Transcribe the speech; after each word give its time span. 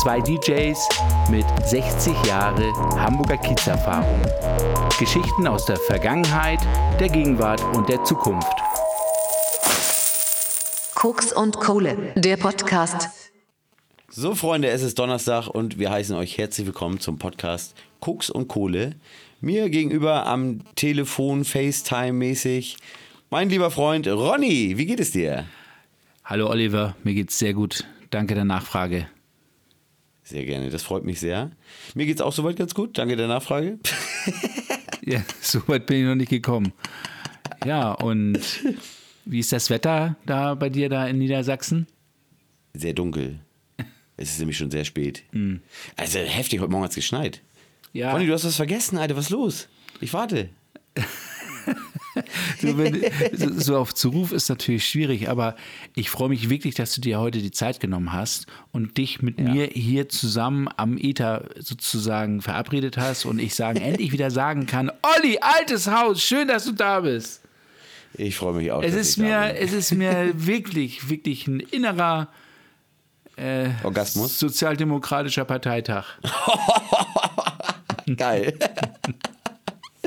Zwei 0.00 0.18
DJs 0.22 0.88
mit 1.30 1.44
60 1.66 2.14
Jahre 2.24 2.72
Hamburger 2.98 3.36
Kiezerfahrung. 3.36 4.18
Geschichten 4.98 5.46
aus 5.46 5.66
der 5.66 5.76
Vergangenheit, 5.76 6.58
der 6.98 7.10
Gegenwart 7.10 7.62
und 7.76 7.86
der 7.86 8.02
Zukunft. 8.04 8.50
Koks 10.94 11.34
und 11.34 11.58
Kohle, 11.58 12.14
der 12.16 12.38
Podcast. 12.38 13.10
So, 14.08 14.34
Freunde, 14.34 14.68
es 14.68 14.80
ist 14.80 14.98
Donnerstag 14.98 15.48
und 15.48 15.78
wir 15.78 15.90
heißen 15.90 16.16
euch 16.16 16.38
herzlich 16.38 16.66
willkommen 16.66 16.98
zum 16.98 17.18
Podcast 17.18 17.74
Koks 18.00 18.30
und 18.30 18.48
Kohle. 18.48 18.94
Mir 19.42 19.68
gegenüber 19.68 20.24
am 20.24 20.62
Telefon, 20.76 21.44
FaceTime-mäßig, 21.44 22.78
mein 23.28 23.50
lieber 23.50 23.70
Freund 23.70 24.08
Ronny. 24.08 24.78
Wie 24.78 24.86
geht 24.86 25.00
es 25.00 25.10
dir? 25.10 25.44
Hallo 26.24 26.48
Oliver, 26.48 26.96
mir 27.04 27.12
geht's 27.12 27.38
sehr 27.38 27.52
gut. 27.52 27.84
Danke 28.08 28.34
der 28.34 28.46
Nachfrage. 28.46 29.06
Sehr 30.30 30.44
gerne, 30.44 30.70
das 30.70 30.84
freut 30.84 31.02
mich 31.02 31.18
sehr. 31.18 31.50
Mir 31.96 32.06
geht's 32.06 32.20
auch 32.20 32.32
soweit 32.32 32.54
ganz 32.54 32.72
gut. 32.72 32.96
Danke 32.96 33.16
der 33.16 33.26
Nachfrage. 33.26 33.80
ja, 35.04 35.24
soweit 35.40 35.86
bin 35.86 36.02
ich 36.02 36.06
noch 36.06 36.14
nicht 36.14 36.28
gekommen. 36.28 36.72
Ja, 37.64 37.90
und 37.94 38.38
wie 39.24 39.40
ist 39.40 39.50
das 39.50 39.70
Wetter 39.70 40.14
da 40.26 40.54
bei 40.54 40.68
dir 40.68 40.88
da 40.88 41.08
in 41.08 41.18
Niedersachsen? 41.18 41.88
Sehr 42.74 42.92
dunkel. 42.92 43.40
Es 44.16 44.30
ist 44.30 44.38
nämlich 44.38 44.56
schon 44.56 44.70
sehr 44.70 44.84
spät. 44.84 45.24
Mm. 45.32 45.56
Also 45.96 46.20
heftig, 46.20 46.60
heute 46.60 46.70
Morgen 46.70 46.84
hat 46.84 46.90
es 46.90 46.96
geschneit. 46.96 47.42
Ja. 47.92 48.12
Ronny, 48.12 48.26
du 48.26 48.32
hast 48.32 48.44
was 48.44 48.54
vergessen, 48.54 48.98
Alter, 48.98 49.16
was 49.16 49.24
ist 49.24 49.30
los? 49.30 49.68
Ich 50.00 50.12
warte. 50.12 50.50
so, 52.60 52.78
wenn, 52.78 53.04
so 53.58 53.76
auf 53.76 53.94
Zuruf 53.94 54.32
ist 54.32 54.48
natürlich 54.48 54.86
schwierig, 54.86 55.28
aber 55.28 55.56
ich 55.94 56.10
freue 56.10 56.28
mich 56.28 56.50
wirklich, 56.50 56.74
dass 56.74 56.94
du 56.94 57.00
dir 57.00 57.20
heute 57.20 57.38
die 57.38 57.50
Zeit 57.50 57.80
genommen 57.80 58.12
hast 58.12 58.46
und 58.72 58.98
dich 58.98 59.22
mit 59.22 59.38
ja. 59.38 59.50
mir 59.50 59.66
hier 59.66 60.08
zusammen 60.08 60.68
am 60.76 60.98
Ether 60.98 61.44
sozusagen 61.58 62.42
verabredet 62.42 62.96
hast 62.96 63.24
und 63.24 63.38
ich 63.38 63.54
sagen, 63.54 63.80
endlich 63.80 64.12
wieder 64.12 64.30
sagen 64.30 64.66
kann, 64.66 64.90
Olli, 65.16 65.38
altes 65.40 65.86
Haus, 65.86 66.22
schön, 66.22 66.48
dass 66.48 66.64
du 66.64 66.72
da 66.72 67.00
bist. 67.00 67.42
Ich 68.14 68.36
freue 68.36 68.54
mich 68.54 68.72
auch. 68.72 68.82
Es 68.82 68.94
ist, 68.94 69.18
mir, 69.18 69.54
es 69.56 69.72
ist 69.72 69.92
mir 69.92 70.32
wirklich, 70.34 71.08
wirklich 71.08 71.46
ein 71.46 71.60
innerer 71.60 72.28
äh, 73.36 73.70
Orgasmus. 73.84 74.38
Sozialdemokratischer 74.38 75.44
Parteitag. 75.44 76.06
Geil. 78.16 78.58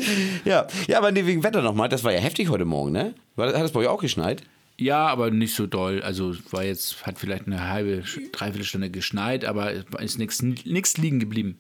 ja, 0.46 0.68
ja, 0.88 0.98
aber 0.98 1.12
nee, 1.12 1.26
wegen 1.26 1.44
Wetter 1.44 1.62
nochmal, 1.62 1.90
das 1.90 2.04
war 2.04 2.12
ja 2.12 2.20
heftig 2.20 2.50
heute 2.50 2.66
Morgen, 2.66 2.92
ne? 2.92 3.14
Hat 3.38 3.54
das 3.54 3.72
bei 3.72 3.82
euch 3.82 3.88
auch 3.88 4.02
geschneit? 4.02 4.44
Ja, 4.78 5.08
aber 5.08 5.30
nicht 5.30 5.54
so 5.54 5.68
doll. 5.68 6.02
Also 6.02 6.36
war 6.52 6.64
jetzt, 6.64 7.06
hat 7.06 7.20
vielleicht 7.20 7.48
eine 7.48 7.70
halbe, 7.70 8.04
dreiviertel 8.32 8.66
Stunde 8.66 8.90
geschneit, 8.90 9.45
aber 9.45 9.72
es 9.73 10.16
ist 10.18 10.66
nichts 10.66 10.98
liegen 10.98 11.20
geblieben. 11.20 11.60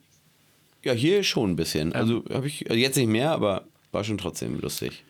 Ja, 0.83 0.93
hier 0.93 1.23
schon 1.23 1.51
ein 1.51 1.55
bisschen. 1.55 1.93
Also 1.93 2.25
habe 2.31 2.47
ich 2.47 2.69
also 2.69 2.79
jetzt 2.79 2.97
nicht 2.97 3.07
mehr, 3.07 3.31
aber 3.31 3.65
war 3.91 4.03
schon 4.03 4.17
trotzdem 4.17 4.59
lustig. 4.59 5.03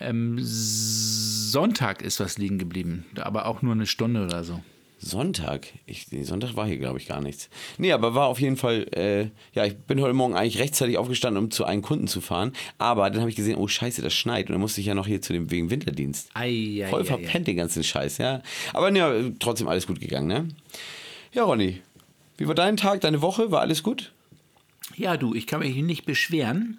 Ähm, 0.00 0.38
Sonntag 0.40 2.02
ist 2.02 2.20
was 2.20 2.38
liegen 2.38 2.58
geblieben, 2.58 3.04
aber 3.16 3.46
auch 3.46 3.60
nur 3.60 3.74
eine 3.74 3.86
Stunde 3.86 4.24
oder 4.24 4.42
so. 4.44 4.62
Sonntag? 5.02 5.66
Ich, 5.86 6.12
nee, 6.12 6.24
Sonntag 6.24 6.56
war 6.56 6.66
hier, 6.66 6.76
glaube 6.76 6.98
ich, 6.98 7.08
gar 7.08 7.22
nichts. 7.22 7.48
Nee, 7.78 7.92
aber 7.92 8.14
war 8.14 8.26
auf 8.26 8.38
jeden 8.38 8.56
Fall, 8.56 8.86
äh, 8.92 9.30
ja, 9.54 9.64
ich 9.64 9.76
bin 9.76 10.00
heute 10.00 10.12
Morgen 10.12 10.34
eigentlich 10.34 10.58
rechtzeitig 10.58 10.98
aufgestanden, 10.98 11.42
um 11.42 11.50
zu 11.50 11.64
einem 11.64 11.80
Kunden 11.80 12.06
zu 12.06 12.20
fahren. 12.20 12.52
Aber 12.76 13.08
dann 13.08 13.20
habe 13.20 13.30
ich 13.30 13.36
gesehen, 13.36 13.56
oh 13.56 13.66
Scheiße, 13.66 14.02
das 14.02 14.12
schneit. 14.12 14.48
Und 14.48 14.52
dann 14.52 14.60
musste 14.60 14.80
ich 14.80 14.86
ja 14.86 14.94
noch 14.94 15.06
hier 15.06 15.22
zu 15.22 15.32
dem 15.32 15.50
wegen 15.50 15.70
Winterdienst. 15.70 16.30
Ei, 16.34 16.84
ei, 16.84 16.88
Voll 16.90 17.02
ei, 17.02 17.04
verpennt 17.04 17.46
den 17.46 17.56
ganzen 17.56 17.82
Scheiß, 17.82 18.18
ja. 18.18 18.42
Aber 18.74 18.94
ja, 18.94 19.12
trotzdem 19.38 19.68
alles 19.68 19.86
gut 19.86 20.00
gegangen, 20.00 20.26
ne? 20.26 20.48
Ja, 21.32 21.44
Ronny, 21.44 21.80
wie 22.36 22.46
war 22.46 22.54
dein 22.54 22.76
Tag, 22.76 23.00
deine 23.00 23.22
Woche? 23.22 23.50
War 23.50 23.62
alles 23.62 23.82
gut? 23.82 24.12
Ja, 24.96 25.16
du, 25.16 25.34
ich 25.34 25.46
kann 25.46 25.60
mich 25.60 25.74
nicht 25.76 26.04
beschweren. 26.04 26.78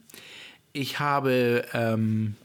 Ich 0.74 1.00
habe 1.00 1.66
ähm, 1.74 2.36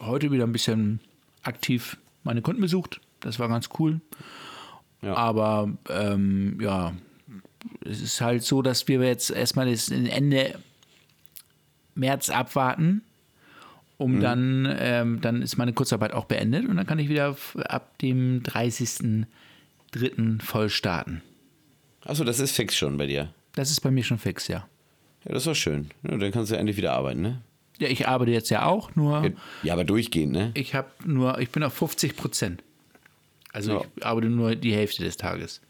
heute 0.00 0.32
wieder 0.32 0.44
ein 0.44 0.52
bisschen 0.52 0.98
aktiv 1.42 1.98
meine 2.24 2.42
Kunden 2.42 2.60
besucht. 2.60 3.00
Das 3.20 3.38
war 3.38 3.48
ganz 3.48 3.68
cool. 3.78 4.00
Ja. 5.04 5.14
Aber 5.14 5.70
ähm, 5.90 6.58
ja, 6.60 6.94
es 7.84 8.00
ist 8.00 8.20
halt 8.20 8.42
so, 8.42 8.62
dass 8.62 8.88
wir 8.88 9.02
jetzt 9.02 9.30
erstmal 9.30 9.70
das 9.70 9.90
Ende 9.90 10.54
März 11.94 12.30
abwarten, 12.30 13.02
um 13.98 14.16
mhm. 14.16 14.20
dann, 14.20 14.76
ähm, 14.78 15.20
dann 15.20 15.42
ist 15.42 15.56
meine 15.56 15.72
Kurzarbeit 15.72 16.12
auch 16.12 16.24
beendet 16.24 16.68
und 16.68 16.76
dann 16.76 16.86
kann 16.86 16.98
ich 16.98 17.08
wieder 17.08 17.36
ab 17.68 17.98
dem 17.98 18.42
30.03. 18.42 20.42
voll 20.42 20.70
starten. 20.70 21.22
Achso, 22.04 22.24
das 22.24 22.40
ist 22.40 22.52
fix 22.52 22.76
schon 22.76 22.96
bei 22.96 23.06
dir. 23.06 23.32
Das 23.54 23.70
ist 23.70 23.80
bei 23.80 23.90
mir 23.90 24.04
schon 24.04 24.18
fix, 24.18 24.48
ja. 24.48 24.66
Ja, 25.24 25.32
das 25.32 25.46
war 25.46 25.54
schön. 25.54 25.90
Ja, 26.02 26.16
dann 26.16 26.32
kannst 26.32 26.50
du 26.50 26.56
endlich 26.56 26.76
wieder 26.76 26.92
arbeiten, 26.92 27.22
ne? 27.22 27.40
Ja, 27.78 27.88
ich 27.88 28.06
arbeite 28.06 28.30
jetzt 28.30 28.50
ja 28.50 28.66
auch, 28.66 28.94
nur. 28.94 29.32
Ja, 29.62 29.72
aber 29.72 29.84
durchgehend, 29.84 30.32
ne? 30.32 30.50
Ich 30.54 30.74
habe 30.74 30.88
nur, 31.04 31.38
ich 31.38 31.50
bin 31.50 31.62
auf 31.62 31.74
50 31.74 32.16
Prozent. 32.16 32.62
Also 33.54 33.72
ja. 33.72 33.84
ich 33.96 34.04
arbeite 34.04 34.28
nur 34.28 34.56
die 34.56 34.74
Hälfte 34.74 35.04
des 35.04 35.16
Tages. 35.16 35.60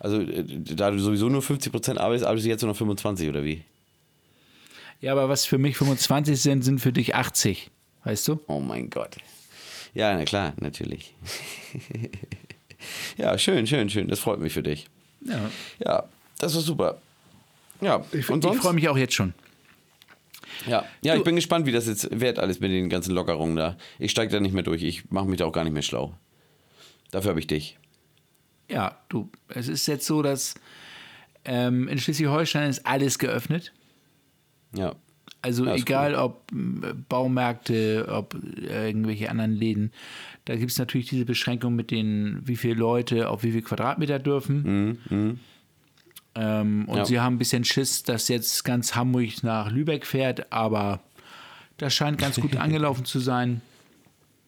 Also 0.00 0.20
äh, 0.20 0.44
da 0.44 0.90
du 0.90 0.98
sowieso 0.98 1.28
nur 1.28 1.40
50 1.40 1.70
Prozent 1.70 2.00
arbeitest, 2.00 2.26
arbeitest 2.26 2.46
du 2.46 2.50
jetzt 2.50 2.62
nur 2.62 2.72
noch 2.72 2.76
25 2.76 3.28
oder 3.28 3.44
wie? 3.44 3.62
Ja, 5.00 5.12
aber 5.12 5.28
was 5.28 5.46
für 5.46 5.58
mich 5.58 5.76
25 5.76 6.40
sind, 6.40 6.62
sind 6.62 6.80
für 6.80 6.92
dich 6.92 7.14
80. 7.14 7.70
Weißt 8.02 8.26
du? 8.26 8.40
Oh 8.48 8.58
mein 8.60 8.90
Gott. 8.90 9.16
Ja, 9.94 10.14
na 10.16 10.24
klar, 10.24 10.54
natürlich. 10.60 11.14
ja, 13.16 13.38
schön, 13.38 13.66
schön, 13.66 13.88
schön. 13.88 14.08
Das 14.08 14.18
freut 14.18 14.40
mich 14.40 14.52
für 14.52 14.62
dich. 14.62 14.88
Ja. 15.20 15.50
Ja, 15.78 16.04
das 16.38 16.54
war 16.56 16.62
super. 16.62 17.00
Ja, 17.80 18.04
ich, 18.10 18.28
und 18.28 18.44
ich 18.44 18.56
freue 18.56 18.72
mich 18.72 18.88
auch 18.88 18.96
jetzt 18.96 19.14
schon. 19.14 19.34
Ja, 20.66 20.84
ja 21.02 21.12
du, 21.12 21.18
ich 21.18 21.24
bin 21.24 21.36
gespannt, 21.36 21.66
wie 21.66 21.72
das 21.72 21.86
jetzt 21.86 22.08
wird, 22.20 22.40
alles 22.40 22.58
mit 22.58 22.72
den 22.72 22.88
ganzen 22.88 23.14
Lockerungen 23.14 23.54
da. 23.54 23.76
Ich 24.00 24.10
steige 24.10 24.32
da 24.32 24.40
nicht 24.40 24.52
mehr 24.52 24.64
durch. 24.64 24.82
Ich 24.82 25.10
mache 25.10 25.26
mich 25.26 25.38
da 25.38 25.44
auch 25.44 25.52
gar 25.52 25.62
nicht 25.62 25.72
mehr 25.72 25.82
schlau. 25.82 26.14
Dafür 27.10 27.30
habe 27.30 27.40
ich 27.40 27.46
dich. 27.46 27.78
Ja, 28.68 28.98
du, 29.08 29.30
es 29.48 29.68
ist 29.68 29.86
jetzt 29.86 30.06
so, 30.06 30.22
dass 30.22 30.54
ähm, 31.44 31.88
in 31.88 31.98
Schleswig-Holstein 31.98 32.68
ist 32.68 32.84
alles 32.84 33.18
geöffnet. 33.18 33.72
Ja. 34.74 34.94
Also 35.42 35.64
ja, 35.64 35.76
egal 35.76 36.14
cool. 36.14 36.18
ob 36.18 36.52
äh, 36.52 36.92
Baumärkte, 37.08 38.08
ob 38.10 38.36
irgendwelche 38.56 39.30
anderen 39.30 39.52
Läden, 39.52 39.92
da 40.44 40.56
gibt 40.56 40.72
es 40.72 40.78
natürlich 40.78 41.08
diese 41.08 41.24
Beschränkung 41.24 41.76
mit 41.76 41.90
den, 41.90 42.40
wie 42.44 42.56
viele 42.56 42.74
Leute 42.74 43.28
auf 43.28 43.44
wie 43.44 43.52
viel 43.52 43.62
Quadratmeter 43.62 44.18
dürfen. 44.18 44.98
Mhm, 45.08 45.16
mh. 45.16 45.34
ähm, 46.34 46.84
und 46.88 46.96
ja. 46.96 47.04
sie 47.04 47.20
haben 47.20 47.36
ein 47.36 47.38
bisschen 47.38 47.64
Schiss, 47.64 48.02
dass 48.02 48.26
jetzt 48.28 48.64
ganz 48.64 48.96
Hamburg 48.96 49.42
nach 49.42 49.70
Lübeck 49.70 50.04
fährt, 50.04 50.52
aber 50.52 51.00
das 51.76 51.94
scheint 51.94 52.18
ganz 52.18 52.40
gut 52.40 52.56
angelaufen 52.56 53.04
zu 53.04 53.20
sein. 53.20 53.60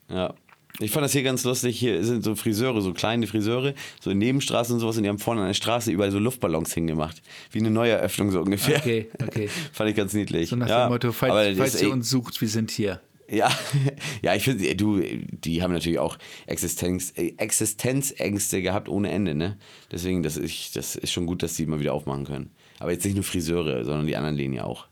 Ja. 0.09 0.35
Ich 0.81 0.93
fand 0.93 1.05
das 1.05 1.13
hier 1.13 1.25
ganz 1.25 1.43
lustig. 1.45 1.79
Hier 1.79 2.05
sind 2.05 2.23
so 2.23 2.37
Friseure, 2.37 2.81
so 2.81 2.93
kleine 2.93 3.27
Friseure, 3.27 3.75
so 4.01 4.11
in 4.11 4.19
Nebenstraßen 4.19 4.75
und 4.75 4.81
sowas. 4.81 4.97
Und 4.97 5.03
die 5.03 5.09
haben 5.09 5.19
vorne 5.19 5.41
an 5.41 5.49
der 5.49 5.55
Straße 5.55 5.91
überall 5.91 6.13
so 6.13 6.19
Luftballons 6.19 6.73
hingemacht. 6.73 7.21
Wie 7.51 7.59
eine 7.59 7.71
Neueröffnung 7.71 8.31
so 8.31 8.41
ungefähr. 8.41 8.79
Okay, 8.79 9.11
okay. 9.21 9.49
fand 9.73 9.91
ich 9.91 9.97
ganz 9.97 10.13
niedlich. 10.13 10.51
So 10.51 10.57
nach 10.57 10.69
ja, 10.69 10.87
dem 10.87 10.93
Motto, 10.93 11.13
falls, 11.13 11.59
falls 11.59 11.83
ihr 11.83 11.91
uns 11.91 12.09
sucht, 12.09 12.41
wir 12.41 12.49
sind 12.49 12.71
hier. 12.71 13.01
Ja, 13.31 13.51
ja, 14.23 14.35
ich 14.35 14.45
finde, 14.45 14.75
du, 14.75 15.03
die 15.03 15.63
haben 15.63 15.73
natürlich 15.73 15.99
auch 15.99 16.17
Existenz, 16.47 17.13
Existenzängste 17.17 18.63
gehabt 18.63 18.89
ohne 18.89 19.11
Ende, 19.11 19.35
ne? 19.35 19.59
Deswegen, 19.93 20.23
das 20.23 20.37
ist, 20.37 20.77
das 20.77 20.97
ist 20.97 21.13
schon 21.13 21.27
gut, 21.27 21.43
dass 21.43 21.55
die 21.55 21.67
mal 21.67 21.81
wieder 21.81 21.93
aufmachen 21.93 22.25
können. 22.25 22.51
Aber 22.79 22.93
jetzt 22.93 23.05
nicht 23.05 23.17
nur 23.17 23.25
Friseure, 23.25 23.85
sondern 23.85 24.07
die 24.07 24.17
anderen 24.17 24.37
Linien 24.37 24.63
auch. 24.63 24.87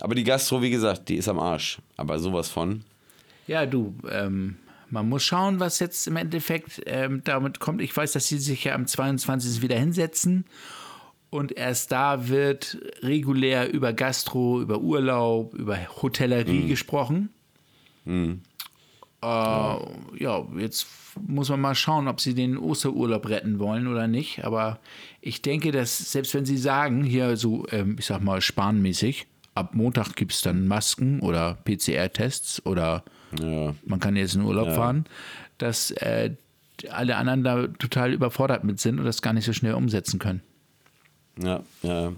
Aber 0.00 0.14
die 0.14 0.24
Gastro, 0.24 0.62
wie 0.62 0.70
gesagt, 0.70 1.08
die 1.08 1.16
ist 1.16 1.28
am 1.28 1.38
Arsch. 1.38 1.78
Aber 1.96 2.18
sowas 2.18 2.48
von. 2.48 2.82
Ja, 3.46 3.66
du, 3.66 3.94
ähm, 4.10 4.56
man 4.94 5.08
muss 5.08 5.24
schauen, 5.24 5.60
was 5.60 5.80
jetzt 5.80 6.06
im 6.06 6.16
Endeffekt 6.16 6.80
ähm, 6.86 7.20
damit 7.24 7.58
kommt. 7.58 7.82
Ich 7.82 7.94
weiß, 7.94 8.12
dass 8.12 8.28
sie 8.28 8.38
sich 8.38 8.64
ja 8.64 8.74
am 8.74 8.86
22. 8.86 9.60
wieder 9.60 9.76
hinsetzen 9.76 10.46
und 11.30 11.50
erst 11.50 11.90
da 11.90 12.28
wird 12.28 12.78
regulär 13.02 13.72
über 13.72 13.92
Gastro, 13.92 14.62
über 14.62 14.78
Urlaub, 14.78 15.52
über 15.54 15.76
Hotellerie 16.00 16.62
mhm. 16.62 16.68
gesprochen. 16.68 17.30
Mhm. 18.04 18.42
Äh, 19.20 19.26
ja. 19.26 20.46
jetzt 20.58 20.86
muss 21.20 21.48
man 21.48 21.60
mal 21.60 21.74
schauen, 21.74 22.06
ob 22.06 22.20
sie 22.20 22.34
den 22.34 22.56
Osterurlaub 22.56 23.28
retten 23.28 23.58
wollen 23.58 23.88
oder 23.88 24.06
nicht. 24.06 24.44
Aber 24.44 24.78
ich 25.20 25.42
denke, 25.42 25.72
dass 25.72 26.12
selbst 26.12 26.34
wenn 26.34 26.44
sie 26.44 26.56
sagen, 26.56 27.02
hier 27.02 27.36
so, 27.36 27.66
ähm, 27.72 27.96
ich 27.98 28.06
sag 28.06 28.22
mal, 28.22 28.40
spanmäßig, 28.40 29.26
ab 29.56 29.74
Montag 29.74 30.14
gibt 30.14 30.32
es 30.32 30.42
dann 30.42 30.68
Masken 30.68 31.18
oder 31.18 31.58
PCR-Tests 31.64 32.64
oder 32.64 33.02
ja. 33.40 33.74
man 33.84 34.00
kann 34.00 34.16
jetzt 34.16 34.34
in 34.34 34.42
Urlaub 34.42 34.68
ja. 34.68 34.74
fahren, 34.74 35.04
dass 35.58 35.90
äh, 35.92 36.30
alle 36.90 37.16
anderen 37.16 37.44
da 37.44 37.66
total 37.66 38.12
überfordert 38.12 38.64
mit 38.64 38.80
sind 38.80 38.98
und 38.98 39.04
das 39.04 39.22
gar 39.22 39.32
nicht 39.32 39.44
so 39.44 39.52
schnell 39.52 39.74
umsetzen 39.74 40.18
können. 40.18 40.42
Ja, 41.40 41.62
ja. 41.82 42.12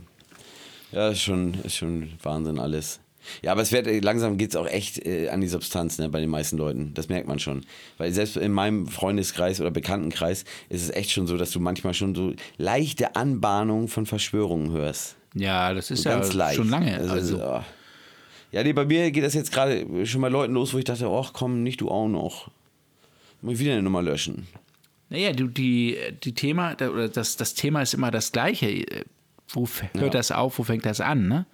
Ja, 0.93 1.09
ist 1.09 1.21
schon, 1.21 1.55
ist 1.65 1.77
schon 1.77 2.11
Wahnsinn 2.23 2.59
alles. 2.59 3.01
Ja, 3.43 3.53
aber 3.53 3.63
es 3.63 3.73
wird 3.73 3.87
langsam 4.05 4.39
geht 4.39 4.51
es 4.51 4.57
auch 4.57 4.67
echt 4.67 5.05
äh, 5.05 5.29
an 5.31 5.41
die 5.41 5.49
Substanz 5.49 5.99
ne, 5.99 6.09
bei 6.09 6.21
den 6.21 6.31
meisten 6.31 6.57
Leuten. 6.57 6.93
Das 6.95 7.09
merkt 7.09 7.27
man 7.27 7.39
schon. 7.39 7.65
Weil 7.99 8.13
selbst 8.13 8.37
in 8.37 8.53
meinem 8.53 8.87
Freundeskreis 8.87 9.61
oder 9.61 9.71
Bekanntenkreis 9.71 10.45
ist 10.69 10.83
es 10.83 10.91
echt 10.91 11.11
schon 11.11 11.27
so, 11.27 11.37
dass 11.37 11.51
du 11.51 11.61
manchmal 11.61 11.93
schon 11.95 12.15
so 12.15 12.35
leichte 12.57 13.17
Anbahnungen 13.17 13.89
von 13.89 14.07
Verschwörungen 14.07 14.71
hörst. 14.71 15.17
Ja, 15.35 15.75
das 15.75 15.91
ist 15.91 16.05
So 16.05 16.11
ja 16.11 16.19
ganz 16.19 16.33
leicht. 16.35 16.57
schon 16.57 16.71
lange. 16.71 16.97
Also, 16.97 17.13
Also, 17.13 17.43
oh. 17.43 17.65
Ja, 18.52 18.62
nee, 18.62 18.72
bei 18.72 18.84
mir 18.84 19.10
geht 19.10 19.25
das 19.25 19.34
jetzt 19.34 19.52
gerade 19.52 20.06
schon 20.06 20.20
bei 20.20 20.28
Leuten 20.28 20.54
los, 20.54 20.72
wo 20.72 20.78
ich 20.78 20.84
dachte, 20.84 21.08
ach 21.08 21.32
komm, 21.32 21.62
nicht 21.62 21.81
du 21.81 21.90
auch 21.90 22.08
noch. 22.08 22.50
Muss 23.43 23.54
ich 23.54 23.60
wieder 23.60 23.72
eine 23.72 23.82
Nummer 23.82 24.02
löschen. 24.02 24.46
naja, 25.10 25.32
du, 25.32 25.46
die, 25.46 25.96
die 26.25 26.32
Thema, 26.32 26.72
oder 26.75 27.08
das, 27.08 27.37
das 27.37 27.54
Thema 27.54 27.82
ist 27.82 27.94
immer 27.94 28.10
das 28.10 28.32
gleiche. 28.32 28.84
Wo 29.48 29.69
hört 29.93 29.94
Ja. 30.02 30.08
das 30.08 30.32
auf, 30.32 30.58
wo 30.58 30.64
fängt 30.64 30.87
das 30.87 31.00
an, 31.00 31.28
ne? 31.28 31.46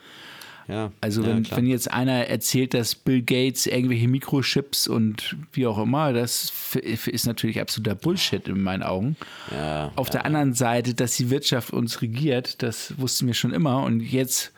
Ja. 0.68 0.92
Also 1.00 1.22
ja, 1.22 1.28
wenn, 1.28 1.42
klar. 1.42 1.58
wenn 1.58 1.66
jetzt 1.66 1.90
einer 1.90 2.28
erzählt, 2.28 2.72
dass 2.72 2.94
Bill 2.94 3.20
Gates 3.20 3.66
irgendwelche 3.66 4.06
Mikrochips 4.06 4.86
und 4.86 5.36
wie 5.52 5.66
auch 5.66 5.76
immer, 5.76 6.12
das 6.12 6.52
ist 6.76 7.26
natürlich 7.26 7.60
absoluter 7.60 7.96
Bullshit 7.96 8.46
in 8.46 8.62
meinen 8.62 8.84
Augen. 8.84 9.16
Ja, 9.50 9.90
Auf 9.96 10.08
der 10.08 10.24
anderen 10.24 10.54
Seite, 10.54 10.94
dass 10.94 11.16
die 11.16 11.30
Wirtschaft 11.30 11.72
uns 11.72 12.00
regiert, 12.00 12.62
das 12.62 12.94
wussten 12.96 13.26
wir 13.26 13.34
schon 13.34 13.52
immer. 13.52 13.82
Und 13.82 14.00
jetzt, 14.00 14.52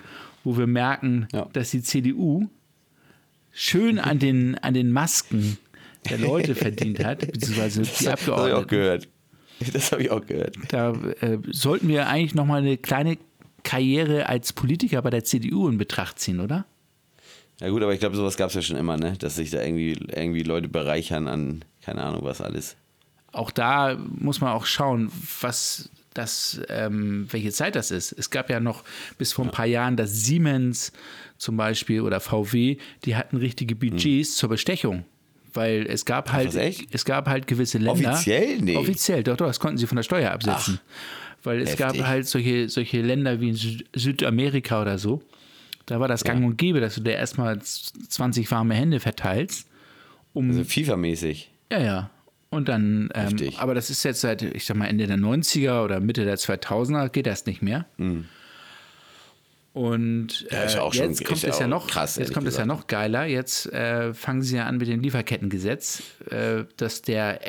wo 0.44 0.56
wir 0.56 0.66
merken, 0.66 1.26
Ja. 1.32 1.48
dass 1.52 1.70
die 1.70 1.82
CDU 1.82 2.48
schön 3.52 3.98
an 3.98 4.18
den, 4.18 4.56
an 4.58 4.74
den 4.74 4.90
Masken 4.90 5.58
der 6.10 6.18
Leute 6.18 6.54
verdient 6.54 7.02
hat, 7.04 7.20
beziehungsweise 7.20 7.82
die 7.82 7.88
das 7.88 8.06
habe 8.06 8.20
ich 8.20 8.28
auch 8.30 8.38
Abgeordneten, 8.38 8.68
gehört. 8.68 9.08
Das 9.72 9.92
habe 9.92 10.02
ich 10.02 10.10
auch 10.10 10.26
gehört. 10.26 10.56
da 10.68 10.92
äh, 11.20 11.38
sollten 11.50 11.88
wir 11.88 12.08
eigentlich 12.08 12.34
nochmal 12.34 12.60
eine 12.60 12.76
kleine 12.76 13.16
Karriere 13.62 14.28
als 14.28 14.52
Politiker 14.52 15.00
bei 15.00 15.10
der 15.10 15.24
CDU 15.24 15.68
in 15.68 15.78
Betracht 15.78 16.18
ziehen, 16.18 16.40
oder? 16.40 16.66
Ja 17.60 17.68
gut, 17.70 17.82
aber 17.82 17.94
ich 17.94 18.00
glaube, 18.00 18.16
sowas 18.16 18.36
gab 18.36 18.48
es 18.48 18.54
ja 18.56 18.62
schon 18.62 18.76
immer, 18.76 18.96
ne? 18.96 19.14
Dass 19.18 19.36
sich 19.36 19.50
da 19.50 19.62
irgendwie, 19.62 19.92
irgendwie 20.12 20.42
Leute 20.42 20.68
bereichern 20.68 21.28
an, 21.28 21.64
keine 21.82 22.02
Ahnung, 22.02 22.24
was 22.24 22.40
alles. 22.40 22.76
auch 23.32 23.52
da 23.52 23.96
muss 23.96 24.40
man 24.40 24.50
auch 24.52 24.66
schauen, 24.66 25.10
was 25.40 25.88
das, 26.14 26.60
ähm, 26.68 27.26
welche 27.30 27.50
Zeit 27.50 27.76
das 27.76 27.90
ist. 27.90 28.12
Es 28.12 28.30
gab 28.30 28.48
ja 28.48 28.60
noch 28.60 28.84
bis 29.18 29.32
vor 29.32 29.44
ein 29.44 29.50
paar 29.50 29.66
Jahren 29.66 29.96
das 29.96 30.24
Siemens 30.24 30.92
zum 31.36 31.56
Beispiel 31.56 32.00
oder 32.00 32.20
VW, 32.20 32.78
die 33.04 33.16
hatten 33.16 33.36
richtige 33.36 33.74
Budgets 33.74 34.36
zur 34.36 34.48
Bestechung. 34.48 35.04
Weil 35.52 35.86
es 35.88 36.04
gab 36.04 36.32
halt, 36.32 36.54
es 36.90 37.04
gab 37.04 37.28
halt 37.28 37.46
gewisse 37.46 37.78
Länder. 37.78 38.12
Offiziell? 38.12 38.58
Nee. 38.60 38.76
Offiziell, 38.76 39.22
doch, 39.22 39.36
doch, 39.36 39.46
das 39.46 39.60
konnten 39.60 39.78
sie 39.78 39.86
von 39.86 39.96
der 39.96 40.02
Steuer 40.02 40.32
absetzen. 40.32 40.80
Weil 41.44 41.60
es 41.60 41.70
heftig. 41.78 41.98
gab 41.98 42.06
halt 42.06 42.26
solche, 42.26 42.68
solche 42.68 43.02
Länder 43.02 43.40
wie 43.40 43.50
in 43.50 43.54
Süd 43.54 43.84
Südamerika 43.94 44.80
oder 44.80 44.98
so. 44.98 45.22
Da 45.86 46.00
war 46.00 46.08
das 46.08 46.24
gang 46.24 46.44
und 46.44 46.56
gäbe, 46.56 46.80
dass 46.80 46.94
du 46.94 47.02
dir 47.02 47.12
erstmal 47.12 47.60
20 47.60 48.50
warme 48.50 48.74
Hände 48.74 49.00
verteilst. 49.00 49.68
Um, 50.32 50.48
Also 50.48 50.62
FIFA-mäßig. 50.62 51.48
ja, 51.70 51.78
ja. 51.80 52.10
Und 52.54 52.68
dann, 52.68 53.10
ähm, 53.14 53.36
aber 53.58 53.74
das 53.74 53.90
ist 53.90 54.02
jetzt 54.04 54.20
seit, 54.22 54.42
ich 54.42 54.64
sag 54.64 54.76
mal, 54.76 54.86
Ende 54.86 55.06
der 55.06 55.16
90er 55.18 55.84
oder 55.84 56.00
Mitte 56.00 56.24
der 56.24 56.38
2000er 56.38 57.08
geht 57.10 57.26
das 57.26 57.44
nicht 57.46 57.60
mehr. 57.62 57.84
Und 59.72 60.46
Ja, 60.50 60.62
ist 60.62 60.74
äh, 60.74 60.78
schon- 60.78 60.92
jetzt 60.92 61.24
kommt 61.24 61.36
ist 61.38 61.42
ja 61.42 61.48
es 61.50 61.58
ja 61.58 61.66
noch, 61.66 61.86
krass, 61.88 62.16
jetzt 62.16 62.18
ehrlich 62.26 62.34
kommt 62.34 62.46
es 62.48 62.56
ja 62.56 62.64
noch 62.66 62.86
geiler. 62.86 63.24
Jetzt 63.26 63.66
äh, 63.72 64.14
fangen 64.14 64.42
sie 64.42 64.56
ja 64.56 64.66
an 64.66 64.76
mit 64.78 64.86
dem 64.88 65.00
Lieferkettengesetz, 65.00 66.02
äh, 66.30 66.64
dass 66.76 67.02
der 67.02 67.40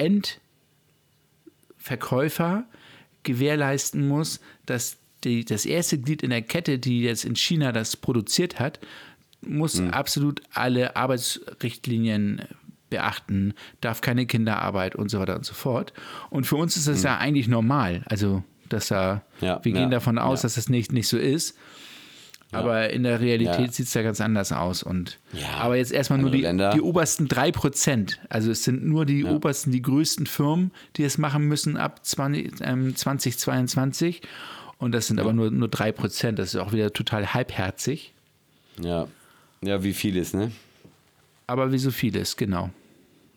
Endverkäufer 1.78 2.64
gewährleisten 3.24 4.08
muss, 4.08 4.40
dass 4.66 4.98
die, 5.24 5.46
das 5.46 5.66
erste 5.66 5.98
Glied 6.00 6.24
in 6.24 6.30
der 6.32 6.42
Kette, 6.42 6.78
die 6.80 7.02
jetzt 7.02 7.26
in 7.26 7.36
China 7.36 7.72
das 7.72 7.96
produziert 7.98 8.60
hat, 8.60 8.80
muss 9.42 9.78
Hm. 9.78 9.92
absolut 9.92 10.42
alle 10.54 10.96
Arbeitsrichtlinien 10.96 12.42
beachten, 12.90 13.54
darf 13.82 14.02
keine 14.02 14.26
Kinderarbeit 14.26 14.96
und 14.96 15.10
so 15.10 15.20
weiter 15.20 15.36
und 15.36 15.46
so 15.46 15.54
fort. 15.54 15.94
Und 16.30 16.46
für 16.46 16.56
uns 16.56 16.78
ist 16.78 16.88
das 16.88 17.04
ja 17.04 17.18
eigentlich 17.18 17.48
normal. 17.48 18.04
Also, 18.06 18.44
dass 18.70 18.88
da. 18.88 19.24
Ja, 19.42 19.60
wir 19.64 19.72
gehen 19.72 19.84
ja, 19.84 19.90
davon 19.90 20.18
aus, 20.18 20.40
ja. 20.40 20.44
dass 20.44 20.56
das 20.56 20.70
nicht, 20.70 20.92
nicht 20.92 21.08
so 21.08 21.18
ist. 21.18 21.58
Aber 22.52 22.90
in 22.90 23.04
der 23.04 23.20
Realität 23.20 23.60
Ja. 23.60 23.72
sieht 23.72 23.88
es 23.88 23.94
ja 23.94 24.02
ganz 24.02 24.22
anders 24.22 24.52
aus. 24.52 24.84
Und, 24.84 25.20
aber 25.60 25.76
jetzt 25.76 25.92
erstmal 25.92 26.20
nur 26.20 26.32
die, 26.32 26.42
Länder. 26.42 26.72
die 26.72 26.82
obersten 26.82 27.28
3 27.28 27.52
Prozent. 27.52 28.22
Also 28.30 28.52
es 28.52 28.64
sind 28.64 28.86
nur 28.86 29.06
die 29.06 29.26
obersten, 29.26 29.72
die 29.72 29.82
größten 29.82 30.26
Firmen, 30.26 30.72
die 30.96 31.04
es 31.04 31.18
machen 31.18 31.48
müssen 31.48 31.76
ab 31.76 32.06
20, 32.06 32.62
ähm, 32.62 32.96
2022. 32.96 34.22
Und 34.78 34.94
das 34.94 35.08
sind 35.08 35.20
aber 35.20 35.34
nur, 35.34 35.52
nur 35.52 35.68
3 35.68 35.92
Prozent. 35.92 36.40
Das 36.40 36.54
ist 36.54 36.60
auch 36.60 36.72
wieder 36.72 36.94
total 36.94 37.34
halbherzig. 37.34 38.14
Ja. 38.82 39.08
Ja, 39.62 39.84
wie 39.84 39.94
vieles, 39.94 40.34
ne? 40.34 40.52
Aber 41.48 41.72
wie 41.72 41.78
so 41.78 41.92
vieles, 41.92 42.38
genau. 42.38 42.70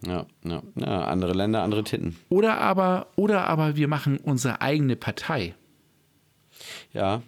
Ja, 0.07 0.27
ja. 0.45 0.63
ja, 0.77 1.05
andere 1.07 1.33
Länder, 1.33 1.63
andere 1.63 1.83
Titten. 1.85 2.17
Oder 2.29 2.59
aber, 2.61 3.09
oder 3.17 3.49
aber 3.49 3.77
wir 3.77 3.89
machen 3.89 4.19
unsere 4.19 4.61
eigene 4.61 4.97
Partei. 4.97 5.55
Ja. 6.93 7.23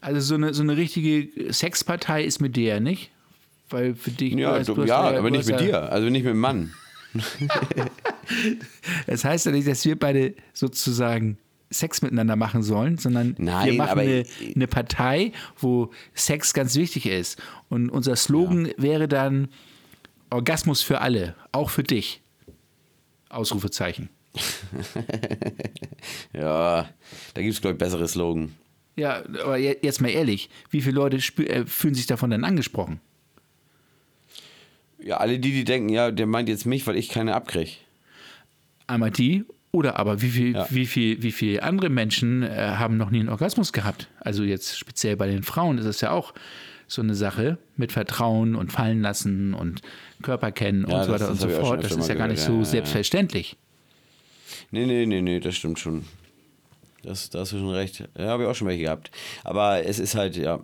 Also 0.00 0.20
so 0.20 0.34
eine, 0.36 0.54
so 0.54 0.62
eine 0.62 0.76
richtige 0.76 1.52
Sexpartei 1.52 2.22
ist 2.24 2.40
mit 2.40 2.54
dir 2.56 2.74
ja 2.74 2.80
nicht. 2.80 3.10
Weil 3.68 3.94
für 3.96 4.12
dich. 4.12 4.34
Ja, 4.34 4.62
du, 4.62 4.84
ja 4.84 4.98
aber 5.00 5.30
nicht 5.30 5.46
mit 5.48 5.60
ja- 5.60 5.66
dir. 5.66 5.92
Also 5.92 6.08
nicht 6.08 6.22
mit 6.24 6.32
dem 6.32 6.38
Mann. 6.40 6.72
Das 9.06 9.24
heißt 9.24 9.46
ja 9.46 9.52
nicht, 9.52 9.68
dass 9.68 9.84
wir 9.84 9.98
beide 9.98 10.34
sozusagen 10.52 11.38
Sex 11.70 12.02
miteinander 12.02 12.36
machen 12.36 12.62
sollen, 12.62 12.98
sondern 12.98 13.36
wir 13.38 13.44
Nein, 13.44 13.76
machen 13.76 13.90
aber- 13.90 14.00
eine, 14.00 14.24
eine 14.54 14.66
Partei, 14.66 15.32
wo 15.58 15.90
Sex 16.14 16.52
ganz 16.52 16.74
wichtig 16.76 17.06
ist. 17.06 17.40
Und 17.68 17.88
unser 17.90 18.16
Slogan 18.16 18.70
wäre 18.76 19.08
dann 19.08 19.48
Orgasmus 20.36 20.82
für 20.82 21.00
alle, 21.00 21.34
auch 21.52 21.70
für 21.70 21.82
dich. 21.82 22.20
Ausrufezeichen. 23.28 24.08
Ja, 26.32 26.88
da 27.34 27.42
gibt 27.42 27.54
es, 27.54 27.60
glaube 27.60 27.74
ich, 27.74 27.78
bessere 27.78 28.06
Slogan. 28.06 28.54
Ja, 28.96 29.22
aber 29.42 29.56
je- 29.56 29.78
jetzt 29.82 30.00
mal 30.00 30.08
ehrlich, 30.10 30.48
wie 30.70 30.80
viele 30.82 30.94
Leute 30.96 31.16
äh, 31.44 31.64
fühlen 31.66 31.94
sich 31.94 32.06
davon 32.06 32.30
denn 32.30 32.44
angesprochen? 32.44 33.00
Ja, 35.02 35.18
alle 35.18 35.38
die, 35.38 35.52
die 35.52 35.64
denken, 35.64 35.88
ja, 35.88 36.10
der 36.10 36.26
meint 36.26 36.48
jetzt 36.48 36.66
mich, 36.66 36.86
weil 36.86 36.96
ich 36.96 37.08
keine 37.08 37.34
abkriege. 37.34 37.72
Einmal 38.86 39.10
die 39.10 39.44
oder 39.72 39.98
aber 39.98 40.22
wie 40.22 40.30
viel, 40.30 40.54
Ja. 40.54 40.66
wie 40.70 40.86
viel, 40.86 41.22
wie 41.22 41.32
viele 41.32 41.62
andere 41.62 41.90
Menschen 41.90 42.42
äh, 42.42 42.74
haben 42.78 42.96
noch 42.96 43.10
nie 43.10 43.20
einen 43.20 43.28
Orgasmus 43.28 43.72
gehabt? 43.72 44.08
Also 44.20 44.42
jetzt 44.44 44.78
speziell 44.78 45.16
bei 45.16 45.26
den 45.26 45.42
Frauen 45.42 45.78
ist 45.78 45.84
es 45.86 46.00
ja 46.00 46.10
auch 46.10 46.32
so 46.88 47.02
eine 47.02 47.14
Sache 47.14 47.58
mit 47.76 47.92
Vertrauen 47.92 48.54
und 48.54 48.72
fallen 48.72 49.02
lassen 49.02 49.54
und 49.54 49.82
Körper 50.22 50.52
kennen 50.52 50.86
Ja, 50.88 50.98
und 51.00 51.04
so 51.06 51.12
weiter 51.12 51.30
und 51.30 51.40
so 51.40 51.48
fort. 51.48 51.82
Das 51.84 51.92
ist 51.92 52.08
ja 52.08 52.14
gar 52.14 52.28
nicht 52.28 52.44
gehört, 52.44 52.52
so 52.52 52.58
ja, 52.58 52.64
selbstverständlich. 52.64 53.56
Nee, 54.70 54.86
nee, 54.86 55.06
nee, 55.06 55.20
nee, 55.22 55.40
das 55.40 55.56
stimmt 55.56 55.78
schon. 55.78 56.04
Das, 57.02 57.30
da 57.30 57.40
hast 57.40 57.52
du 57.52 57.58
schon 57.58 57.70
recht. 57.70 58.02
Ja, 58.18 58.26
habe 58.26 58.44
ich 58.44 58.48
auch 58.48 58.54
schon 58.54 58.66
welche 58.68 58.84
gehabt. 58.84 59.10
Aber 59.44 59.84
es 59.84 59.98
ist 59.98 60.14
halt, 60.14 60.36
ja, 60.36 60.60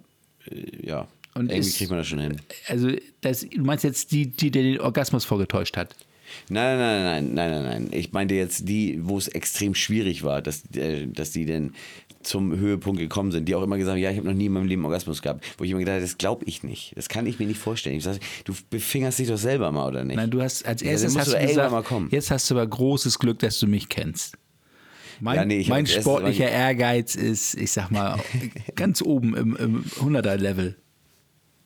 äh, 0.51 0.87
ja. 0.87 1.07
Und 1.35 1.51
Irgendwie 1.51 1.69
ist- 1.69 1.79
kriegt 1.79 1.91
man 1.91 1.99
das 1.99 2.09
schon 2.09 2.19
hin. 2.19 2.41
Also 2.69 2.91
das, 3.21 3.41
du 3.49 3.63
meinst 3.63 3.85
jetzt 3.85 4.13
die, 4.13 4.27
die 4.27 4.51
dir 4.51 4.63
den 4.63 4.81
Orgasmus 4.81 5.25
vorgetäuscht 5.25 5.77
hat? 5.77 5.95
Nein, 6.49 6.79
nein, 6.79 7.05
nein, 7.05 7.35
nein, 7.35 7.51
nein, 7.51 7.63
nein. 7.65 7.89
Ich 7.93 8.13
meinte 8.13 8.35
jetzt 8.35 8.69
die, 8.69 8.99
wo 9.03 9.19
es 9.19 9.29
extrem 9.29 9.75
schwierig 9.75 10.23
war, 10.25 10.41
dass, 10.43 10.63
äh, 10.75 11.07
dass 11.07 11.31
die 11.31 11.47
denn 11.47 11.75
zum 12.23 12.57
Höhepunkt 12.57 13.01
gekommen 13.01 13.33
sind, 13.33 13.49
die 13.49 13.55
auch 13.55 13.63
immer 13.63 13.79
gesagt 13.79 13.97
haben, 13.97 14.03
ja, 14.03 14.11
ich 14.11 14.17
habe 14.19 14.29
noch 14.29 14.35
nie 14.35 14.47
in 14.47 14.53
meinem 14.53 14.67
Leben 14.67 14.85
Orgasmus 14.85 15.23
gehabt. 15.23 15.45
Wo 15.59 15.65
ich 15.65 15.71
immer 15.71 15.81
gedacht 15.81 15.95
habe, 15.95 16.03
das 16.03 16.19
glaube 16.19 16.45
ich 16.47 16.63
nicht. 16.63 16.93
Das 16.97 17.09
kann 17.09 17.27
ich 17.27 17.39
mir 17.39 17.47
nicht 17.47 17.59
vorstellen. 17.59 17.97
Ich 17.97 18.05
sage, 18.05 18.21
du 18.45 18.55
befingerst 18.71 19.19
dich 19.19 19.29
doch 19.29 19.39
selber 19.39 19.73
mal, 19.73 19.89
oder 19.89 20.05
nicht? 20.05 20.17
Nein, 20.17 20.31
du 20.31 20.43
hast 20.43 20.67
als 20.67 20.83
erstes 20.83 21.15
musst 21.15 21.27
hast 21.27 21.35
du 21.35 21.47
gesagt, 21.47 21.71
mal 21.71 21.83
kommen. 21.83 22.09
jetzt 22.11 22.31
hast 22.31 22.51
du 22.51 22.55
aber 22.55 22.67
großes 22.67 23.19
Glück, 23.19 23.39
dass 23.41 23.59
du 23.59 23.67
mich 23.67 23.89
kennst. 23.89 24.37
Mein, 25.21 25.37
Ja, 25.37 25.45
nee, 25.45 25.65
mein 25.69 25.87
sportlicher 25.87 26.49
Ehrgeiz 26.49 27.15
ist, 27.15 27.55
ich 27.55 27.71
sag 27.71 27.91
mal, 27.91 28.19
ganz 28.75 29.03
oben 29.03 29.37
im, 29.37 29.57
im 29.57 29.85
100er-Level. 29.85 30.77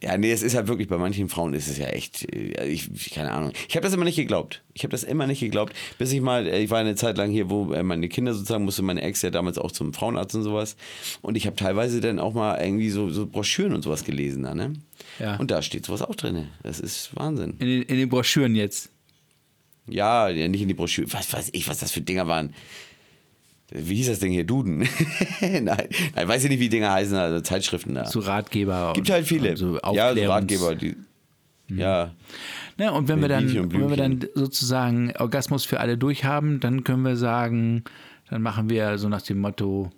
Ja, 0.06 0.16
nee, 0.16 0.30
es 0.30 0.44
ist 0.44 0.54
halt 0.54 0.68
wirklich, 0.68 0.86
bei 0.86 0.98
manchen 0.98 1.28
Frauen 1.28 1.52
ist 1.52 1.66
es 1.66 1.78
ja 1.78 1.86
echt, 1.86 2.32
äh, 2.32 2.64
ich, 2.68 3.10
keine 3.10 3.32
Ahnung. 3.32 3.50
Ich 3.68 3.74
habe 3.74 3.82
das 3.82 3.92
immer 3.92 4.04
nicht 4.04 4.14
geglaubt. 4.14 4.62
Ich 4.72 4.84
habe 4.84 4.92
das 4.92 5.02
immer 5.02 5.26
nicht 5.26 5.40
geglaubt, 5.40 5.74
bis 5.98 6.12
ich 6.12 6.20
mal, 6.20 6.46
äh, 6.46 6.62
ich 6.62 6.70
war 6.70 6.78
eine 6.78 6.94
Zeit 6.94 7.18
lang 7.18 7.32
hier, 7.32 7.50
wo 7.50 7.72
äh, 7.72 7.82
meine 7.82 8.08
Kinder 8.08 8.32
sozusagen, 8.32 8.64
musste 8.64 8.82
meine 8.82 9.02
Ex 9.02 9.22
ja 9.22 9.30
damals 9.30 9.58
auch 9.58 9.72
zum 9.72 9.92
Frauenarzt 9.92 10.36
und 10.36 10.44
sowas. 10.44 10.76
Und 11.22 11.36
ich 11.36 11.44
habe 11.44 11.56
teilweise 11.56 12.00
dann 12.00 12.20
auch 12.20 12.34
mal 12.34 12.56
irgendwie 12.64 12.90
so, 12.90 13.10
so 13.10 13.26
Broschüren 13.26 13.74
und 13.74 13.82
sowas 13.82 14.04
gelesen 14.04 14.44
da, 14.44 14.54
ne? 14.54 14.74
Ja. 15.18 15.38
Und 15.38 15.50
da 15.50 15.60
steht 15.60 15.84
sowas 15.84 16.02
auch 16.02 16.14
drin. 16.14 16.50
Das 16.62 16.78
ist 16.78 17.10
Wahnsinn. 17.16 17.56
In 17.58 17.66
den, 17.66 17.82
in 17.82 17.96
den 17.96 18.08
Broschüren 18.08 18.54
jetzt. 18.54 18.92
Ja, 19.88 20.28
ja, 20.28 20.46
nicht 20.46 20.62
in 20.62 20.68
die 20.68 20.74
Broschüre. 20.74 21.12
Was 21.14 21.32
weiß 21.32 21.50
ich, 21.52 21.66
was 21.66 21.78
das 21.78 21.90
für 21.90 22.00
Dinger 22.00 22.28
waren. 22.28 22.54
Wie 23.70 23.96
hieß 23.96 24.06
das 24.06 24.20
Ding 24.20 24.32
hier? 24.32 24.44
Duden? 24.44 24.80
nein, 25.40 25.64
nein, 25.64 25.88
weiß 26.28 26.44
ich 26.44 26.50
nicht, 26.50 26.60
wie 26.60 26.68
Dinger 26.68 26.92
heißen, 26.92 27.16
also 27.16 27.40
Zeitschriften 27.40 27.94
da. 27.94 28.04
So 28.06 28.20
Ratgeber. 28.20 28.92
Gibt 28.94 29.10
halt 29.10 29.26
viele. 29.26 29.56
So 29.56 29.78
ja, 29.92 30.14
so 30.14 30.24
Ratgeber. 30.24 30.74
Die, 30.74 30.96
Ja, 31.68 32.12
Ne, 32.78 32.92
und 32.92 33.08
wenn 33.08 33.20
wir, 33.22 33.28
dann, 33.28 33.52
wenn 33.72 33.88
wir 33.88 33.96
dann 33.96 34.26
sozusagen 34.34 35.12
Orgasmus 35.16 35.64
für 35.64 35.80
alle 35.80 35.96
durchhaben, 35.96 36.60
dann 36.60 36.84
können 36.84 37.02
wir 37.02 37.16
sagen, 37.16 37.84
dann 38.28 38.42
machen 38.42 38.68
wir 38.68 38.98
so 38.98 39.08
nach 39.08 39.22
dem 39.22 39.38
Motto 39.38 39.90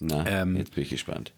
na, 0.00 0.26
Ähm, 0.26 0.56
jetzt 0.56 0.74
bin 0.74 0.82
ich 0.82 0.90
gespannt. 0.90 1.32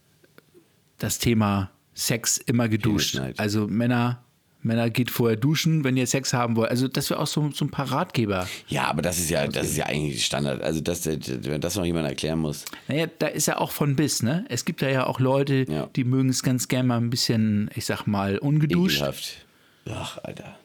das 0.99 1.19
Thema 1.19 1.71
Sex 1.95 2.39
immer 2.39 2.69
geduscht. 2.71 3.21
Also 3.37 3.67
Männer, 3.67 4.25
Männer 4.65 4.91
geht 4.91 5.11
vorher 5.11 5.37
duschen, 5.37 5.83
wenn 5.85 5.97
ihr 5.97 6.07
Sex 6.07 6.33
haben 6.33 6.55
wollt. 6.57 6.71
Also 6.71 6.87
das 6.89 7.11
wäre 7.11 7.19
auch 7.21 7.27
so, 7.27 7.51
so 7.53 7.65
ein 7.65 7.71
paar 7.71 7.91
Ratgeber. 7.91 8.49
Ja, 8.69 8.85
aber 8.85 9.03
das 9.03 9.19
ist 9.19 9.29
ja, 9.31 9.47
das 9.49 9.67
ist 9.71 9.77
ja 9.77 9.87
eigentlich 9.87 10.25
Standard. 10.25 10.63
Also, 10.63 10.81
dass, 10.81 11.05
wenn 11.07 11.61
das 11.61 11.75
noch 11.77 11.85
jemand 11.85 12.07
erklären 12.09 12.39
muss. 12.39 12.65
Naja, 12.89 13.07
da 13.19 13.27
ist 13.27 13.47
ja 13.47 13.59
auch 13.59 13.73
von 13.73 13.97
bis, 13.97 14.23
ne? 14.23 14.45
Es 14.49 14.65
gibt 14.65 14.81
da 14.83 14.89
ja 14.89 15.07
auch 15.07 15.19
Leute, 15.21 15.67
Ja. 15.69 15.89
die 15.97 16.05
mögen 16.05 16.29
es 16.29 16.43
ganz 16.43 16.69
gerne 16.69 16.87
mal 16.89 16.99
ein 16.99 17.11
bisschen, 17.11 17.71
ich 17.75 17.87
sag 17.87 18.07
mal, 18.07 18.39
ungeduscht. 18.39 18.97
Ekelhaft. 18.99 19.47
Ach, 19.91 20.19
Alter. 20.23 20.57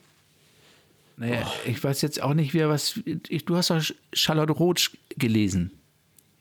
Naja, 1.18 1.52
ich 1.66 1.84
weiß 1.84 2.04
jetzt 2.04 2.22
auch 2.22 2.36
nicht, 2.36 2.54
wer 2.54 2.70
was. 2.70 3.00
Ich, 3.30 3.46
du 3.46 3.56
hast 3.56 3.72
doch 3.72 3.82
Charlotte 4.14 4.54
Roth 4.54 4.92
gelesen. 5.18 5.72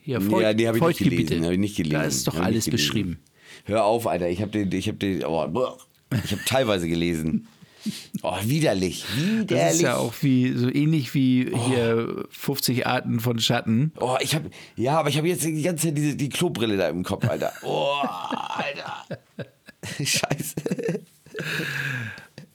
Hier, 0.03 0.21
Feut, 0.21 0.43
ja, 0.43 0.53
die 0.53 0.69
habe 0.69 0.77
ich 0.77 0.83
nicht 0.83 0.99
Feuchtgebiete. 0.99 1.25
gelesen. 1.25 1.45
Hab 1.47 1.53
ich 1.53 1.59
nicht 1.59 1.77
gelesen. 1.77 1.95
Da 1.95 2.03
ist 2.03 2.27
doch 2.29 2.37
Hab 2.37 2.45
alles 2.45 2.69
beschrieben. 2.69 3.19
Hör 3.65 3.85
auf, 3.85 4.07
Alter. 4.07 4.29
Ich 4.29 4.43
habe 4.43 4.51
den, 4.53 4.71
ich 4.71 4.87
habe 4.89 4.99
den, 4.99 5.25
oh. 5.25 5.79
Ich 6.25 6.33
habe 6.33 6.43
teilweise 6.45 6.89
gelesen. 6.89 7.49
Oh, 8.23 8.35
widerlich. 8.43 9.05
Widerlich. 9.17 9.47
Das 9.49 9.75
ist 9.75 9.81
ja 9.83 9.97
auch 9.97 10.15
wie, 10.23 10.53
so 10.53 10.69
ähnlich 10.69 11.15
wie 11.15 11.53
hier 11.69 12.25
50 12.31 12.87
Arten 12.87 13.21
von 13.21 13.39
Schatten. 13.39 13.93
Oh, 14.01 14.17
ich 14.21 14.35
habe, 14.35 14.51
ja, 14.75 14.99
aber 14.99 15.09
ich 15.09 15.17
habe 15.19 15.29
jetzt 15.29 15.45
die 15.45 15.63
ganze 15.63 15.89
Zeit 15.89 15.97
diese, 15.99 16.17
die 16.17 16.29
Klobrille 16.29 16.77
da 16.77 16.89
im 16.89 17.05
Kopf, 17.05 17.29
Alter. 17.29 17.53
Oh, 17.63 17.95
Alter. 18.03 19.05
Scheiße. 20.05 20.55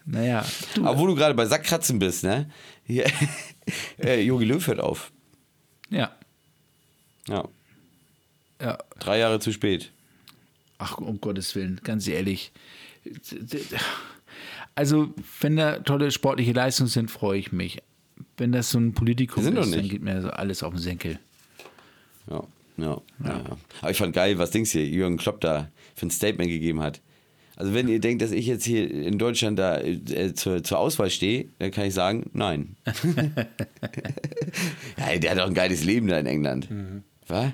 Naja, 0.05 0.46
du, 0.75 0.86
Aber 0.86 1.00
wo 1.00 1.08
du 1.08 1.15
gerade 1.15 1.34
bei 1.36 1.46
Sackkratzen 1.46 2.00
bist, 2.00 2.24
ne? 2.24 2.50
Hier, 2.86 3.05
äh, 4.03 4.22
Jogi 4.22 4.46
Löw 4.46 4.65
hört 4.67 4.79
auf. 4.81 5.12
ja, 5.89 6.12
Ja, 7.27 7.48
ja. 8.60 8.77
drei 9.00 9.20
Jahre 9.20 9.39
zu 9.39 9.53
spät. 9.53 9.91
Ach, 10.79 10.98
um 10.98 11.22
Gottes 11.22 11.55
Willen, 11.55 11.79
ganz 11.84 12.08
ehrlich. 12.08 12.51
Also, 14.75 15.13
wenn 15.41 15.58
da 15.58 15.79
tolle 15.79 16.12
sportliche 16.12 16.53
Leistungen 16.53 16.89
sind, 16.89 17.12
freue 17.12 17.39
ich 17.39 17.51
mich. 17.51 17.81
Wenn 18.38 18.51
das 18.51 18.70
so 18.72 18.79
ein 18.79 18.93
Politikum 18.93 19.46
ist, 19.46 19.74
dann 19.74 19.88
geht 19.88 20.01
mir 20.01 20.22
so 20.22 20.29
alles 20.29 20.63
auf 20.63 20.74
den 20.74 20.79
Senkel. 20.79 21.20
Ja, 22.29 22.43
ja, 22.77 22.86
ja. 22.86 23.01
ja. 23.25 23.58
Aber 23.81 23.91
ich 23.91 23.98
fand 23.98 24.13
geil, 24.13 24.38
was 24.38 24.51
Dings 24.51 24.72
hier, 24.72 24.86
Jürgen 24.86 25.17
Klopp 25.17 25.41
da 25.41 25.70
für 25.96 26.08
ein 26.08 26.12
Statement 26.12 26.50
gegeben 26.50 26.81
hat. 26.81 27.01
Also 27.55 27.74
wenn 27.74 27.88
ihr 27.88 28.00
denkt, 28.00 28.22
dass 28.24 28.31
ich 28.31 28.48
jetzt 28.48 28.63
hier 28.65 28.89
in 28.89 29.20
Deutschland 29.20 29.60
da 29.60 29.79
äh, 29.79 30.34
zur, 30.34 30.63
zur 30.63 30.79
Auswahl 30.79 31.12
stehe, 31.12 31.46
dann 31.60 31.70
kann 31.70 31.86
ich 31.86 31.93
sagen, 31.93 32.29
nein. 32.34 32.75
ja, 34.98 35.17
der 35.17 35.31
hat 35.31 35.38
doch 35.38 35.48
ein 35.48 35.53
geiles 35.53 35.84
Leben 35.84 36.08
da 36.08 36.17
in 36.17 36.25
England. 36.25 36.70
Was? 37.27 37.51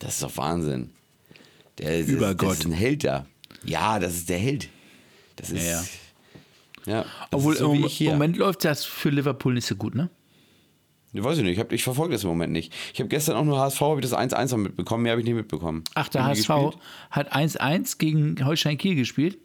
Das 0.00 0.14
ist 0.14 0.22
doch 0.22 0.36
Wahnsinn. 0.36 0.90
Der 1.78 2.00
ist, 2.00 2.08
Über 2.08 2.34
das 2.34 2.36
Gott. 2.38 2.54
ist 2.54 2.64
ein 2.64 2.72
Held 2.72 3.04
da. 3.04 3.26
Ja, 3.68 3.98
das 3.98 4.14
ist 4.14 4.28
der 4.28 4.38
Held. 4.38 4.68
Das 5.36 5.50
ist. 5.50 5.64
Ja, 5.66 5.82
Ja. 6.86 6.92
ja. 6.98 7.02
das 7.02 7.40
Obwohl 7.40 7.52
ist 7.54 7.58
so 7.60 7.72
wie 7.72 8.04
im. 8.06 8.12
Moment 8.12 8.36
läuft 8.36 8.64
das 8.64 8.84
für 8.84 9.10
Liverpool 9.10 9.54
nicht 9.54 9.66
so 9.66 9.76
gut, 9.76 9.94
ne? 9.94 10.08
Ich 11.14 11.24
weiß 11.24 11.38
ich 11.38 11.42
nicht, 11.44 11.54
ich, 11.54 11.58
hab- 11.58 11.72
ich 11.72 11.82
verfolge 11.82 12.12
das 12.12 12.22
im 12.24 12.28
Moment 12.28 12.52
nicht. 12.52 12.72
Ich 12.92 13.00
habe 13.00 13.08
gestern 13.08 13.36
auch 13.36 13.44
nur 13.44 13.58
HSV, 13.58 13.80
habe 13.80 14.00
ich 14.00 14.06
das 14.08 14.12
1-1 14.18 14.50
noch 14.50 14.58
mitbekommen, 14.58 15.04
mehr 15.04 15.12
habe 15.12 15.20
ich 15.22 15.26
nicht 15.26 15.36
mitbekommen. 15.36 15.82
Ach, 15.94 16.08
der 16.08 16.24
HSV 16.24 16.46
gespielt? 16.48 16.76
hat 17.10 17.32
1-1 17.34 17.96
gegen 17.98 18.44
Holstein 18.44 18.76
Kiel 18.76 18.94
gespielt. 18.94 19.38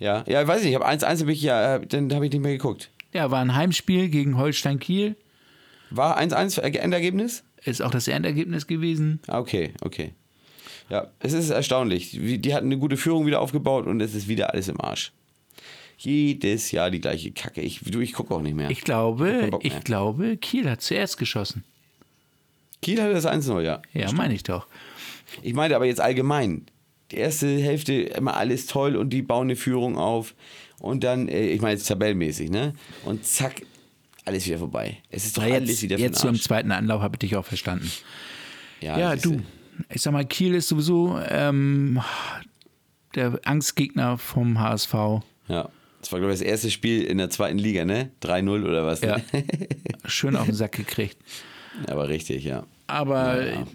Ja, 0.00 0.24
ja, 0.26 0.46
weiß 0.46 0.58
ich 0.60 0.64
nicht, 0.66 0.74
ich 0.74 0.80
habe 0.80 0.88
1-1 0.88 1.20
habe 1.20 1.32
ich 1.32 1.40
ja, 1.42 1.76
äh, 1.76 1.86
dann 1.86 2.12
habe 2.12 2.26
ich 2.26 2.32
nicht 2.32 2.42
mehr 2.42 2.52
geguckt. 2.52 2.90
Ja, 3.12 3.30
war 3.30 3.40
ein 3.40 3.54
Heimspiel 3.54 4.08
gegen 4.08 4.36
Holstein 4.36 4.80
Kiel. 4.80 5.14
War 5.90 6.18
1-1 6.18 6.60
Erge- 6.60 6.78
Endergebnis? 6.80 7.44
Ist 7.62 7.80
auch 7.80 7.92
das 7.92 8.08
Endergebnis 8.08 8.66
gewesen. 8.66 9.20
Ah, 9.28 9.38
okay, 9.38 9.72
okay. 9.82 10.12
Ja, 10.90 11.08
es 11.20 11.32
ist 11.32 11.50
erstaunlich. 11.50 12.10
Die 12.12 12.54
hatten 12.54 12.66
eine 12.66 12.78
gute 12.78 12.96
Führung 12.96 13.26
wieder 13.26 13.40
aufgebaut 13.40 13.86
und 13.86 14.00
es 14.00 14.14
ist 14.14 14.28
wieder 14.28 14.52
alles 14.52 14.68
im 14.68 14.80
Arsch. 14.80 15.12
Jedes 15.96 16.72
Jahr 16.72 16.90
die 16.90 17.00
gleiche 17.00 17.30
Kacke. 17.32 17.60
Ich, 17.60 17.80
du, 17.80 18.00
ich 18.00 18.12
gucke 18.12 18.34
auch 18.34 18.42
nicht 18.42 18.56
mehr. 18.56 18.70
Ich 18.70 18.82
glaube, 18.82 19.24
mehr. 19.24 19.58
ich 19.62 19.80
glaube, 19.84 20.36
Kiel 20.36 20.68
hat 20.68 20.82
zuerst 20.82 21.18
geschossen. 21.18 21.64
Kiel 22.82 23.00
hatte 23.00 23.14
das 23.14 23.26
1-0, 23.26 23.62
ja. 23.62 23.80
Ja, 23.92 24.12
meine 24.12 24.34
ich 24.34 24.42
doch. 24.42 24.66
Ich 25.42 25.54
meinte 25.54 25.76
aber 25.76 25.86
jetzt 25.86 26.00
allgemein. 26.00 26.66
Die 27.10 27.16
erste 27.16 27.46
Hälfte 27.46 27.94
immer 27.94 28.36
alles 28.36 28.66
toll 28.66 28.96
und 28.96 29.10
die 29.10 29.22
bauen 29.22 29.46
eine 29.46 29.56
Führung 29.56 29.96
auf. 29.96 30.34
Und 30.80 31.04
dann, 31.04 31.28
äh, 31.28 31.46
ich 31.46 31.62
meine 31.62 31.74
jetzt 31.74 31.86
tabellmäßig, 31.86 32.50
ne? 32.50 32.74
Und 33.04 33.24
zack, 33.24 33.62
alles 34.24 34.46
wieder 34.46 34.58
vorbei. 34.58 34.98
Es 35.10 35.24
ist 35.24 35.36
doch 35.36 35.44
Na, 35.46 35.54
alles 35.54 35.70
jetzt 35.70 35.82
wieder 35.82 35.96
für 35.96 36.02
jetzt 36.02 36.18
so 36.18 36.28
im 36.28 36.40
zweiten 36.40 36.72
Anlauf 36.72 37.00
habe 37.02 37.14
ich 37.14 37.20
dich 37.20 37.36
auch 37.36 37.44
verstanden. 37.44 37.90
Ja, 38.80 39.12
siehste. 39.12 39.28
du. 39.30 39.42
Ich 39.88 40.02
sag 40.02 40.12
mal, 40.12 40.24
Kiel 40.24 40.54
ist 40.54 40.68
sowieso 40.68 41.18
ähm, 41.28 42.00
der 43.14 43.38
Angstgegner 43.44 44.18
vom 44.18 44.58
HSV. 44.60 44.94
Ja. 45.48 45.68
Das 46.00 46.12
war, 46.12 46.18
glaube 46.18 46.34
ich, 46.34 46.40
das 46.40 46.46
erste 46.46 46.70
Spiel 46.70 47.02
in 47.02 47.16
der 47.16 47.30
zweiten 47.30 47.56
Liga, 47.56 47.84
ne? 47.86 48.10
3-0 48.22 48.64
oder 48.64 48.84
was? 48.84 49.00
Ja. 49.00 49.16
Ne? 49.16 49.24
Schön 50.04 50.36
auf 50.36 50.44
den 50.44 50.54
Sack 50.54 50.72
gekriegt. 50.72 51.16
Aber 51.88 52.08
richtig, 52.08 52.44
ja. 52.44 52.64
Aber 52.86 53.42
Ja, 53.42 53.52
ja. 53.54 53.66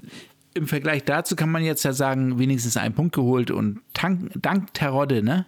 im 0.54 0.68
Vergleich 0.68 1.04
dazu 1.06 1.36
kann 1.36 1.50
man 1.52 1.64
jetzt 1.64 1.84
ja 1.84 1.94
sagen, 1.94 2.38
wenigstens 2.38 2.78
einen 2.78 2.94
Punkt 2.94 3.16
geholt 3.16 3.50
und 3.50 3.82
dank, 3.94 4.32
dank 4.40 4.74
Terodde, 4.76 5.24
ne? 5.24 5.48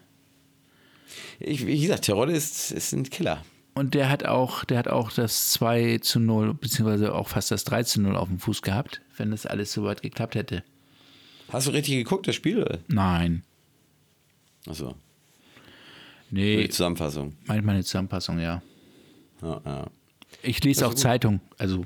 Ich, 1.40 1.66
wie 1.68 1.80
gesagt, 1.80 2.06
Terodde 2.06 2.34
ist, 2.34 2.72
ist 2.72 2.94
ein 2.94 3.04
Killer. 3.04 3.44
Und 3.74 3.94
der 3.94 4.10
hat 4.10 4.26
auch, 4.26 4.66
der 4.66 4.78
hat 4.80 4.88
auch 4.88 5.12
das 5.12 5.52
2 5.54 6.00
zu 6.00 6.20
0, 6.20 6.54
beziehungsweise 6.54 7.16
auch 7.16 7.30
fast 7.30 7.52
das 7.52 7.64
3 7.64 7.84
zu 7.84 8.02
0 8.02 8.16
auf 8.18 8.28
dem 8.28 8.40
Fuß 8.40 8.62
gehabt, 8.62 9.02
wenn 9.18 9.32
das 9.32 9.46
alles 9.46 9.72
so 9.72 9.84
weit 9.84 10.02
geklappt 10.02 10.36
hätte. 10.36 10.64
Hast 11.50 11.68
du 11.68 11.72
richtig 11.72 11.96
geguckt, 11.96 12.28
das 12.28 12.36
Spiel? 12.36 12.80
Nein. 12.88 13.44
Achso, 14.68 14.96
Nee, 16.30 16.64
die 16.64 16.70
Zusammenfassung. 16.70 17.36
manchmal 17.46 17.76
eine 17.76 17.84
Zusammenfassung, 17.84 18.40
ja. 18.40 18.62
Ja, 19.42 19.62
ja. 19.66 19.88
Ich 20.44 20.64
lese 20.64 20.86
auch 20.86 20.92
gut. 20.92 21.00
Zeitung, 21.00 21.42
also 21.58 21.86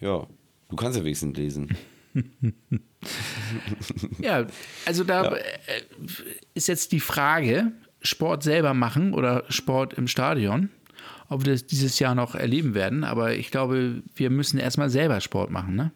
ja, 0.00 0.26
du 0.68 0.76
kannst 0.76 0.98
ja 0.98 1.04
wenigstens 1.04 1.36
lesen. 1.36 1.76
Ja, 4.18 4.46
also 4.86 5.04
da 5.04 5.34
äh, 5.34 5.42
ist 6.54 6.68
jetzt 6.68 6.92
die 6.92 7.00
Frage, 7.00 7.72
Sport 8.04 8.42
selber 8.42 8.74
machen 8.74 9.14
oder 9.14 9.44
Sport 9.48 9.94
im 9.94 10.06
Stadion, 10.08 10.68
ob 11.28 11.44
wir 11.44 11.52
das 11.52 11.66
dieses 11.66 11.98
Jahr 11.98 12.14
noch 12.14 12.34
erleben 12.34 12.74
werden. 12.74 13.02
Aber 13.02 13.34
ich 13.34 13.50
glaube, 13.50 14.02
wir 14.14 14.30
müssen 14.30 14.58
erstmal 14.58 14.90
selber 14.90 15.20
Sport 15.20 15.50
machen, 15.50 15.74
ne? 15.74 15.90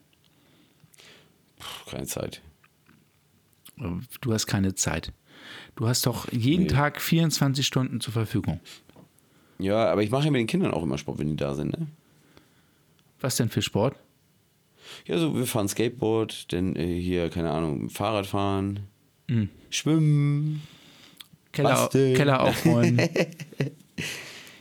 Puh, 1.59 1.91
keine 1.91 2.07
Zeit. 2.07 2.41
Du 3.77 4.33
hast 4.33 4.47
keine 4.47 4.75
Zeit. 4.75 5.13
Du 5.77 5.87
hast 5.87 6.07
doch 6.07 6.31
jeden 6.33 6.65
Nee. 6.65 6.69
Tag 6.71 7.01
24 7.01 7.65
Stunden 7.67 8.01
zur 8.01 8.13
Verfügung. 8.13 8.61
Ja, 9.59 9.91
aber 9.91 10.03
ich 10.03 10.11
mache 10.11 10.25
ja 10.25 10.31
mit 10.31 10.41
den 10.41 10.47
Kindern 10.47 10.73
auch 10.73 10.83
immer 10.83 10.99
Sport, 10.99 11.19
wenn 11.19 11.29
die 11.29 11.37
da 11.37 11.55
sind, 11.55 11.79
ne? 11.79 11.87
Was 13.21 13.37
denn 13.37 13.49
für 13.49 13.63
Sport? 13.63 13.97
Ja, 15.07 15.19
so 15.19 15.37
wir 15.37 15.47
fahren 15.47 15.69
Skateboard, 15.69 16.53
dann 16.53 16.75
äh, 16.77 16.99
hier, 17.01 17.29
keine 17.31 17.51
Ahnung, 17.51 17.91
Fahrrad 17.91 18.27
fahren, 18.27 18.81
schwimmen. 19.71 20.63
Keller. 21.63 21.89
Keller 22.15 22.41
aufräumen. 22.43 23.01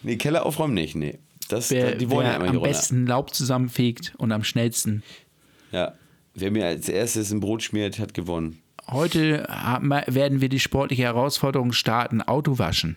Nee, 0.04 0.16
Keller 0.18 0.46
aufräumen 0.46 0.74
nicht, 0.76 0.96
nee. 0.96 1.18
Das, 1.50 1.70
wer 1.72 1.96
die 1.96 2.10
wollen 2.10 2.28
ja 2.28 2.36
immer 2.36 2.46
am 2.48 2.56
runter. 2.58 2.70
besten 2.70 3.08
Laub 3.08 3.34
zusammenfegt 3.34 4.14
und 4.18 4.32
am 4.32 4.44
schnellsten. 4.44 5.04
Ja. 5.72 5.96
Wer 6.34 6.52
mir 6.52 6.66
als 6.68 6.88
erstes 6.88 7.32
ein 7.32 7.40
Brot 7.40 7.64
schmiert, 7.64 8.00
hat 8.00 8.14
gewonnen. 8.14 8.60
Heute 8.90 9.46
wir- 9.82 10.04
werden 10.08 10.40
wir 10.40 10.50
die 10.50 10.60
sportliche 10.60 11.04
Herausforderung 11.04 11.72
starten, 11.74 12.22
Auto 12.22 12.58
waschen. 12.60 12.96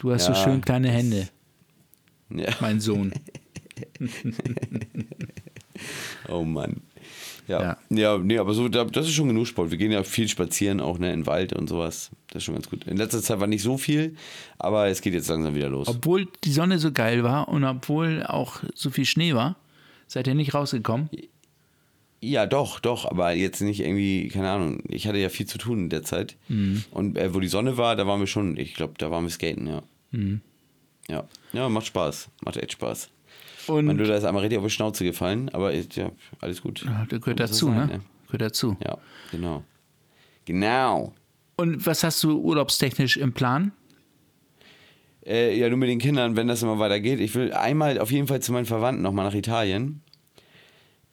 Du 0.00 0.12
hast 0.12 0.24
so 0.26 0.32
Ja, 0.32 0.42
schön 0.44 0.60
kleine 0.60 0.90
Hände, 0.90 1.28
Ja. 2.30 2.48
mein 2.60 2.80
Sohn. 2.80 3.12
Oh 6.28 6.42
Mann. 6.44 6.82
Ja. 7.46 7.62
Ja. 7.62 7.76
ja. 7.90 8.18
nee, 8.18 8.38
aber 8.38 8.54
so, 8.54 8.68
da- 8.68 8.84
das 8.84 9.06
ist 9.06 9.12
schon 9.14 9.28
genug 9.28 9.46
Sport. 9.46 9.70
Wir 9.70 9.78
gehen 9.78 9.92
ja 9.92 10.02
viel 10.02 10.28
spazieren, 10.28 10.80
auch 10.80 10.98
ne, 10.98 11.12
in 11.12 11.26
Wald 11.26 11.52
und 11.52 11.68
sowas. 11.68 12.10
Das 12.28 12.38
ist 12.40 12.44
schon 12.44 12.54
ganz 12.54 12.68
gut. 12.70 12.86
In 12.86 12.96
letzter 12.96 13.20
Zeit 13.22 13.40
war 13.40 13.46
nicht 13.46 13.62
so 13.62 13.76
viel, 13.78 14.16
aber 14.58 14.88
es 14.88 15.00
geht 15.02 15.14
jetzt 15.14 15.28
langsam 15.28 15.54
wieder 15.54 15.68
los. 15.68 15.88
Obwohl 15.88 16.26
die 16.44 16.52
Sonne 16.52 16.78
so 16.78 16.90
geil 16.92 17.22
war 17.24 17.48
und 17.48 17.64
obwohl 17.64 18.22
auch 18.24 18.60
so 18.74 18.90
viel 18.90 19.04
Schnee 19.06 19.34
war, 19.34 19.56
seid 20.06 20.26
ihr 20.26 20.34
nicht 20.34 20.54
rausgekommen. 20.54 21.08
Ja, 22.20 22.46
doch, 22.46 22.80
doch, 22.80 23.04
aber 23.04 23.32
jetzt 23.32 23.60
nicht 23.60 23.80
irgendwie, 23.80 24.28
keine 24.28 24.50
Ahnung. 24.50 24.80
Ich 24.88 25.06
hatte 25.06 25.18
ja 25.18 25.28
viel 25.28 25.44
zu 25.46 25.58
tun 25.58 25.78
in 25.80 25.88
der 25.90 26.04
Zeit. 26.04 26.36
Mhm. 26.48 26.82
Und 26.90 27.18
äh, 27.18 27.34
wo 27.34 27.40
die 27.40 27.48
Sonne 27.48 27.76
war, 27.76 27.96
da 27.96 28.06
waren 28.06 28.20
wir 28.20 28.26
schon, 28.26 28.56
ich 28.56 28.72
glaube, 28.74 28.94
da 28.96 29.10
waren 29.10 29.24
wir 29.24 29.30
skaten, 29.30 29.66
ja. 29.66 29.82
Mhm. 30.10 30.40
Ja. 31.10 31.24
Ja, 31.52 31.68
macht 31.68 31.84
Spaß. 31.86 32.30
Macht 32.42 32.56
echt 32.56 32.72
Spaß. 32.72 33.10
Und 33.68 33.86
Mein 33.86 33.98
Luder 33.98 34.16
ist 34.16 34.24
einmal 34.24 34.42
richtig 34.42 34.58
auf 34.58 34.64
die 34.64 34.70
Schnauze 34.70 35.04
gefallen, 35.04 35.48
aber 35.50 35.72
ja, 35.72 36.10
alles 36.40 36.62
gut. 36.62 36.84
Ja, 36.84 37.06
das 37.08 37.20
gehört 37.20 37.40
dazu, 37.40 37.66
so 37.66 37.70
ne? 37.70 37.88
sein, 37.88 38.00
Gehört 38.26 38.42
dazu. 38.42 38.76
Ja, 38.84 38.98
genau. 39.30 39.64
Genau. 40.44 41.12
Und 41.56 41.86
was 41.86 42.02
hast 42.02 42.22
du 42.24 42.40
urlaubstechnisch 42.40 43.16
im 43.16 43.32
Plan? 43.32 43.72
Äh, 45.24 45.56
ja, 45.58 45.68
nur 45.68 45.78
mit 45.78 45.88
den 45.88 45.98
Kindern, 45.98 46.36
wenn 46.36 46.48
das 46.48 46.62
immer 46.62 46.78
weitergeht. 46.78 47.20
Ich 47.20 47.34
will 47.34 47.52
einmal 47.52 47.98
auf 47.98 48.10
jeden 48.10 48.26
Fall 48.26 48.40
zu 48.40 48.52
meinen 48.52 48.66
Verwandten 48.66 49.02
nochmal 49.02 49.24
nach 49.24 49.34
Italien. 49.34 50.02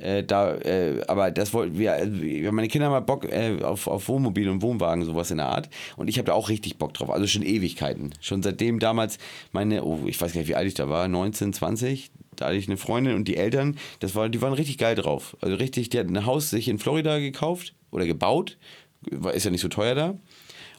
Äh, 0.01 0.23
da, 0.23 0.55
äh, 0.55 1.03
aber 1.07 1.29
das 1.29 1.53
wollten 1.53 1.77
wir, 1.77 1.93
also, 1.93 2.11
meine 2.51 2.67
Kinder 2.67 2.89
haben 2.89 3.05
Bock 3.05 3.25
äh, 3.25 3.61
auf, 3.61 3.87
auf 3.87 4.07
Wohnmobil 4.07 4.49
und 4.49 4.63
Wohnwagen, 4.63 5.05
sowas 5.05 5.29
in 5.29 5.37
der 5.37 5.47
Art. 5.47 5.69
Und 5.95 6.07
ich 6.07 6.17
habe 6.17 6.25
da 6.25 6.33
auch 6.33 6.49
richtig 6.49 6.77
Bock 6.77 6.93
drauf. 6.93 7.11
Also 7.11 7.27
schon 7.27 7.43
Ewigkeiten. 7.43 8.13
Schon 8.19 8.41
seitdem 8.41 8.79
damals 8.79 9.19
meine, 9.51 9.83
oh, 9.83 9.99
ich 10.07 10.19
weiß 10.19 10.33
gar 10.33 10.39
nicht, 10.39 10.49
wie 10.49 10.55
alt 10.55 10.67
ich 10.67 10.73
da 10.73 10.89
war, 10.89 11.07
19, 11.07 11.53
20, 11.53 12.11
da 12.35 12.47
hatte 12.47 12.57
ich 12.57 12.67
eine 12.67 12.77
Freundin 12.77 13.15
und 13.15 13.27
die 13.27 13.37
Eltern, 13.37 13.77
das 13.99 14.15
war, 14.15 14.29
die 14.29 14.41
waren 14.41 14.53
richtig 14.53 14.77
geil 14.77 14.95
drauf. 14.95 15.37
Also 15.41 15.55
richtig, 15.55 15.89
die 15.89 15.99
hatten 15.99 16.15
ein 16.15 16.25
Haus 16.25 16.49
sich 16.49 16.67
in 16.67 16.79
Florida 16.79 17.19
gekauft 17.19 17.73
oder 17.91 18.05
gebaut. 18.05 18.57
Ist 19.33 19.45
ja 19.45 19.51
nicht 19.51 19.61
so 19.61 19.67
teuer 19.67 19.95
da. 19.95 20.15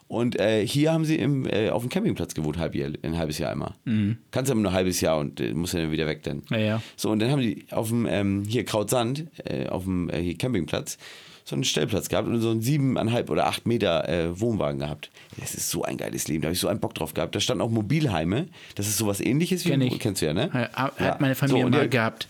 Und 0.07 0.39
äh, 0.39 0.65
hier 0.65 0.93
haben 0.93 1.05
sie 1.05 1.15
im, 1.15 1.47
äh, 1.47 1.69
auf 1.69 1.81
dem 1.81 1.89
Campingplatz 1.89 2.35
gewohnt, 2.35 2.57
halb, 2.57 2.75
ein 2.75 3.17
halbes 3.17 3.39
Jahr 3.39 3.51
immer. 3.51 3.75
Mhm. 3.85 4.17
Kannst 4.31 4.51
aber 4.51 4.59
nur 4.59 4.71
ein 4.71 4.75
halbes 4.75 5.01
Jahr 5.01 5.17
und 5.17 5.39
äh, 5.39 5.53
musst 5.53 5.73
dann 5.73 5.91
wieder 5.91 6.05
weg 6.05 6.23
dann. 6.23 6.43
Ja, 6.51 6.57
ja. 6.57 6.81
So, 6.95 7.09
und 7.09 7.19
dann 7.19 7.31
haben 7.31 7.41
die 7.41 7.65
auf 7.71 7.89
dem, 7.89 8.05
ähm, 8.05 8.43
hier 8.47 8.63
Krautsand, 8.63 9.25
äh, 9.45 9.67
auf 9.67 9.85
dem 9.85 10.09
äh, 10.09 10.33
Campingplatz, 10.35 10.97
so 11.45 11.55
einen 11.55 11.63
Stellplatz 11.63 12.09
gehabt 12.09 12.27
und 12.27 12.39
so 12.39 12.49
einen 12.51 12.61
siebeneinhalb 12.61 13.29
oder 13.29 13.47
acht 13.47 13.65
Meter 13.65 14.07
äh, 14.07 14.39
Wohnwagen 14.39 14.79
gehabt. 14.79 15.11
Das 15.39 15.53
ist 15.53 15.69
so 15.69 15.83
ein 15.83 15.97
geiles 15.97 16.27
Leben, 16.27 16.41
da 16.41 16.47
habe 16.47 16.53
ich 16.53 16.59
so 16.59 16.67
einen 16.67 16.79
Bock 16.79 16.93
drauf 16.93 17.13
gehabt. 17.13 17.35
Da 17.35 17.39
standen 17.39 17.61
auch 17.61 17.69
Mobilheime, 17.69 18.47
das 18.75 18.87
ist 18.87 18.97
sowas 18.97 19.19
ähnliches 19.19 19.65
wie, 19.65 19.69
Kenn 19.69 19.81
ich. 19.81 19.99
kennst 19.99 20.21
du 20.21 20.27
ja, 20.27 20.33
ne? 20.33 20.51
Hat 20.53 20.99
ja. 20.99 21.17
meine 21.19 21.35
Familie 21.35 21.63
so, 21.63 21.69
mal 21.69 21.89
gehabt. 21.89 22.27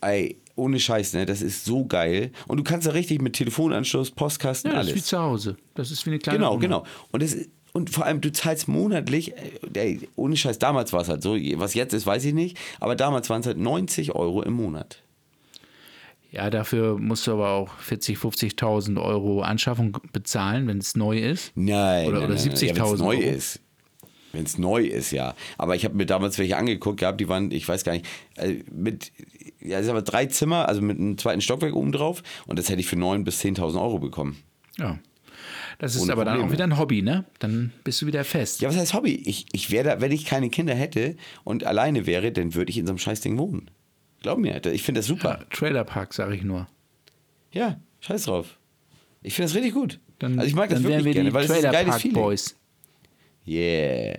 Ey, 0.00 0.36
ohne 0.56 0.78
Scheiß, 0.80 1.14
ne? 1.14 1.26
Das 1.26 1.40
ist 1.40 1.64
so 1.64 1.86
geil. 1.86 2.32
Und 2.48 2.58
du 2.58 2.64
kannst 2.64 2.86
da 2.86 2.90
richtig 2.92 3.22
mit 3.22 3.34
Telefonanschluss, 3.34 4.10
Postkasten, 4.10 4.70
ja, 4.70 4.76
alles. 4.78 4.88
Das 4.88 4.96
ist 4.96 5.04
wie 5.04 5.08
zu 5.08 5.18
Hause. 5.18 5.56
Das 5.74 5.90
ist 5.90 6.04
wie 6.06 6.10
eine 6.10 6.18
kleine 6.18 6.38
Genau, 6.38 6.50
Wohnung. 6.50 6.60
genau. 6.60 6.84
Und 7.12 7.22
das 7.22 7.36
und 7.72 7.88
vor 7.88 8.04
allem, 8.04 8.20
du 8.20 8.30
zahlst 8.30 8.68
monatlich, 8.68 9.32
äh, 9.32 9.50
ey, 9.72 10.08
ohne 10.16 10.36
Scheiß, 10.36 10.58
damals 10.58 10.92
war 10.92 11.00
es 11.00 11.08
halt 11.08 11.22
so, 11.22 11.34
was 11.56 11.72
jetzt 11.74 11.94
ist, 11.94 12.06
weiß 12.06 12.24
ich 12.26 12.34
nicht, 12.34 12.58
aber 12.80 12.96
damals 12.96 13.30
waren 13.30 13.40
es 13.40 13.46
halt 13.46 13.56
90 13.56 14.14
Euro 14.14 14.42
im 14.42 14.52
Monat. 14.52 15.02
Ja, 16.32 16.48
dafür 16.48 16.98
musst 16.98 17.26
du 17.26 17.32
aber 17.32 17.50
auch 17.50 17.74
40, 17.74 18.16
50.000 18.16 19.00
Euro 19.00 19.42
Anschaffung 19.42 19.98
bezahlen, 20.12 20.66
wenn 20.66 20.78
es 20.78 20.96
neu 20.96 21.18
ist. 21.18 21.52
Nein, 21.54 22.08
oder, 22.08 22.20
nein, 22.20 22.30
oder 22.30 22.38
70.000 22.38 22.74
ja, 22.74 22.96
neu 22.96 23.16
Euro. 23.16 23.20
ist. 23.20 23.60
Wenn 24.32 24.44
es 24.44 24.56
neu 24.56 24.82
ist, 24.82 25.12
ja. 25.12 25.34
Aber 25.58 25.76
ich 25.76 25.84
habe 25.84 25.94
mir 25.94 26.06
damals 26.06 26.38
welche 26.38 26.56
angeguckt 26.56 27.00
gehabt, 27.00 27.20
die 27.20 27.28
waren, 27.28 27.50
ich 27.50 27.68
weiß 27.68 27.84
gar 27.84 27.92
nicht, 27.92 28.06
äh, 28.36 28.64
mit, 28.72 29.12
ja, 29.60 29.78
ist 29.78 29.90
aber 29.90 30.00
drei 30.00 30.24
Zimmer, 30.24 30.68
also 30.68 30.80
mit 30.80 30.98
einem 30.98 31.18
zweiten 31.18 31.42
Stockwerk 31.42 31.74
oben 31.74 31.92
drauf 31.92 32.22
und 32.46 32.58
das 32.58 32.70
hätte 32.70 32.80
ich 32.80 32.86
für 32.86 32.96
9.000 32.96 33.24
bis 33.24 33.42
10.000 33.42 33.78
Euro 33.78 33.98
bekommen. 33.98 34.38
Ja. 34.78 34.98
Das 35.78 35.96
ist 35.96 36.02
Ohne 36.02 36.12
aber 36.12 36.24
dann 36.24 36.34
auch 36.34 36.40
Probleme. 36.40 36.52
wieder 36.54 36.64
ein 36.64 36.78
Hobby, 36.78 37.02
ne? 37.02 37.26
Dann 37.40 37.72
bist 37.84 38.00
du 38.00 38.06
wieder 38.06 38.24
fest. 38.24 38.62
Ja, 38.62 38.70
was 38.70 38.76
heißt 38.76 38.94
Hobby? 38.94 39.16
Ich, 39.26 39.46
ich 39.52 39.70
wäre, 39.70 40.00
wenn 40.00 40.12
ich 40.12 40.24
keine 40.24 40.48
Kinder 40.48 40.74
hätte 40.74 41.16
und 41.44 41.64
alleine 41.64 42.06
wäre, 42.06 42.32
dann 42.32 42.54
würde 42.54 42.70
ich 42.70 42.78
in 42.78 42.86
so 42.86 42.92
einem 42.92 42.98
Scheißding 42.98 43.36
wohnen. 43.36 43.70
Glaub 44.22 44.38
mir, 44.38 44.64
ich 44.66 44.82
finde 44.82 45.00
das 45.00 45.06
super. 45.06 45.38
Ja, 45.40 45.46
Trailerpark, 45.50 46.14
sage 46.14 46.36
ich 46.36 46.42
nur. 46.42 46.68
Ja, 47.52 47.80
scheiß 48.00 48.24
drauf. 48.24 48.58
Ich 49.22 49.34
finde 49.34 49.48
das 49.48 49.56
richtig 49.56 49.74
gut. 49.74 50.00
Dann, 50.18 50.38
also 50.38 50.48
ich 50.48 50.54
mag 50.54 50.70
das 50.70 50.82
wirklich 50.82 51.04
wir 51.04 51.12
gerne, 51.12 51.28
die 51.30 51.34
weil 51.34 51.44
es 51.44 51.50
ist 51.50 51.64
ein 51.64 51.72
Trailerpark. 51.72 52.12
Boys. 52.12 52.56
Yeah. 53.46 54.16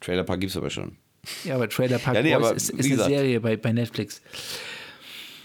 Trailer 0.00 0.24
Park 0.24 0.40
gibt's 0.40 0.56
aber 0.56 0.68
schon. 0.68 0.96
Ja, 1.44 1.54
aber 1.54 1.68
Trailerpark 1.68 2.16
Ja, 2.16 2.22
nee, 2.22 2.34
Boys 2.34 2.44
aber 2.44 2.54
ist, 2.54 2.70
ist 2.70 2.92
eine 2.92 3.02
Serie 3.02 3.40
bei, 3.40 3.56
bei 3.56 3.72
Netflix. 3.72 4.20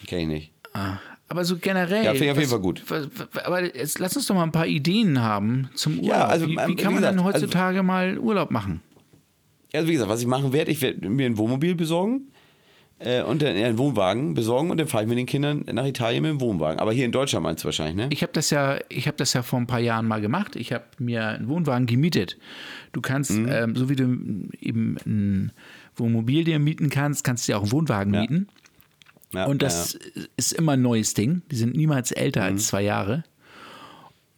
Kenn 0.06 0.20
ich 0.20 0.28
nicht. 0.28 0.52
Ah, 0.74 0.98
Aber 1.30 1.46
so 1.46 1.58
generell. 1.58 2.04
Ja, 2.04 2.12
finde 2.12 2.26
ich 2.26 2.32
auf 2.32 2.38
jeden 2.38 2.50
Fall 2.50 2.60
gut. 2.60 2.84
Was, 2.88 3.08
was, 3.16 3.46
aber 3.46 3.76
jetzt 3.76 4.00
lass 4.00 4.16
uns 4.18 4.28
doch 4.28 4.36
mal 4.36 4.44
ein 4.44 4.52
paar 4.52 4.68
Ideen 4.68 5.22
haben 5.22 5.70
zum 5.76 6.00
Urlaub. 6.00 6.10
Ja, 6.10 6.26
also, 6.28 6.48
wie, 6.48 6.56
wie 6.56 6.60
ähm, 6.60 6.76
kann 6.76 6.90
wie 6.90 6.94
man 6.96 7.04
denn 7.04 7.20
also- 7.20 7.24
heutzutage 7.24 7.84
mal 7.84 8.18
Urlaub 8.18 8.52
machen? 8.52 8.82
Also 9.72 9.88
wie 9.88 9.94
gesagt, 9.94 10.10
was 10.10 10.20
ich 10.20 10.28
machen 10.28 10.52
werde, 10.52 10.72
ich 10.72 10.82
werde 10.82 11.08
mir 11.08 11.28
ein 11.28 11.38
Wohnmobil 11.38 11.76
besorgen 11.76 12.32
äh, 13.00 13.22
und 13.24 13.41
dann 13.41 13.56
einen 13.56 13.77
Wohnwagen 13.77 14.34
besorgen 14.34 14.72
und 14.72 14.77
dann 14.77 14.88
fahre 14.88 15.03
ich 15.03 15.10
mit 15.10 15.18
den 15.18 15.25
Kindern 15.25 15.63
nach 15.72 15.86
Italien 15.86 16.22
mit 16.24 16.32
dem 16.32 16.41
Wohnwagen. 16.41 16.79
Aber 16.79 16.91
hier 16.94 17.06
in 17.06 17.12
Deutschland 17.12 17.44
meinst 17.44 17.63
du 17.63 17.65
wahrscheinlich, 17.68 17.96
ne? 17.96 18.08
Ich 18.12 18.22
habe 18.22 18.34
das 18.34 18.50
ja, 18.50 18.77
ich 18.89 19.08
habe 19.08 19.18
das 19.18 19.34
ja 19.34 19.41
vor 19.41 19.60
ein 19.60 19.68
paar 19.68 19.79
Jahren 19.79 20.08
mal 20.08 20.22
gemacht. 20.22 20.56
Ich 20.56 20.74
habe 20.74 20.84
mir 20.98 21.27
einen 21.27 21.48
Wohnwagen 21.48 21.86
gemietet. 21.88 22.38
Du 22.91 23.02
kannst, 23.02 23.32
Mhm. 23.32 23.50
ähm, 23.50 23.76
so 23.76 23.89
wie 23.89 23.95
du 23.95 24.04
eben 24.62 24.97
ein 25.06 25.52
Wohnmobil 25.95 26.43
dir 26.43 26.60
mieten 26.60 26.89
kannst, 26.89 27.24
kannst 27.24 27.47
du 27.47 27.52
dir 27.54 27.58
auch 27.58 27.63
einen 27.63 27.71
Wohnwagen 27.71 28.13
Ja. 28.13 28.21
mieten. 28.21 28.47
Ja, 29.32 29.45
Und 29.45 29.62
das 29.62 29.97
ist 30.38 30.54
immer 30.54 30.71
ein 30.71 30.82
neues 30.82 31.13
Ding. 31.13 31.43
Die 31.52 31.56
sind 31.56 31.76
niemals 31.76 32.12
älter 32.12 32.41
Mhm. 32.41 32.47
als 32.47 32.67
zwei 32.67 32.82
Jahre. 32.82 33.24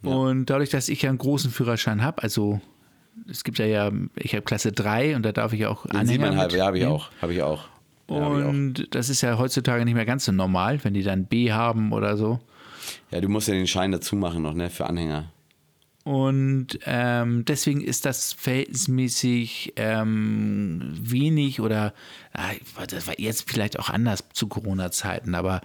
Und 0.04 0.50
dadurch, 0.50 0.70
dass 0.72 0.90
ich 0.90 1.04
ja 1.04 1.10
einen 1.10 1.20
großen 1.20 1.52
Führerschein 1.52 2.02
habe, 2.04 2.24
also 2.24 2.60
es 3.30 3.44
gibt 3.44 3.60
ja 3.60 3.66
ja, 3.66 3.92
ich 4.16 4.34
habe 4.34 4.42
Klasse 4.44 4.72
3 4.72 5.16
und 5.16 5.24
da 5.24 5.32
darf 5.32 5.54
ich 5.54 5.66
auch 5.68 5.86
ja, 5.86 5.92
Anhänger 5.92 6.08
siebeneinhalb, 6.08 6.54
ja, 6.54 6.66
habe 6.66 6.80
ich 6.80 6.86
auch. 6.86 7.12
Habe 7.22 7.34
ich 7.34 7.42
auch. 7.44 7.66
Ja. 8.12 8.48
Und 8.48 8.88
das 8.92 9.10
ist 9.10 9.22
ja 9.22 9.38
heutzutage 9.38 9.86
nicht 9.86 9.96
mehr 9.96 10.06
ganz 10.06 10.26
so 10.26 10.32
normal, 10.32 10.84
wenn 10.84 10.94
die 10.94 11.04
dann 11.04 11.26
B 11.26 11.52
haben 11.52 11.94
oder 11.94 12.18
so. 12.18 12.40
Ja, 13.12 13.22
du 13.22 13.30
musst 13.30 13.48
ja 13.48 13.54
den 13.54 13.68
Schein 13.68 13.92
dazu 13.92 14.16
machen 14.16 14.44
noch, 14.44 14.54
ne, 14.54 14.70
für 14.70 14.86
Anhänger. 14.86 15.32
Und 16.04 16.80
ähm, 16.86 17.46
deswegen 17.46 17.82
ist 17.82 18.06
das 18.06 18.34
verhältnismäßig 18.34 19.74
ähm, 19.76 20.94
wenig 21.00 21.62
oder 21.62 21.94
ah, 22.34 22.50
das 22.88 23.06
war 23.06 23.20
jetzt 23.20 23.50
vielleicht 23.50 23.78
auch 23.78 23.90
anders 23.90 24.24
zu 24.34 24.48
Corona-Zeiten, 24.48 25.36
aber 25.36 25.62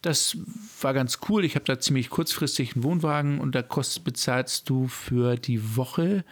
das 0.00 0.38
war 0.80 0.94
ganz 0.94 1.18
cool. 1.28 1.44
Ich 1.44 1.56
habe 1.56 1.66
da 1.66 1.78
ziemlich 1.78 2.08
kurzfristig 2.08 2.74
einen 2.74 2.84
Wohnwagen 2.84 3.38
und 3.38 3.54
da 3.54 3.60
kostet, 3.60 4.02
bezahlst 4.04 4.70
du 4.70 4.88
für 4.88 5.36
die 5.36 5.76
Woche, 5.76 6.24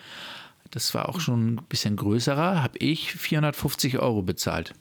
das 0.70 0.94
war 0.94 1.10
auch 1.10 1.20
schon 1.20 1.54
ein 1.54 1.60
bisschen 1.68 1.96
größerer, 1.96 2.62
habe 2.62 2.78
ich 2.78 3.12
450 3.12 3.98
Euro 3.98 4.22
bezahlt 4.22 4.72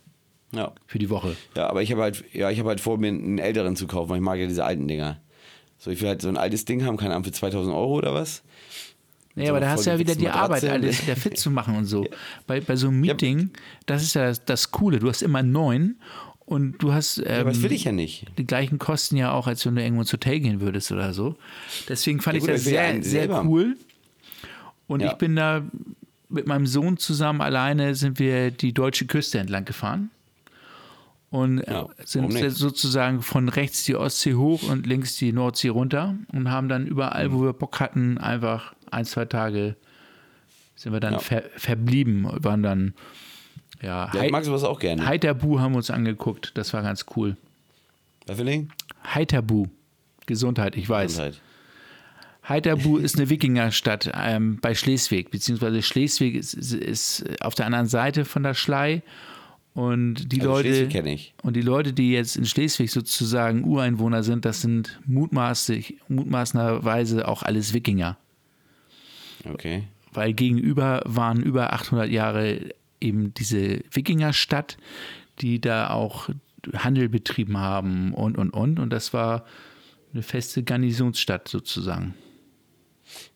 Ja. 0.54 0.72
für 0.86 0.98
die 1.00 1.10
Woche. 1.10 1.36
Ja, 1.56 1.70
aber 1.70 1.82
ich 1.82 1.92
habe 1.92 2.02
halt, 2.04 2.24
ja, 2.34 2.50
ich 2.50 2.60
habe 2.60 2.70
halt 2.70 2.80
vor, 2.82 2.98
mir 2.98 3.10
einen 3.10 3.38
älteren 3.38 3.76
zu 3.76 3.86
kaufen, 3.88 4.10
weil 4.10 4.18
ich 4.18 4.24
mag 4.24 4.40
ja 4.40 4.48
diese 4.48 4.64
alten 4.64 4.88
Dinger. 4.88 5.20
So, 5.78 5.92
ich 5.92 6.02
will 6.02 6.08
halt 6.10 6.22
so 6.22 6.30
ein 6.30 6.38
altes 6.38 6.66
Ding 6.66 6.86
haben, 6.86 6.98
keine 6.98 7.14
Ahnung, 7.14 7.26
für 7.26 7.32
2000 7.32 7.76
Euro 7.76 7.96
oder 7.96 8.14
was. 8.14 8.44
Nee, 9.36 9.46
so 9.46 9.52
aber 9.52 9.60
da 9.60 9.70
hast 9.70 9.86
du 9.86 9.92
ja 9.92 10.00
wieder 10.00 10.16
die 10.16 10.30
Arbeit, 10.30 10.64
alles 10.64 11.04
wieder 11.04 11.16
fit 11.16 11.38
zu 11.38 11.52
machen 11.52 11.76
und 11.76 11.86
so. 11.86 12.08
Bei, 12.48 12.60
bei 12.62 12.76
so 12.76 12.88
einem 12.88 13.02
Meeting, 13.02 13.52
das 13.86 14.02
ist 14.02 14.16
ja 14.16 14.26
das, 14.28 14.44
das 14.46 14.72
Coole, 14.72 14.98
du 15.00 15.10
hast 15.10 15.22
immer 15.22 15.44
neun 15.44 15.98
und 16.40 16.82
du 16.82 16.94
hast 16.94 17.20
ähm, 17.20 17.42
Aber 17.42 17.50
das 17.52 17.62
will 17.62 17.72
ich 17.74 17.84
ja 17.84 17.92
nicht. 17.92 18.26
die 18.40 18.48
gleichen 18.48 18.80
Kosten 18.80 19.16
ja 19.18 19.32
auch, 19.34 19.46
als 19.48 19.64
wenn 19.66 19.76
du 19.76 19.84
irgendwo 19.84 20.02
ins 20.02 20.14
Hotel 20.14 20.40
gehen 20.40 20.60
würdest 20.62 20.92
oder 20.92 21.14
so. 21.14 21.36
Deswegen 21.88 22.20
fand 22.22 22.36
Ja, 22.36 22.38
ich 22.40 22.46
gut, 22.48 22.56
das 22.56 22.62
ich 22.66 22.68
ja 22.68 22.72
sehr, 22.72 22.82
einen 22.90 23.04
sehr 23.04 23.44
cool. 23.46 23.76
Und 24.88 25.02
Ja. 25.02 25.12
ich 25.12 25.18
bin 25.18 25.36
da 25.36 25.62
mit 26.30 26.48
meinem 26.48 26.66
Sohn 26.66 26.98
zusammen 26.98 27.42
alleine 27.42 27.94
sind 27.96 28.18
wir 28.18 28.50
die 28.50 28.74
deutsche 28.74 29.06
Küste 29.06 29.38
entlang 29.40 29.66
gefahren. 29.66 30.10
Und 31.30 31.60
äh, 31.60 31.72
Ja, 31.72 31.88
sind 32.06 32.32
sozusagen 32.52 33.22
von 33.22 33.50
rechts 33.50 33.84
die 33.84 33.96
Ostsee 33.96 34.36
hoch 34.36 34.64
und 34.64 34.88
links 34.88 35.18
die 35.18 35.34
Nordsee 35.34 35.68
runter 35.70 36.16
und 36.32 36.50
haben 36.50 36.70
dann 36.70 36.88
überall, 36.88 37.28
Mhm. 37.30 37.34
wo 37.34 37.44
wir 37.44 37.54
Bock 37.54 37.80
hatten, 37.82 38.18
einfach 38.18 38.74
ein, 38.92 39.04
zwei 39.06 39.26
Tage 39.26 39.76
sind 40.76 40.94
wir 40.94 41.00
dann 41.02 41.14
Ja. 41.14 41.20
ver 41.20 41.44
verblieben. 41.58 42.28
Waren 42.44 42.64
dann, 42.64 42.94
ja, 43.82 44.10
Ja, 44.14 44.24
ich 44.24 44.32
mag 44.32 44.46
sowas 44.46 44.64
auch 44.64 44.80
gerne. 44.80 45.06
Heiterbu 45.06 45.60
haben 45.60 45.74
wir 45.74 45.78
uns 45.78 45.90
angeguckt. 45.92 46.52
Das 46.56 46.72
war 46.74 46.82
ganz 46.82 47.06
cool. 47.16 47.36
Was? 48.26 48.40
Heiterbu. 49.14 49.68
Gesundheit, 50.28 50.76
ich 50.78 50.88
weiß. 50.88 51.12
Gesundheit. 51.14 51.42
Heiterbu 52.48 52.98
ist 53.00 53.18
eine 53.18 53.30
Wikingerstadt 53.30 54.12
ähm, 54.14 54.60
bei 54.62 54.76
Schleswig, 54.76 55.32
beziehungsweise 55.32 55.82
Schleswig 55.82 56.36
ist, 56.36 56.54
ist, 56.54 56.74
ist 56.74 57.26
auf 57.42 57.56
der 57.56 57.66
anderen 57.66 57.88
Seite 57.88 58.24
von 58.24 58.44
der 58.44 58.54
Schlei. 58.54 59.02
Und 59.78 60.32
die 60.32 60.42
Also 60.42 60.54
Leute, 60.54 60.90
und 61.44 61.56
die 61.56 61.62
Leute, 61.62 61.94
die 61.94 62.12
jetzt 62.12 62.36
in 62.36 62.46
Schleswig 62.46 62.90
sozusagen 62.90 63.64
Ureinwohner 63.64 64.24
sind, 64.24 64.44
das 64.44 64.62
sind 64.62 65.00
mutmaßlich, 65.06 66.00
mutmaßenderweise 66.08 67.28
auch 67.28 67.44
alles 67.44 67.76
Wikinger. 67.76 68.18
Okay. 69.48 69.84
Weil 70.12 70.34
gegenüber 70.34 71.04
waren 71.06 71.44
über 71.44 71.74
800 71.74 72.10
Jahre 72.10 72.72
eben 73.00 73.36
diese 73.36 73.82
Wikingerstadt, 73.92 74.78
die 75.42 75.62
da 75.62 75.92
auch 75.92 76.30
Handel 76.74 77.08
betrieben 77.08 77.60
haben 77.60 78.16
und, 78.16 78.36
und, 78.40 78.50
und. 78.50 78.80
Und 78.80 78.90
das 78.90 79.14
war 79.14 79.46
eine 80.12 80.24
feste 80.24 80.64
Garnisonsstadt 80.64 81.48
sozusagen. 81.50 82.16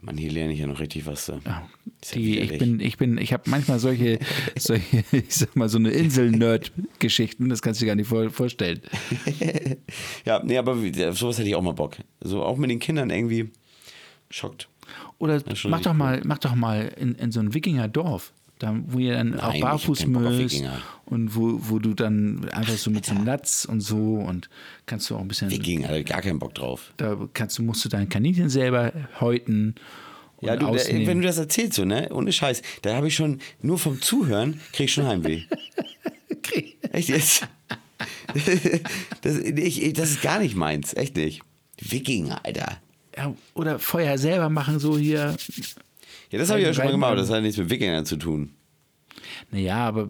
Mann, 0.01 0.17
hier 0.17 0.31
lerne 0.31 0.53
ich 0.53 0.59
ja 0.59 0.67
noch 0.67 0.79
richtig 0.79 1.05
was. 1.05 1.27
Ja 1.27 1.67
die, 2.13 2.39
ich 2.39 2.57
bin, 2.57 2.79
ich 2.79 2.97
bin, 2.97 3.17
ich 3.17 3.33
habe 3.33 3.43
manchmal 3.45 3.79
solche, 3.79 4.19
solche, 4.57 5.03
ich 5.11 5.35
sag 5.35 5.55
mal, 5.55 5.69
so 5.69 5.77
eine 5.77 5.91
Insel-Nerd-Geschichten, 5.91 7.49
das 7.49 7.61
kannst 7.61 7.79
du 7.79 7.85
dir 7.85 7.91
gar 7.91 7.95
nicht 7.95 8.07
vor, 8.07 8.29
vorstellen. 8.29 8.81
Ja, 10.25 10.41
nee, 10.43 10.57
aber 10.57 10.73
auf 10.73 11.17
sowas 11.17 11.37
hätte 11.37 11.49
ich 11.49 11.55
auch 11.55 11.61
mal 11.61 11.73
Bock. 11.73 11.97
So 12.21 12.43
auch 12.43 12.57
mit 12.57 12.69
den 12.69 12.79
Kindern 12.79 13.09
irgendwie 13.09 13.51
schockt. 14.29 14.69
Oder 15.17 15.41
mach 15.65 15.81
doch 15.81 15.93
mal, 15.93 16.21
mach 16.23 16.37
doch 16.39 16.55
mal 16.55 16.91
in, 16.97 17.15
in 17.15 17.31
so 17.31 17.39
ein 17.39 17.53
Wikingerdorf. 17.53 18.33
Da, 18.61 18.75
wo 18.85 18.99
ihr 18.99 19.13
dann 19.13 19.39
auch 19.39 19.55
ich 19.55 19.63
hab 19.63 19.71
barfuß 19.71 20.05
müsst 20.05 20.63
und 21.05 21.35
wo, 21.35 21.57
wo 21.61 21.79
du 21.79 21.95
dann 21.95 22.47
einfach 22.49 22.77
so 22.77 22.91
mit 22.91 23.09
einem 23.09 23.25
Latz 23.25 23.65
und 23.65 23.81
so 23.81 24.17
und 24.17 24.51
kannst 24.85 25.09
du 25.09 25.15
auch 25.15 25.21
ein 25.21 25.27
bisschen, 25.27 25.49
Wikinger, 25.49 25.87
da 25.87 26.03
gar 26.03 26.21
keinen 26.21 26.37
Bock 26.37 26.53
drauf. 26.53 26.93
da 26.97 27.17
kannst 27.33 27.57
du, 27.57 27.63
musst 27.63 27.83
du 27.83 27.89
dein 27.89 28.07
Kaninchen 28.07 28.49
selber 28.49 28.93
häuten 29.19 29.73
und 30.35 30.47
Ja, 30.47 30.57
du, 30.57 30.67
da, 30.67 30.73
wenn 30.73 31.21
du 31.21 31.27
das 31.27 31.39
erzählst, 31.39 31.73
so, 31.73 31.85
ne? 31.85 32.09
Ohne 32.13 32.31
Scheiß, 32.31 32.61
da 32.83 32.95
habe 32.95 33.07
ich 33.07 33.15
schon, 33.15 33.39
nur 33.63 33.79
vom 33.79 33.99
Zuhören, 33.99 34.61
krieg 34.73 34.85
ich 34.85 34.93
schon 34.93 35.07
Heimweh. 35.07 35.41
Echt 36.91 37.09
jetzt? 37.09 37.47
das, 39.21 39.37
ich, 39.39 39.93
das 39.93 40.11
ist 40.11 40.21
gar 40.21 40.37
nicht 40.37 40.55
meins, 40.55 40.93
echt 40.93 41.15
nicht. 41.15 41.41
Wikinger, 41.79 42.45
Alter. 42.45 42.77
Ja, 43.17 43.33
oder 43.55 43.79
Feuer 43.79 44.19
selber 44.19 44.49
machen, 44.49 44.77
so 44.77 44.99
hier. 44.99 45.35
Ja, 46.31 46.39
das 46.39 46.49
habe 46.49 46.59
ich 46.59 46.65
ja 46.65 46.73
schon 46.73 46.85
mal 46.85 46.91
gemacht, 46.91 47.17
das 47.17 47.29
hat 47.29 47.41
nichts 47.41 47.57
mit 47.57 47.69
Wikingern 47.69 48.05
zu 48.05 48.17
tun. 48.17 48.51
Naja, 49.51 49.85
aber 49.85 50.09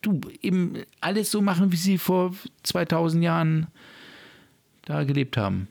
du, 0.00 0.20
eben 0.40 0.74
alles 1.00 1.30
so 1.30 1.40
machen, 1.40 1.72
wie 1.72 1.76
sie 1.76 1.98
vor 1.98 2.34
2000 2.62 3.24
Jahren 3.24 3.66
da 4.84 5.04
gelebt 5.04 5.36
haben. 5.36 5.68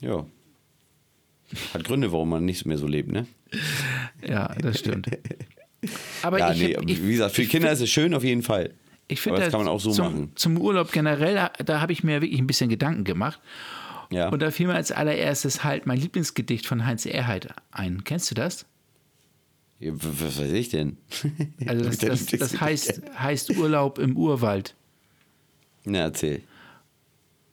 Ja. 0.00 0.26
Hat 1.74 1.84
Gründe, 1.84 2.12
warum 2.12 2.30
man 2.30 2.46
nicht 2.46 2.64
mehr 2.64 2.78
so 2.78 2.86
lebt, 2.86 3.12
ne? 3.12 3.26
Ja, 4.26 4.54
das 4.54 4.78
stimmt. 4.78 5.06
Aber 6.22 6.38
ja, 6.38 6.52
ich, 6.52 6.58
nee, 6.60 6.76
ich, 6.86 7.02
wie 7.02 7.12
gesagt, 7.12 7.34
für 7.34 7.44
Kinder 7.44 7.70
ist 7.70 7.80
es 7.80 7.90
schön 7.90 8.14
auf 8.14 8.24
jeden 8.24 8.42
Fall. 8.42 8.72
Ich 9.08 9.20
finde, 9.20 9.40
das 9.40 9.50
kann 9.50 9.60
man 9.60 9.68
auch 9.68 9.80
so 9.80 9.90
zum, 9.90 10.04
machen. 10.06 10.32
Zum 10.36 10.58
Urlaub 10.58 10.92
generell, 10.92 11.50
da 11.64 11.80
habe 11.80 11.92
ich 11.92 12.02
mir 12.02 12.22
wirklich 12.22 12.40
ein 12.40 12.46
bisschen 12.46 12.70
Gedanken 12.70 13.04
gemacht. 13.04 13.40
Ja. 14.12 14.28
Und 14.28 14.40
da 14.42 14.50
fiel 14.50 14.66
mir 14.66 14.74
als 14.74 14.92
allererstes 14.92 15.64
halt 15.64 15.86
mein 15.86 15.98
Lieblingsgedicht 15.98 16.66
von 16.66 16.84
Heinz 16.86 17.06
Erhardt 17.06 17.48
ein. 17.70 18.04
Kennst 18.04 18.30
du 18.30 18.34
das? 18.34 18.66
Ja, 19.80 19.92
was 19.94 20.38
weiß 20.38 20.52
ich 20.52 20.68
denn? 20.68 20.96
Also 21.66 21.84
das, 21.84 21.98
das, 21.98 22.26
das 22.26 22.60
heißt, 22.60 23.02
heißt 23.18 23.56
Urlaub 23.56 23.98
im 23.98 24.16
Urwald. 24.16 24.74
Na, 25.84 26.00
erzähl. 26.00 26.42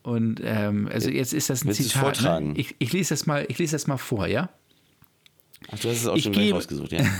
Und 0.02 0.40
ähm, 0.44 0.88
also 0.92 1.10
jetzt 1.10 1.32
ist 1.34 1.50
das 1.50 1.62
ein 1.64 1.68
Willst 1.68 1.82
Zitat. 1.82 2.00
vortragen? 2.16 2.52
Ne? 2.52 2.58
Ich, 2.58 2.74
ich, 2.78 2.92
lese 2.92 3.10
das 3.10 3.26
mal, 3.26 3.44
ich 3.48 3.58
lese 3.58 3.72
das 3.72 3.86
mal 3.86 3.96
vor, 3.98 4.26
ja? 4.26 4.48
Ach, 5.70 5.78
du 5.78 5.88
hast 5.88 5.98
es 5.98 6.06
auch 6.06 6.16
Ich 6.16 6.22
schon 6.24 6.32
gleich 6.32 6.46
gebe- 6.46 6.56
rausgesucht, 6.56 6.92
ja? 6.92 7.04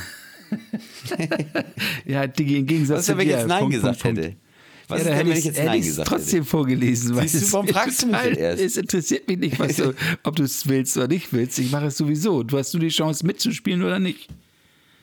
Ja, 2.04 2.26
Digi, 2.26 2.58
im 2.58 2.66
Gegensatz 2.66 2.98
Was 2.98 3.06
zu 3.06 3.12
wenn 3.18 3.26
ich 3.28 3.34
jetzt 3.34 3.46
Nein 3.46 3.60
Punkt, 3.60 3.74
gesagt 3.74 4.00
Punkt, 4.00 4.18
hätte? 4.18 4.28
Punkt. 4.30 4.44
Was 4.90 4.98
ja, 4.98 5.04
ist 5.04 5.06
denn, 5.06 5.16
hätte 5.16 5.30
wenn 5.30 5.38
ich 5.38 5.44
jetzt 5.44 5.58
hätte 5.58 5.66
Nein 5.66 5.80
gesagt 5.82 6.08
trotzdem 6.08 6.44
vorgelesen. 6.44 7.16
Weil 7.16 7.28
Siehst 7.28 7.42
du, 7.42 7.46
es 7.46 7.52
warum 7.52 7.68
fragst 7.68 8.02
du 8.02 8.06
mich 8.08 8.20
denn 8.20 8.34
erst? 8.34 8.62
Es 8.62 8.76
interessiert 8.76 9.28
mich 9.28 9.38
nicht, 9.38 9.58
was 9.58 9.76
du, 9.76 9.94
ob 10.22 10.36
du 10.36 10.42
es 10.42 10.68
willst 10.68 10.96
oder 10.96 11.08
nicht 11.08 11.32
willst. 11.32 11.58
Ich 11.58 11.70
mache 11.70 11.86
es 11.86 11.96
sowieso. 11.96 12.42
Du 12.42 12.58
hast 12.58 12.72
nur 12.74 12.80
die 12.80 12.88
Chance 12.88 13.24
mitzuspielen 13.26 13.82
oder 13.82 13.98
nicht. 13.98 14.28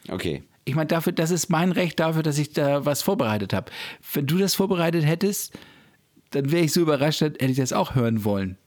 hätte? 0.05 0.13
Okay. 0.13 0.43
Ich 0.65 0.75
meine, 0.75 0.87
dafür, 0.87 1.13
das 1.13 1.31
ist 1.31 1.49
mein 1.49 1.71
Recht 1.71 1.99
dafür, 1.99 2.23
dass 2.23 2.37
ich 2.37 2.51
da 2.51 2.85
was 2.85 3.01
vorbereitet 3.01 3.53
habe. 3.53 3.71
Wenn 4.13 4.27
du 4.27 4.37
das 4.37 4.55
vorbereitet 4.55 5.05
hättest, 5.05 5.57
dann 6.31 6.51
wäre 6.51 6.65
ich 6.65 6.73
so 6.73 6.81
überrascht, 6.81 7.21
hätte 7.21 7.45
ich 7.45 7.55
das 7.55 7.71
auch 7.71 7.95
hören 7.95 8.25
wollen. 8.25 8.57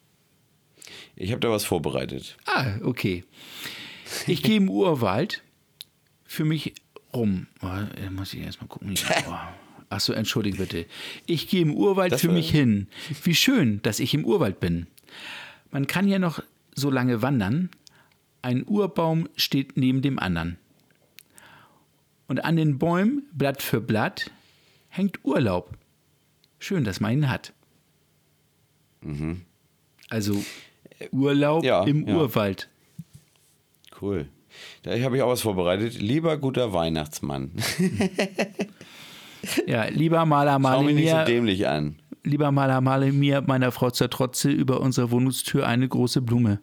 Ich 1.14 1.30
habe 1.30 1.40
da 1.40 1.50
was 1.50 1.64
vorbereitet. 1.64 2.38
Ah, 2.46 2.78
okay. 2.82 3.24
Ich 4.26 4.42
gehe 4.42 4.56
im 4.56 4.70
Urwald 4.70 5.42
für 6.24 6.46
mich 6.46 6.74
rum. 7.12 7.48
Oh, 7.60 7.68
muss 8.10 8.32
ich 8.32 8.40
erstmal 8.40 8.68
gucken. 8.68 8.94
Oh. 9.28 9.34
Achso, 9.90 10.12
entschuldige 10.12 10.56
bitte. 10.56 10.86
Ich 11.26 11.48
gehe 11.48 11.62
im 11.62 11.74
Urwald 11.74 12.12
Das 12.12 12.20
für 12.20 12.30
mich 12.30 12.50
hin. 12.50 12.86
Wie 13.24 13.34
schön, 13.34 13.82
dass 13.82 13.98
ich 13.98 14.14
im 14.14 14.24
Urwald 14.24 14.60
bin. 14.60 14.86
Man 15.72 15.86
kann 15.88 16.06
ja 16.08 16.18
noch 16.20 16.42
so 16.74 16.90
lange 16.90 17.22
wandern. 17.22 17.70
Ein 18.40 18.62
Urbaum 18.64 19.28
steht 19.36 19.76
neben 19.76 20.00
dem 20.00 20.18
anderen. 20.18 20.56
Und 22.28 22.44
an 22.44 22.54
den 22.54 22.78
Bäumen, 22.78 23.24
Blatt 23.32 23.60
für 23.60 23.80
Blatt, 23.80 24.30
hängt 24.88 25.24
Urlaub. 25.24 25.76
Schön, 26.60 26.84
dass 26.84 27.00
man 27.00 27.12
ihn 27.12 27.28
hat. 27.28 27.52
Also 30.08 30.42
Urlaub 31.10 31.62
Mhm. 31.62 31.66
Ja, 31.66 31.84
im 31.84 32.06
ja. 32.06 32.14
Urwald. 32.14 32.68
Cool. 34.00 34.28
Da 34.82 34.96
habe 35.00 35.16
ich 35.16 35.22
auch 35.22 35.30
was 35.30 35.42
vorbereitet. 35.42 36.00
Lieber 36.00 36.36
guter 36.38 36.72
Weihnachtsmann. 36.72 37.50
Ja, 39.66 39.84
lieber 39.88 40.24
Maler, 40.26 40.52
Schau 40.54 40.58
male 40.58 40.84
mich 40.84 40.94
nicht 40.96 41.10
so 41.10 41.16
mir, 41.16 41.24
dämlich 41.24 41.66
an. 41.68 41.96
lieber 42.24 42.52
Maler, 42.52 42.80
male 42.80 43.12
mir 43.12 43.40
meiner 43.42 43.72
Frau 43.72 43.90
zur 43.90 44.10
Trotze 44.10 44.50
über 44.50 44.80
unsere 44.80 45.10
Wohnungstür 45.10 45.66
eine 45.66 45.88
große 45.88 46.20
Blume. 46.22 46.60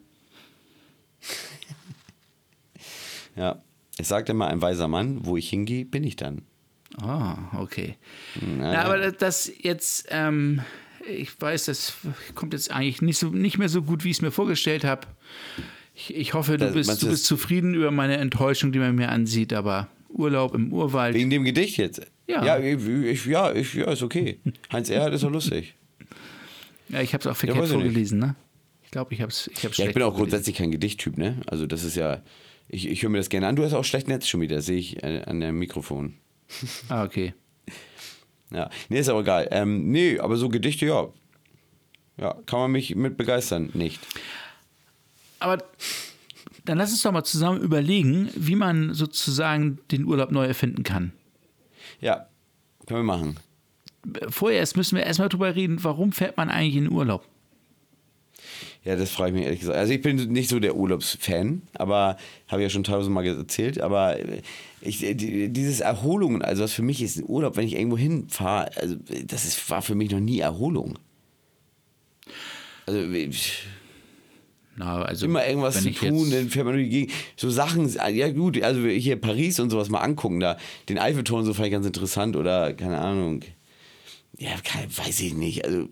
Ja. 3.36 3.62
Es 3.98 4.08
sagt 4.08 4.28
immer 4.28 4.46
ein 4.48 4.62
weiser 4.62 4.86
Mann, 4.88 5.24
wo 5.26 5.36
ich 5.36 5.48
hingehe, 5.48 5.84
bin 5.84 6.04
ich 6.04 6.16
dann. 6.16 6.42
Ah, 7.02 7.36
okay. 7.58 7.96
Na, 8.40 8.72
Na, 8.72 8.82
aber 8.84 9.10
das- 9.10 9.50
jetzt, 9.60 10.06
ähm, 10.10 10.60
ich 11.08 11.40
weiß, 11.40 11.66
das 11.66 11.94
kommt 12.34 12.52
jetzt 12.52 12.70
eigentlich 12.70 13.02
nicht, 13.02 13.18
so, 13.18 13.28
nicht 13.30 13.58
mehr 13.58 13.68
so 13.68 13.82
gut, 13.82 14.04
wie 14.04 14.10
ich 14.10 14.16
es 14.18 14.22
mir 14.22 14.30
vorgestellt 14.30 14.84
habe. 14.84 15.06
Ich, 15.94 16.14
ich 16.14 16.34
hoffe, 16.34 16.52
du 16.58 16.66
Das- 16.66 16.74
bist, 16.74 17.02
du 17.02 17.08
bist 17.08 17.24
zufrieden 17.24 17.74
über 17.74 17.90
meine 17.90 18.18
Enttäuschung, 18.18 18.70
die 18.72 18.78
man 18.78 18.94
mir 18.94 19.08
ansieht, 19.08 19.52
aber 19.52 19.88
Urlaub 20.08 20.54
im 20.54 20.72
Urwald. 20.72 21.14
Wegen 21.14 21.30
dem 21.30 21.44
Gedicht 21.44 21.76
jetzt? 21.76 22.00
Ja. 22.28 22.44
Ja, 22.44 22.58
ich, 22.58 23.26
ja, 23.26 23.52
ich, 23.52 23.74
ja 23.74 23.90
ist 23.90 24.02
okay. 24.02 24.38
Heinz 24.70 24.90
Erhardt 24.90 25.14
ist 25.14 25.24
doch 25.24 25.30
lustig. 25.30 25.74
Ja, 26.90 27.00
ich 27.00 27.14
habe 27.14 27.22
es 27.22 27.26
auch 27.26 27.36
verkehrt 27.36 27.60
nicht. 27.60 27.72
vorgelesen, 27.72 28.18
ne? 28.18 28.36
Ich 28.84 28.90
glaube, 28.90 29.14
ich 29.14 29.20
habe 29.20 29.30
es 29.30 29.48
ich 29.52 29.64
hab's 29.64 29.78
Ja, 29.78 29.86
ich 29.86 29.94
bin 29.94 30.02
auch 30.02 30.14
grundsätzlich 30.14 30.56
kein 30.56 30.70
Gedichttyp, 30.70 31.16
ne? 31.18 31.40
Also 31.46 31.66
das 31.66 31.84
ist 31.84 31.96
ja, 31.96 32.22
ich, 32.68 32.88
ich 32.88 33.02
höre 33.02 33.10
mir 33.10 33.18
das 33.18 33.30
gerne 33.30 33.46
an. 33.46 33.56
Du 33.56 33.64
hast 33.64 33.72
auch 33.72 33.84
schlecht 33.84 34.08
Netz 34.08 34.28
schon 34.28 34.40
wieder, 34.40 34.60
sehe 34.60 34.78
ich 34.78 35.02
äh, 35.02 35.22
an 35.26 35.40
dem 35.40 35.58
Mikrofon. 35.58 36.14
Ah, 36.88 37.04
okay. 37.04 37.34
Ja, 38.50 38.70
nee, 38.88 39.00
ist 39.00 39.10
aber 39.10 39.20
egal. 39.20 39.48
Ähm, 39.50 39.90
nee, 39.90 40.18
aber 40.18 40.36
so 40.36 40.48
Gedichte, 40.48 40.86
ja. 40.86 41.08
Ja, 42.16 42.34
kann 42.46 42.60
man 42.60 42.72
mich 42.72 42.94
mit 42.94 43.16
begeistern, 43.18 43.70
nicht. 43.74 44.00
Aber 45.38 45.62
dann 46.64 46.78
lass 46.78 46.90
uns 46.90 47.02
doch 47.02 47.12
mal 47.12 47.24
zusammen 47.24 47.60
überlegen, 47.60 48.30
wie 48.34 48.56
man 48.56 48.94
sozusagen 48.94 49.78
den 49.90 50.04
Urlaub 50.04 50.32
neu 50.32 50.46
erfinden 50.46 50.82
kann. 50.82 51.12
Ja, 52.00 52.26
können 52.86 53.00
wir 53.00 53.04
machen. 53.16 53.36
Vorerst 54.30 54.76
müssen 54.76 54.96
wir 54.96 55.04
erstmal 55.04 55.28
drüber 55.28 55.54
reden, 55.54 55.82
warum 55.82 56.12
fährt 56.12 56.36
man 56.36 56.48
eigentlich 56.50 56.76
in 56.76 56.90
Urlaub? 56.90 57.26
Ja, 58.84 58.94
das 58.96 59.10
frage 59.10 59.30
ich 59.30 59.34
mich 59.34 59.44
ehrlich 59.44 59.60
gesagt. 59.60 59.76
Also 59.76 59.92
ich 59.92 60.00
bin 60.00 60.16
nicht 60.32 60.48
so 60.48 60.60
der 60.60 60.76
Urlaubsfan, 60.76 61.62
aber 61.74 62.16
habe 62.46 62.62
ja 62.62 62.70
schon 62.70 62.84
tausendmal 62.84 63.26
erzählt, 63.26 63.80
aber 63.80 64.16
ich, 64.80 64.98
die- 64.98 65.48
dieses 65.52 65.80
Erholung, 65.80 66.40
also 66.40 66.62
was 66.62 66.72
für 66.72 66.82
mich 66.82 67.02
ist 67.02 67.18
ein 67.18 67.24
Urlaub, 67.28 67.56
wenn 67.56 67.66
ich 67.66 67.74
irgendwo 67.74 67.98
hinfahre, 67.98 68.70
also 68.76 68.96
das 69.26 69.44
ist, 69.44 69.68
war 69.68 69.82
für 69.82 69.96
mich 69.96 70.10
noch 70.12 70.20
nie 70.20 70.38
Erholung. 70.38 70.98
Also 72.86 73.00
ich- 73.00 73.64
Na, 74.78 75.02
also 75.02 75.26
immer 75.26 75.44
irgendwas 75.44 75.82
zu 75.82 75.90
tun, 75.92 76.30
dann 76.30 76.48
fährt 76.50 76.64
man 76.64 76.74
durch 76.74 76.86
die 76.86 76.90
Gegend. 76.90 77.12
So 77.36 77.50
Sachen, 77.50 77.92
ja 78.12 78.30
gut, 78.30 78.62
also 78.62 78.80
hier 78.86 79.20
Paris 79.20 79.58
und 79.58 79.70
sowas 79.70 79.88
mal 79.88 79.98
angucken, 79.98 80.38
da 80.38 80.56
den 80.88 80.98
Eiffelturm 80.98 81.44
so 81.44 81.52
fand 81.52 81.66
ich 81.66 81.72
ganz 81.72 81.84
interessant 81.86 82.36
oder 82.36 82.72
keine 82.74 82.98
Ahnung. 82.98 83.40
Ja, 84.38 84.50
kein, 84.62 84.88
weiß 84.96 85.20
ich 85.20 85.34
nicht. 85.34 85.64
Also 85.64 85.88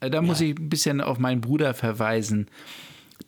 Also 0.00 0.10
da 0.10 0.22
muss 0.22 0.40
ich 0.40 0.58
ein 0.58 0.68
bisschen 0.68 1.00
auf 1.00 1.18
meinen 1.18 1.40
Bruder 1.40 1.72
verweisen. 1.72 2.48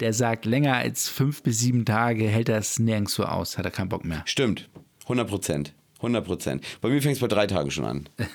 Der 0.00 0.12
sagt, 0.12 0.44
länger 0.44 0.74
als 0.74 1.08
fünf 1.08 1.44
bis 1.44 1.60
sieben 1.60 1.84
Tage 1.84 2.26
hält 2.26 2.48
das 2.48 2.80
nirgendwo 2.80 3.22
aus, 3.22 3.56
hat 3.56 3.64
er 3.64 3.70
keinen 3.70 3.88
Bock 3.88 4.04
mehr. 4.04 4.22
Stimmt. 4.24 4.68
100 5.04 5.28
Prozent. 5.28 5.72
100 5.98 6.24
Prozent. 6.24 6.64
Bei 6.80 6.88
mir 6.88 7.00
fängt 7.00 7.14
es 7.14 7.20
bei 7.20 7.28
drei 7.28 7.46
Tagen 7.46 7.70
schon 7.70 7.84
an. 7.84 8.08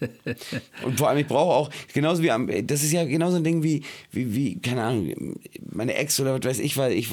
Und 0.84 0.98
vor 0.98 1.08
allem, 1.08 1.18
ich 1.18 1.26
brauche 1.26 1.54
auch, 1.54 1.70
genauso 1.92 2.22
wie 2.22 2.30
am, 2.30 2.48
das 2.66 2.82
ist 2.82 2.92
ja 2.92 3.04
genauso 3.04 3.36
ein 3.36 3.44
Ding 3.44 3.62
wie, 3.62 3.82
wie, 4.12 4.34
wie, 4.34 4.58
keine 4.58 4.82
Ahnung, 4.82 5.36
meine 5.70 5.94
Ex 5.94 6.18
oder 6.20 6.38
was 6.38 6.44
weiß 6.44 6.58
ich, 6.58 6.76
weil 6.76 6.92
ich, 6.92 7.12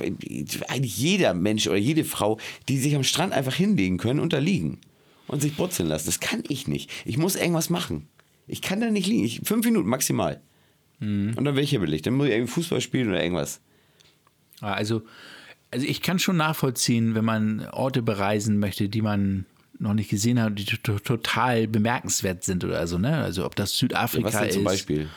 eigentlich 0.70 0.98
jeder 0.98 1.34
Mensch 1.34 1.68
oder 1.68 1.78
jede 1.78 2.06
Frau, 2.06 2.40
die 2.70 2.78
sich 2.78 2.96
am 2.96 3.04
Strand 3.04 3.34
einfach 3.34 3.56
hinlegen 3.56 3.98
können 3.98 4.20
und 4.20 4.34
da 4.34 4.40
liegen 4.40 4.80
und 5.28 5.42
sich 5.42 5.56
brutzeln 5.56 5.90
lassen. 5.90 6.08
Das 6.08 6.20
kann 6.20 6.44
ich 6.48 6.68
nicht. 6.68 6.90
Ich 7.06 7.18
muss 7.18 7.36
irgendwas 7.36 7.70
machen. 7.70 8.08
Ich 8.48 8.62
kann 8.62 8.80
da 8.80 8.90
nicht 8.90 9.08
liegen. 9.08 9.26
Ich, 9.26 9.42
fünf 9.44 9.66
Minuten 9.66 9.90
maximal. 9.90 10.42
Und 11.00 11.36
dann 11.36 11.46
werde 11.46 11.62
ich 11.62 11.70
hibbelig. 11.72 12.02
Dann 12.02 12.16
muss 12.16 12.28
ich 12.28 12.34
irgendwie 12.34 12.52
Fußball 12.52 12.82
spielen 12.82 13.10
oder 13.10 13.22
irgendwas. 13.22 13.62
Ah, 14.62 14.74
Also, 14.74 15.04
also 15.70 15.86
ich 15.86 16.02
kann 16.02 16.18
schon 16.18 16.38
nachvollziehen, 16.38 17.14
wenn 17.14 17.26
man 17.26 17.68
Orte 17.70 18.02
bereisen 18.02 18.58
möchte, 18.58 18.90
die 18.90 19.02
man 19.02 19.46
noch 19.80 19.94
nicht 19.94 20.10
gesehen 20.10 20.42
hat, 20.42 20.58
die 20.58 20.66
to- 20.66 21.00
total 21.00 21.68
bemerkenswert 21.68 22.44
sind 22.44 22.64
oder 22.64 22.86
so, 22.88 22.98
ne? 22.98 23.18
Also 23.18 23.46
ob 23.46 23.56
das 23.56 23.78
Südafrika 23.78 24.26
Was 24.28 24.40
denn 24.40 24.52
zum 24.52 24.62
ist. 24.62 24.66
Beispiel? 24.66 25.10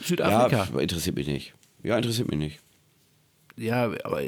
Südafrika. 0.00 0.68
Ja, 0.72 0.80
interessiert 0.80 1.16
mich 1.16 1.26
nicht. 1.26 1.54
Ja, 1.82 1.96
interessiert 1.96 2.28
mich 2.30 2.38
nicht. 2.38 2.60
Ja, 3.56 3.84
aber 4.04 4.20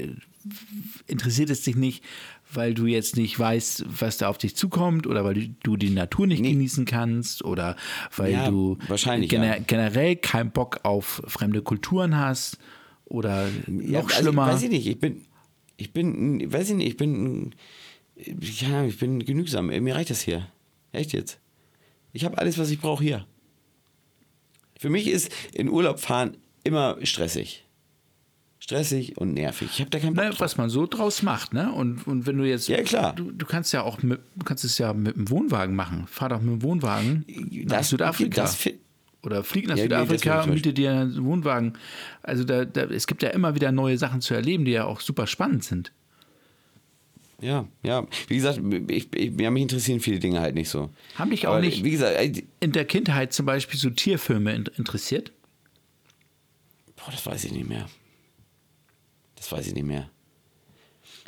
interessiert 1.07 1.51
es 1.51 1.62
dich 1.62 1.77
nicht, 1.77 2.03
weil 2.53 2.72
du 2.72 2.87
jetzt 2.87 3.16
nicht 3.16 3.38
weißt, 3.38 3.85
was 3.88 4.16
da 4.16 4.29
auf 4.29 4.38
dich 4.38 4.57
zukommt 4.57 5.07
oder 5.07 5.24
weil 5.24 5.51
du 5.62 5.77
die 5.77 5.90
Natur 5.90 6.27
nicht 6.27 6.40
Nee. 6.40 6.53
genießen 6.53 6.85
kannst 6.87 7.44
oder 7.44 7.77
weil 8.16 8.33
Ja, 8.33 8.48
du 8.48 8.79
gener 9.07 9.57
ja. 9.59 9.62
generell 9.66 10.16
keinen 10.16 10.51
Bock 10.51 10.81
auf 10.85 11.22
fremde 11.27 11.61
Kulturen 11.62 12.16
hast 12.16 12.59
oder 13.05 13.48
Ja, 13.66 14.01
noch 14.03 14.09
also, 14.11 14.22
schlimmer. 14.22 14.46
Weiß 14.46 14.62
ich 14.62 14.70
nicht, 14.70 14.87
ich 14.87 14.98
bin, 14.98 15.22
ich 15.77 15.92
bin, 15.92 16.51
weiß 16.51 16.70
ich 16.70 16.77
nicht, 16.77 16.88
ich 16.88 16.96
bin, 16.96 17.55
ja, 18.24 18.85
ich 18.85 18.98
bin 18.98 19.24
genügsam. 19.24 19.66
Mir 19.66 19.94
reicht 19.94 20.11
das 20.11 20.20
hier. 20.20 20.46
Echt 20.92 21.12
jetzt. 21.12 21.38
Ich 22.12 22.24
habe 22.24 22.38
alles, 22.38 22.59
was 22.59 22.70
ich 22.70 22.81
brauche 22.81 23.02
hier. 23.02 23.26
Für 24.78 24.90
mich 24.90 25.09
ist 25.09 25.33
in 25.52 25.68
Urlaub 25.68 26.00
fahren 26.00 26.37
immer 26.64 26.96
stressig. 27.02 27.64
Stressig 28.61 29.16
und 29.18 29.35
nervig. 29.35 29.70
Ich 29.72 29.81
habe 29.81 29.90
da 29.90 29.98
keinen 29.98 30.14
Bock 30.14 30.24
drauf. 30.24 30.40
was 30.40 30.57
man 30.57 30.68
so 30.68 30.87
draus 30.87 31.22
macht, 31.22 31.52
ne? 31.52 31.72
Und, 31.72 32.07
und 32.07 32.26
wenn 32.26 32.38
du 32.38 32.44
jetzt. 32.44 32.68
Ja, 32.68 32.83
klar. 32.83 33.14
Du, 33.14 33.31
du 33.31 33.46
kannst 33.46 33.72
ja 33.72 33.83
auch 33.83 34.02
mit, 34.02 34.20
du 34.35 34.44
kannst 34.44 34.64
es 34.64 34.78
ja 34.78 34.92
mit 34.92 35.16
dem 35.16 35.31
Wohnwagen 35.31 35.74
machen. 35.76 36.07
Fahr 36.09 36.31
doch 36.31 36.40
mit 36.40 36.50
dem 36.50 36.62
Wohnwagen 36.62 37.24
nach 37.66 37.85
Südafrika. 37.85 38.42
Das, 38.42 38.68
Oder 39.22 39.44
flieg 39.44 39.68
nach 39.68 39.76
Ja, 39.76 39.85
Südafrika 39.85 40.42
und 40.42 40.54
miete 40.54 40.72
dir 40.72 40.92
einen 40.92 41.24
Wohnwagen. 41.24 41.74
Also 42.22 42.44
da, 42.44 42.64
da, 42.64 42.83
es 42.85 43.07
gibt 43.07 43.22
ja 43.22 43.31
immer 43.31 43.54
wieder 43.54 43.72
neue 43.72 43.96
Sachen 43.96 44.20
zu 44.20 44.35
erleben, 44.35 44.64
die 44.64 44.72
ja 44.72 44.85
auch 44.85 45.00
super 45.00 45.26
spannend 45.26 45.64
sind. 45.64 45.92
Ja, 47.40 47.68
ja. 47.85 48.07
Wie 48.27 48.37
gesagt, 48.37 48.61
ich, 48.88 49.09
ich, 49.14 49.40
ja, 49.40 49.51
mich 49.51 49.62
interessieren 49.62 50.01
viele 50.01 50.18
Dinge 50.18 50.40
halt 50.40 50.55
nicht 50.57 50.68
so. 50.68 50.90
Haben 51.14 51.31
dich 51.31 51.46
auch 51.46 51.53
Aber 51.53 51.61
nicht 51.61 51.85
Wie 51.85 51.90
gesagt, 51.92 52.16
ey, 52.16 52.44
in 52.61 52.72
der 52.72 52.85
Kindheit 52.85 53.33
zum 53.33 53.46
Beispiel 53.46 53.79
so 53.79 53.90
Tierfilme 53.90 54.53
in- 54.55 54.66
interessiert? 54.77 55.33
boah, 56.96 57.12
das 57.12 57.24
weiß 57.24 57.44
ich 57.44 57.53
nicht 57.53 57.68
mehr. 57.68 57.88
Das 59.37 59.53
weiß 59.53 59.68
ich 59.68 59.74
nicht 59.74 59.87
mehr. 59.87 60.11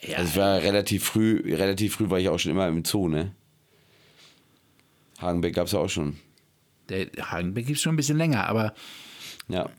Ja, 0.03 0.19
Also 0.19 0.31
ich 0.31 0.37
war 0.37 0.61
relativ 0.63 1.05
früh, 1.05 1.43
relativ 1.55 1.95
früh 1.95 2.11
war 2.11 2.19
ich 2.19 2.29
auch 2.29 2.39
schon 2.39 2.51
immer 2.53 2.67
im 2.67 2.85
Zoo, 2.85 3.07
ne? 3.09 3.33
Hagenbeck 5.19 5.55
gab 5.55 5.67
es 5.67 5.73
ja 5.73 5.79
auch 5.79 5.89
schon. 5.91 6.17
der 6.89 7.07
Hagenbeck 7.31 7.67
gibt 7.67 7.77
es 7.77 7.83
schon 7.83 7.93
ein 7.93 7.97
bisschen 7.97 8.17
länger, 8.17 8.49
aber 8.49 8.75
Ja. 9.49 9.71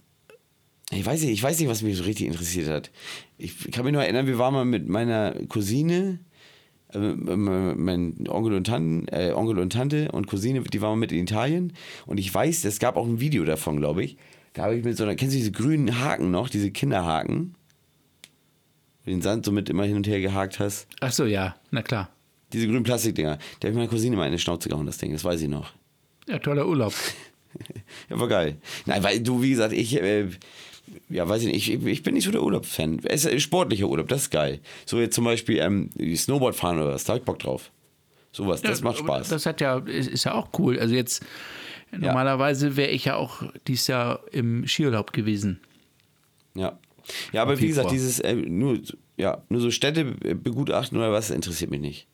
Ich 0.92 1.06
weiß 1.06 1.22
nicht, 1.22 1.32
ich 1.32 1.42
weiß 1.42 1.58
nicht, 1.60 1.70
was 1.70 1.82
mich 1.82 1.98
so 1.98 2.04
richtig 2.04 2.28
interessiert 2.28 2.68
hat. 2.68 2.92
Ich 3.38 3.72
kann 3.72 3.86
mich 3.86 3.94
noch 3.94 4.02
erinnern, 4.02 4.28
wir 4.28 4.38
waren 4.38 4.54
mal 4.54 4.66
mit 4.66 4.90
meiner 4.90 5.34
Cousine, 5.48 6.20
äh, 6.94 6.98
mein 7.00 8.28
Onkel 8.28 8.54
und, 8.54 8.66
Tanten, 8.66 9.08
äh, 9.08 9.32
Onkel 9.32 9.60
und 9.60 9.72
Tante 9.72 10.12
und 10.12 10.28
Cousine, 10.28 10.62
die 10.62 10.82
waren 10.82 10.92
mal 10.92 10.98
mit 10.98 11.14
in 11.14 11.20
Italien. 11.20 11.74
Und 12.06 12.20
ich 12.20 12.34
weiß, 12.34 12.66
es 12.66 12.80
gab 12.80 12.98
auch 12.98 13.08
ein 13.08 13.22
Video 13.22 13.46
davon, 13.46 13.78
glaube 13.78 14.04
ich. 14.04 14.18
Da 14.54 14.64
habe 14.64 14.76
ich 14.76 14.84
mit 14.84 14.98
so 14.98 15.04
einer, 15.04 15.16
kennst 15.16 15.34
du 15.34 15.38
diese 15.38 15.54
grünen 15.54 16.00
Haken 16.00 16.30
noch, 16.30 16.50
diese 16.50 16.72
Kinderhaken? 16.72 17.56
Den 19.06 19.22
Sand 19.22 19.46
so 19.46 19.52
mit 19.52 19.70
immer 19.70 19.86
hin 19.86 19.96
und 19.96 20.08
her 20.08 20.20
gehakt 20.20 20.60
hast. 20.60 20.88
ach 21.00 21.12
so, 21.12 21.26
ja, 21.26 21.56
na 21.72 21.82
klar. 21.82 22.10
Diese 22.54 22.68
grünen 22.68 22.84
Plastikdinger. 22.84 23.38
Da 23.38 23.68
habe 23.68 23.70
ich 23.70 23.76
meiner 23.76 23.88
Cousine 23.88 24.18
mal 24.18 24.26
in 24.26 24.34
die 24.34 24.40
Schnauze 24.40 24.68
gehauen, 24.68 24.86
das 24.86 24.98
Ding, 24.98 25.14
das 25.14 25.24
weiß 25.24 25.42
ich 25.42 25.48
noch. 25.48 25.72
Ja, 26.28 26.38
toller 26.40 26.68
Urlaub. 26.68 26.94
Ja, 28.10 28.18
war 28.18 28.30
geil. 28.30 28.62
Nein, 28.86 29.04
weil 29.04 29.20
du, 29.20 29.42
wie 29.42 29.50
gesagt, 29.50 29.74
ich, 29.74 30.02
äh, 30.02 30.30
ja, 31.10 31.28
weiß 31.28 31.44
ich 31.44 31.48
nicht, 31.52 31.70
ich, 31.70 31.86
ich 31.86 32.04
bin 32.04 32.14
nicht 32.14 32.26
so 32.26 32.32
der 32.32 32.44
Urlaubsfan. 32.44 33.00
Es 33.04 33.26
ist 33.26 33.44
sportlicher 33.44 33.88
Urlaub, 33.88 34.08
das 34.08 34.24
ist 34.24 34.30
geil. 34.32 34.60
So 34.86 35.00
jetzt 35.00 35.16
zum 35.16 35.26
Beispiel 35.26 35.58
ähm, 35.60 35.90
Snowboard 36.16 36.56
fahren 36.56 36.78
oder 36.78 36.94
was, 36.94 37.04
da 37.04 37.18
Bock 37.18 37.40
drauf. 37.40 37.72
Sowas, 38.32 38.62
das 38.62 38.80
Ja, 38.80 38.86
macht 38.86 38.98
Spaß. 39.00 39.30
Das 39.30 39.46
hat 39.46 39.60
ja, 39.62 39.78
ist, 39.80 40.24
ja 40.24 40.34
auch 40.34 40.50
cool. 40.58 40.80
Also 40.80 40.96
jetzt, 40.96 41.26
normalerweise 41.92 42.78
wäre 42.78 42.90
ich 42.90 43.06
ja 43.06 43.16
auch 43.16 43.44
dieses 43.68 43.88
Jahr 43.88 44.22
im 44.32 44.68
Skiurlaub 44.68 45.14
gewesen. 45.14 45.60
ja. 46.56 46.78
Ja, 47.34 47.42
aber 47.42 47.60
wie 47.60 47.68
gesagt, 47.68 47.90
Februar. 47.90 47.94
dieses, 47.94 48.20
äh, 48.20 48.36
nur, 48.36 48.80
ja, 49.18 49.44
nur 49.50 49.60
so 49.60 49.72
Städte 49.72 50.06
begutachten 50.06 50.98
oder 50.98 51.12
was, 51.12 51.32
interessiert 51.32 51.72
mich 51.72 51.82
nicht. 51.82 52.08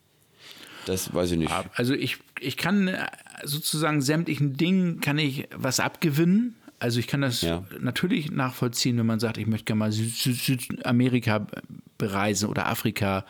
Das 0.85 1.13
weiß 1.13 1.31
ich 1.31 1.37
nicht. 1.37 1.53
Also 1.75 1.93
ich, 1.93 2.17
ich 2.39 2.55
kann 2.55 2.87
äh, 2.87 3.05
sozusagen 3.43 4.01
sämtlichen 4.01 4.55
Dingen 4.55 5.01
kann 5.01 5.19
ich 5.19 5.49
was 5.53 5.81
abgewinnen. 5.81 6.55
Also 6.79 6.99
ich 6.99 7.07
kann 7.07 7.21
das 7.21 7.41
Ja. 7.41 7.63
natürlich 7.79 8.31
nachvollziehen, 8.31 8.97
wenn 8.97 9.05
man 9.05 9.19
sagt, 9.19 9.37
ich 9.37 9.47
möchte 9.47 9.65
gerne 9.65 9.79
mal 9.79 9.91
Sü 9.91 10.03
Sü 10.05 10.33
Südamerika 10.33 11.47
bereisen 11.97 12.49
oder 12.49 12.67
Afrika 12.67 13.25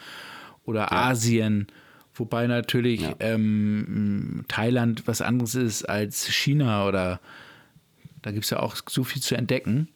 oder 0.66 0.92
Asien. 0.92 1.68
Wobei 2.14 2.48
natürlich 2.48 3.02
Ja. 3.02 3.16
ähm, 3.20 4.44
Thailand 4.48 5.08
was 5.08 5.22
anderes 5.22 5.56
ist 5.56 5.84
als 5.88 6.28
China 6.28 6.86
oder 6.88 7.22
da 8.22 8.32
gibt 8.32 8.44
es 8.44 8.50
ja 8.50 8.60
auch 8.60 8.76
so 8.90 9.04
viel 9.06 9.22
zu 9.22 9.36
entdecken. 9.36 9.88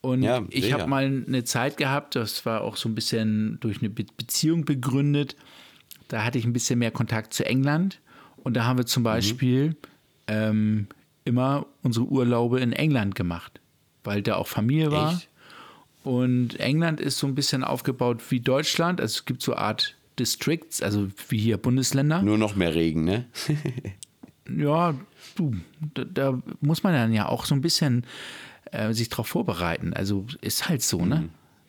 Und 0.00 0.22
Ja, 0.22 0.44
ich 0.50 0.72
habe 0.72 0.86
mal 0.86 1.04
eine 1.04 1.42
Zeit 1.42 1.76
gehabt, 1.76 2.14
das 2.14 2.46
war 2.46 2.60
auch 2.60 2.76
so 2.76 2.88
ein 2.88 2.94
bisschen 2.94 3.58
durch 3.60 3.78
eine 3.80 3.90
Be 3.90 4.04
Beziehung 4.16 4.64
begründet. 4.64 5.34
Da 6.06 6.24
hatte 6.24 6.38
ich 6.38 6.44
ein 6.44 6.52
bisschen 6.52 6.78
mehr 6.78 6.92
Kontakt 6.92 7.34
zu 7.34 7.44
England. 7.44 8.00
Und 8.36 8.54
da 8.56 8.64
haben 8.64 8.78
wir 8.78 8.84
Mhm. 8.84 8.88
zum 8.88 9.02
Beispiel 9.02 9.76
ähm, 10.28 10.86
immer 11.28 11.66
unsere 11.82 12.06
Urlaube 12.06 12.60
in 12.60 12.72
England 12.72 13.14
gemacht, 13.14 13.60
weil 14.02 14.22
da 14.22 14.36
auch 14.36 14.48
Familie 14.48 14.90
war. 14.90 15.12
Echt? 15.12 15.28
Und 16.02 16.58
England 16.58 17.00
ist 17.00 17.18
so 17.18 17.26
ein 17.26 17.34
bisschen 17.34 17.62
aufgebaut 17.62 18.22
wie 18.30 18.40
Deutschland. 18.40 19.00
Also 19.00 19.18
es 19.18 19.24
gibt 19.26 19.42
so 19.42 19.52
eine 19.52 19.62
Art 19.62 19.96
Districts, 20.18 20.82
also 20.82 21.08
wie 21.28 21.38
hier 21.38 21.58
Bundesländer. 21.58 22.22
Nur 22.22 22.38
noch 22.38 22.56
mehr 22.56 22.74
Regen, 22.74 23.04
ne? 23.04 23.26
Ja, 24.50 24.94
du, 25.36 25.56
da, 25.92 26.04
da 26.04 26.42
muss 26.62 26.82
man 26.82 26.94
dann 26.94 27.12
ja 27.12 27.28
auch 27.28 27.44
so 27.44 27.54
ein 27.54 27.60
bisschen 27.60 28.06
äh, 28.72 28.94
sich 28.94 29.10
darauf 29.10 29.26
vorbereiten. 29.26 29.92
Also 29.92 30.24
ist 30.40 30.70
halt 30.70 30.82
so, 30.82 31.04
ne? 31.04 31.28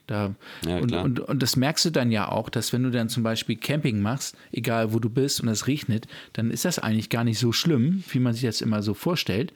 Da. 0.09 0.33
Ja, 0.65 0.77
und, 0.79 0.91
und, 0.91 1.19
und 1.19 1.43
das 1.43 1.55
merkst 1.55 1.85
du 1.85 1.89
dann 1.91 2.09
ja 2.11 2.29
auch, 2.31 2.49
dass 2.49 2.73
wenn 2.73 2.81
du 2.81 2.89
dann 2.89 3.09
zum 3.09 3.21
Beispiel 3.21 3.57
Camping 3.57 4.01
machst, 4.01 4.35
egal 4.51 4.91
wo 4.91 4.97
du 4.97 5.07
bist 5.07 5.39
und 5.39 5.47
es 5.49 5.67
regnet, 5.67 6.07
dann 6.33 6.49
ist 6.49 6.65
das 6.65 6.79
eigentlich 6.79 7.11
gar 7.11 7.23
nicht 7.23 7.37
so 7.37 7.51
schlimm, 7.51 8.03
wie 8.09 8.17
man 8.17 8.33
sich 8.33 8.41
das 8.41 8.61
immer 8.61 8.81
so 8.81 8.95
vorstellt, 8.95 9.53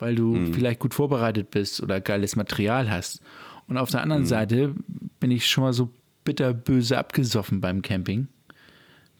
weil 0.00 0.16
du 0.16 0.34
Mhm. 0.34 0.54
vielleicht 0.54 0.80
gut 0.80 0.92
vorbereitet 0.92 1.52
bist 1.52 1.80
oder 1.80 2.00
geiles 2.00 2.34
Material 2.34 2.90
hast. 2.90 3.20
Und 3.68 3.76
auf 3.78 3.90
der 3.90 4.02
anderen 4.02 4.22
Mhm. 4.22 4.26
Seite 4.26 4.74
bin 5.20 5.30
ich 5.30 5.46
schon 5.48 5.62
mal 5.62 5.72
so 5.72 5.88
bitterböse 6.24 6.98
abgesoffen 6.98 7.60
beim 7.60 7.80
Camping. 7.80 8.26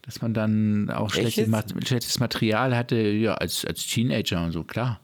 Dass 0.01 0.21
man 0.21 0.33
dann 0.33 0.89
auch 0.89 1.11
Echt 1.13 1.21
schlechtes? 1.21 1.47
Ma 1.47 1.63
schlechtes 1.85 2.19
Material 2.19 2.75
hatte, 2.75 2.97
ja, 2.97 3.35
als, 3.35 3.63
als 3.63 3.87
Teenager 3.87 4.43
und 4.43 4.51
so, 4.51 4.65
klar. 4.65 4.99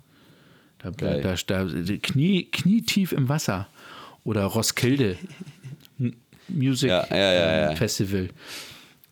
Da, 0.79 0.91
da, 0.91 1.35
da 1.47 1.67
Knie, 2.01 2.49
knietief 2.51 3.13
im 3.13 3.29
Wasser. 3.29 3.69
Oder 4.23 4.45
Roskilde 4.45 5.17
Music 6.47 6.89
Ja, 6.89 7.05
ja, 7.15 7.75
Festival. 7.75 8.29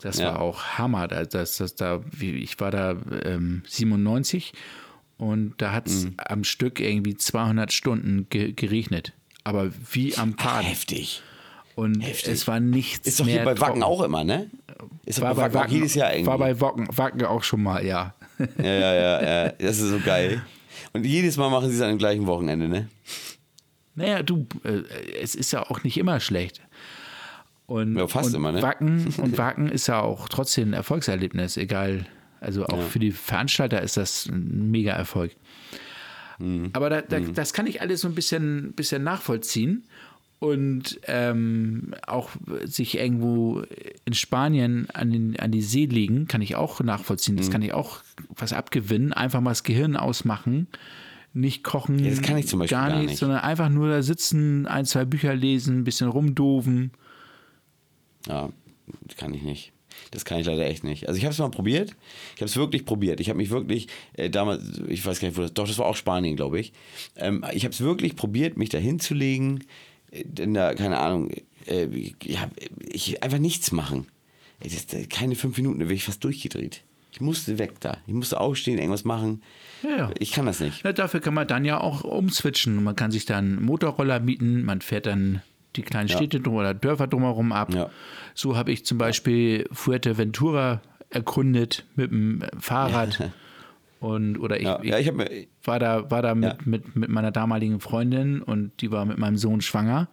Das 0.02 0.20
war 0.22 0.40
auch 0.42 0.64
Hammer. 0.78 1.08
Da- 1.08 1.26
Das, 1.26 1.58
das, 1.58 1.76
da, 1.76 2.02
ich 2.20 2.60
war 2.60 2.72
da 2.72 2.96
ähm, 3.24 3.64
97 3.68 4.54
und 5.18 5.54
da 5.58 5.72
hat 5.74 5.88
es 5.88 6.06
Mhm. 6.06 6.14
am 6.18 6.44
Stück 6.44 6.80
irgendwie 6.80 7.16
200 7.16 7.72
Stunden 7.72 8.28
ge 8.30 8.54
geregnet. 8.54 9.14
Aber 9.44 9.72
wie 9.92 10.16
am 10.18 10.38
Tag. 10.38 10.64
Heftig. 10.64 11.22
Und 11.76 12.02
heftig. 12.02 12.34
es 12.34 12.48
war 12.48 12.60
nichts 12.60 13.08
Ist 13.08 13.20
doch 13.20 13.26
hier 13.28 13.44
bei 13.44 13.52
Wacken 13.52 13.80
trocken. 13.82 13.84
auch 13.84 14.02
immer, 14.04 14.24
ne? 14.24 14.50
Ist 15.06 15.22
War 15.22 15.34
bei 15.36 15.44
Wacken, 15.44 15.56
auch 15.58 15.62
Wacken, 15.62 15.74
jedes 15.76 15.96
Jahr 15.96 16.12
irgendwie. 16.14 16.28
war 16.28 16.38
bei 16.38 16.60
Wacken, 16.60 16.88
Wacken 16.96 17.24
auch 17.26 17.44
schon 17.44 17.64
mal, 17.64 17.86
ja. 17.86 18.14
ja, 18.40 18.46
ja, 18.66 18.94
ja, 18.94 19.24
ja. 19.46 19.50
Das 19.60 19.80
ist 19.80 19.90
so 19.90 20.00
geil. 20.00 20.42
Und 20.94 21.06
jedes 21.06 21.38
Mal 21.38 21.50
machen 21.50 21.70
sie 21.70 21.76
es 21.76 21.82
an 21.82 21.90
dem 21.90 21.98
gleichen 21.98 22.26
Wochenende, 22.28 22.68
ne? 22.68 22.90
Naja, 24.02 24.24
du, 24.24 24.48
äh, 24.64 24.82
es 25.22 25.36
ist 25.36 25.52
ja 25.52 25.64
auch 25.70 25.84
nicht 25.84 25.98
immer 25.98 26.20
schlecht. 26.20 26.62
Und, 27.68 27.96
Ja, 27.96 28.08
fast 28.08 28.30
und 28.30 28.36
immer, 28.36 28.52
ne? 28.52 28.62
Wacken, 28.62 29.14
und 29.18 29.38
Wacken 29.38 29.70
ist 29.70 29.88
ja 29.88 30.02
auch 30.02 30.28
trotzdem 30.28 30.70
ein 30.70 30.74
Erfolgserlebnis, 30.74 31.58
egal. 31.58 32.06
Also 32.40 32.66
auch 32.66 32.82
für 32.82 32.98
die 32.98 33.12
Veranstalter 33.12 33.82
ist 33.82 33.98
das 33.98 34.26
ein 34.26 34.72
mega 34.72 34.94
Erfolg. 34.94 35.36
Mhm. 36.40 36.72
Aber 36.74 36.90
da, 36.90 37.02
da, 37.02 37.20
das 37.20 37.54
kann 37.54 37.68
ich 37.68 37.82
alles 37.82 38.02
so 38.02 38.08
ein 38.08 38.16
bisschen, 38.16 38.74
bisschen 38.74 39.04
nachvollziehen. 39.04 39.84
Und 40.40 41.00
ähm, 41.06 41.94
auch 42.08 42.32
sich 42.66 42.98
irgendwo 42.98 43.62
in 44.06 44.14
Spanien 44.16 44.90
an, 44.92 45.12
den, 45.12 45.40
an 45.40 45.52
die 45.52 45.62
See 45.62 45.86
legen, 45.86 46.28
kann 46.28 46.42
ich 46.42 46.56
auch 46.56 46.80
nachvollziehen. 46.82 47.36
Mhm. 47.36 47.38
Das 47.38 47.52
kann 47.52 47.62
ich 47.62 47.74
auch 47.74 48.00
was 48.36 48.52
abgewinnen. 48.52 49.14
Einfach 49.14 49.40
mal 49.40 49.52
das 49.52 49.62
Gehirn 49.62 49.96
ausmachen, 49.96 50.66
nicht 51.34 51.64
kochen, 51.64 52.00
Ja, 52.00 52.10
das 52.10 52.22
kann 52.22 52.38
ich 52.38 52.48
zum 52.48 52.60
Beispiel 52.60 52.78
gar 52.78 52.90
gar 52.90 52.98
nichts, 52.98 53.12
nicht. 53.12 53.20
sondern 53.20 53.40
einfach 53.40 53.70
nur 53.70 53.90
da 53.90 54.02
sitzen, 54.02 54.66
ein, 54.68 54.86
zwei 54.86 55.06
Bücher 55.06 55.34
lesen, 55.36 55.80
ein 55.80 55.84
bisschen 55.84 56.10
rumdoven. 56.10 56.92
Ja, 58.28 58.50
das 59.08 59.16
kann 59.18 59.34
ich 59.34 59.42
nicht. 59.42 59.72
Das 60.12 60.26
kann 60.26 60.40
ich 60.40 60.46
leider 60.46 60.66
echt 60.66 60.84
nicht. 60.84 61.08
Also 61.08 61.18
ich 61.18 61.24
habe 61.26 61.34
es 61.34 61.40
mal 61.40 61.50
probiert. 61.52 61.96
Ich 62.36 62.42
habe 62.42 62.46
es 62.46 62.56
wirklich 62.58 62.86
probiert. 62.86 63.20
Ich 63.20 63.30
habe 63.30 63.38
mich 63.38 63.50
wirklich 63.50 63.88
äh, 64.14 64.30
damals, 64.30 64.82
ich 64.88 65.06
weiß 65.06 65.20
gar 65.20 65.28
nicht, 65.28 65.38
wo 65.38 65.42
das, 65.42 65.54
doch, 65.54 65.68
das 65.68 65.78
war 65.78 65.86
auch 65.86 65.96
Spanien, 65.96 66.36
glaube 66.36 66.60
ich. 66.60 66.74
Ähm, 67.16 67.46
ich 67.54 67.64
habe 67.64 67.74
es 67.74 67.82
wirklich 67.82 68.16
probiert, 68.16 68.58
mich 68.58 68.70
da 68.70 68.78
hinzulegen, 68.78 69.64
äh, 70.12 70.24
in 70.40 70.54
der, 70.54 70.76
keine 70.76 70.98
Ahnung, 70.98 71.30
äh, 71.68 71.88
ja, 72.24 72.50
ich 72.90 73.22
einfach 73.24 73.38
nichts 73.40 73.72
machen. 73.72 74.08
Das, 74.64 74.86
keine 75.10 75.36
fünf 75.36 75.58
Minuten, 75.58 75.80
da 75.80 75.86
wäre 75.86 75.96
ich 75.96 76.04
fast 76.04 76.24
durchgedreht. 76.24 76.84
Ich 77.12 77.22
musste 77.22 77.60
weg 77.60 77.80
da. 77.82 77.98
Ich 78.08 78.14
musste 78.14 78.40
aufstehen, 78.40 78.78
irgendwas 78.78 79.04
machen. 79.04 79.42
Ja, 79.84 79.98
ja. 79.98 80.12
Ich 80.18 80.32
kann 80.32 80.46
das 80.46 80.60
nicht. 80.60 80.84
Ja, 80.84 80.94
dafür 80.94 81.20
kann 81.20 81.34
man 81.34 81.48
dann 81.48 81.66
ja 81.66 81.80
auch 81.80 82.04
umswitchen. 82.04 82.84
Man 82.84 82.96
kann 82.96 83.12
sich 83.12 83.26
dann 83.26 83.62
Motorroller 83.62 84.20
mieten, 84.20 84.64
man 84.64 84.82
fährt 84.82 85.06
dann 85.06 85.42
die 85.76 85.82
kleinen. 85.82 86.10
Städte 86.10 86.40
drum 86.40 86.56
oder 86.56 86.74
Dörfer 86.74 87.08
drumherum 87.08 87.52
ab. 87.52 87.92
So 88.34 88.56
habe 88.56 88.72
ich 88.72 88.86
zum 88.86 88.98
Beispiel 88.98 89.68
Fuerteventura 89.72 90.82
erkundet 91.10 91.86
mit 91.96 92.12
dem 92.12 92.44
Fahrrad. 92.60 93.32
Und, 94.00 94.40
oder 94.40 94.60
ich, 94.60 94.68
ich 94.82 94.94
ich 94.94 95.12
mir. 95.12 95.30
war 95.64 95.78
da, 95.78 96.10
war 96.10 96.24
da 96.24 96.34
mit, 96.34 96.66
mit, 96.66 96.96
mit 96.96 97.10
meiner 97.10 97.32
damaligen 97.32 97.80
Freundin 97.80 98.42
und 98.42 98.72
die 98.82 98.92
war 98.92 99.06
mit 99.06 99.18
meinem 99.18 99.38
Sohn 99.38 99.62
schwanger. 99.62 100.10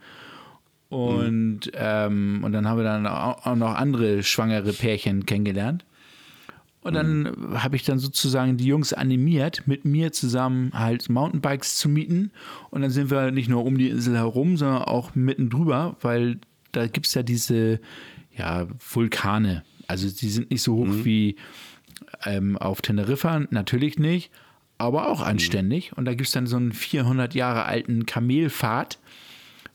Und, 0.91 1.71
ähm, 1.75 2.41
und 2.45 2.53
dann 2.53 2.69
haben 2.69 2.79
wir 2.79 2.85
dann 2.85 3.07
auch 3.07 3.57
noch 3.57 3.75
andere 3.75 4.23
schwangere 4.23 4.73
Pärchen 4.73 5.27
kennengelernt. 5.27 5.85
Und 6.89 6.95
dann 6.95 7.63
habe 7.63 7.77
ich 7.77 7.85
dann 7.85 7.99
sozusagen 7.99 8.57
die 8.57 8.67
Jungs 8.67 8.93
animiert, 8.93 9.63
mit 9.67 9.85
mir 9.85 10.13
zusammen 10.13 10.71
halt 10.73 11.09
Mountainbikes 11.09 11.77
zu 11.77 11.89
mieten. 11.89 12.33
Und 12.71 12.83
dann 12.83 12.91
sind 12.91 13.11
wir 13.11 13.31
nicht 13.31 13.49
nur 13.49 13.65
um 13.65 13.79
die 13.79 13.89
Insel 13.89 14.17
herum, 14.17 14.57
sondern 14.57 14.83
auch 14.83 15.15
mitten 15.15 15.51
drüber, 15.51 15.97
weil 16.01 16.39
da 16.73 16.87
gibt 16.87 17.07
es 17.07 17.15
ja 17.15 17.23
diese 17.23 17.81
ja, 18.37 18.67
Vulkane. 18.93 19.65
Also 19.87 20.09
die 20.09 20.29
sind 20.29 20.51
nicht 20.51 20.63
so 20.63 20.77
hoch 20.77 21.05
wie 21.05 21.37
ähm, 22.25 22.57
auf 22.59 22.83
Teneriffa, 22.83 23.41
natürlich 23.51 23.99
nicht. 23.99 24.31
aber 24.79 25.09
auch 25.09 25.21
anständig. 25.21 25.93
Und 25.97 26.05
da 26.05 26.13
gibt 26.13 26.27
es 26.27 26.33
dann 26.33 26.47
so 26.47 26.57
einen 26.57 26.73
400 26.73 27.35
Jahre 27.35 27.65
alten 27.65 28.07
Kamelpfad, 28.07 28.99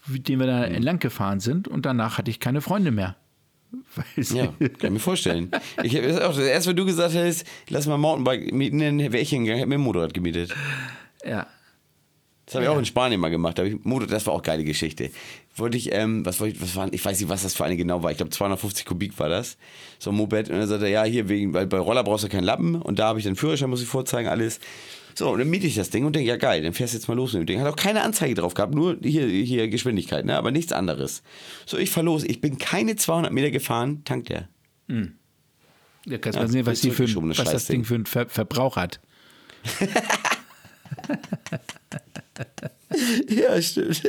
den 0.07 0.39
wir 0.39 0.47
da 0.47 0.63
entlang 0.63 0.99
gefahren 0.99 1.39
sind. 1.39 1.67
Und 1.67 1.85
danach 1.85 2.17
hatte 2.17 2.31
ich 2.31 2.39
keine 2.39 2.61
Freunde 2.61 2.91
mehr. 2.91 3.15
Ja, 4.15 4.47
kann 4.47 4.69
ich 4.81 4.89
mir 4.89 4.99
vorstellen. 4.99 5.51
Ich 5.83 5.95
hab, 5.95 6.03
auch, 6.23 6.37
erst 6.37 6.67
wenn 6.67 6.75
du 6.75 6.85
gesagt 6.85 7.15
hast, 7.15 7.45
lass 7.69 7.87
mal 7.87 7.97
Mountainbike 7.97 8.53
mieten, 8.53 8.79
dann 8.79 8.99
wäre 8.99 9.19
ich 9.19 9.29
hingegangen, 9.29 9.59
hätte 9.59 9.69
mir 9.69 9.75
ein 9.75 9.81
Motorrad 9.81 10.13
gemietet. 10.13 10.53
ja. 11.25 11.47
Das 12.45 12.55
habe 12.55 12.65
ich 12.65 12.69
auch 12.69 12.77
in 12.77 12.85
Spanien 12.85 13.21
mal 13.21 13.29
gemacht. 13.29 13.57
Da 13.57 13.63
ich, 13.63 13.83
Motor, 13.85 14.05
das 14.07 14.25
war 14.27 14.33
auch 14.33 14.39
eine 14.39 14.45
geile 14.45 14.63
Geschichte. 14.65 15.11
Wollte 15.55 15.77
ich, 15.77 15.93
ähm, 15.93 16.25
was 16.25 16.41
wollte 16.41 16.57
ich, 16.57 16.61
was 16.61 16.75
war, 16.75 16.91
ich 16.91 17.03
weiß 17.03 17.19
nicht, 17.19 17.29
was 17.29 17.43
das 17.43 17.53
für 17.53 17.63
eine 17.63 17.77
genau 17.77 18.03
war. 18.03 18.11
Ich 18.11 18.17
glaube, 18.17 18.31
250 18.31 18.85
Kubik 18.85 19.17
war 19.17 19.29
das. 19.29 19.57
So 19.97 20.09
ein 20.11 20.17
Moped. 20.17 20.49
Und 20.49 20.57
dann 20.57 20.67
sagte 20.67 20.85
er, 20.85 20.91
ja, 20.91 21.03
hier, 21.03 21.29
wegen, 21.29 21.53
weil 21.53 21.67
bei 21.67 21.79
Roller 21.79 22.03
brauchst 22.03 22.25
du 22.25 22.29
keinen 22.29 22.43
Lappen. 22.43 22.75
Und 22.75 22.99
da 22.99 23.07
habe 23.07 23.19
ich 23.19 23.25
den 23.25 23.37
Führerschein, 23.37 23.69
muss 23.69 23.81
ich 23.81 23.87
vorzeigen, 23.87 24.27
alles. 24.27 24.59
So, 25.15 25.29
und 25.29 25.39
dann 25.39 25.49
miete 25.49 25.67
ich 25.67 25.75
das 25.75 25.89
Ding 25.89 26.05
und 26.05 26.15
denke, 26.15 26.27
ja 26.27 26.37
geil, 26.37 26.61
dann 26.63 26.73
fährst 26.73 26.93
du 26.93 26.97
jetzt 26.97 27.07
mal 27.07 27.15
los 27.15 27.33
mit 27.33 27.41
dem 27.43 27.45
Ding. 27.45 27.59
Hat 27.61 27.67
auch 27.67 27.75
keine 27.75 28.01
Anzeige 28.01 28.35
drauf 28.35 28.53
gehabt, 28.53 28.73
nur 28.73 28.97
hier, 29.01 29.27
hier 29.27 29.67
Geschwindigkeit, 29.67 30.25
ne? 30.25 30.35
aber 30.37 30.51
nichts 30.51 30.71
anderes. 30.71 31.23
So, 31.65 31.77
ich 31.77 31.89
fahr 31.89 32.03
los. 32.03 32.23
Ich 32.23 32.41
bin 32.41 32.57
keine 32.57 32.95
200 32.95 33.31
Meter 33.31 33.51
gefahren, 33.51 34.03
tankt 34.05 34.29
der. 34.29 34.49
Da 36.05 36.17
kannst 36.17 36.37
du 36.37 36.41
Ja, 36.41 36.45
mal 36.47 36.51
sehen, 36.51 36.65
was, 36.65 36.81
die 36.81 36.91
für, 36.91 37.05
das 37.05 37.37
was 37.37 37.51
das. 37.51 37.65
Ding 37.67 37.85
für 37.85 37.95
einen 37.95 38.05
Ver 38.05 38.27
Verbrauch 38.27 38.75
hat. 38.75 38.99
Ja, 43.27 43.61
stimmt. 43.61 44.03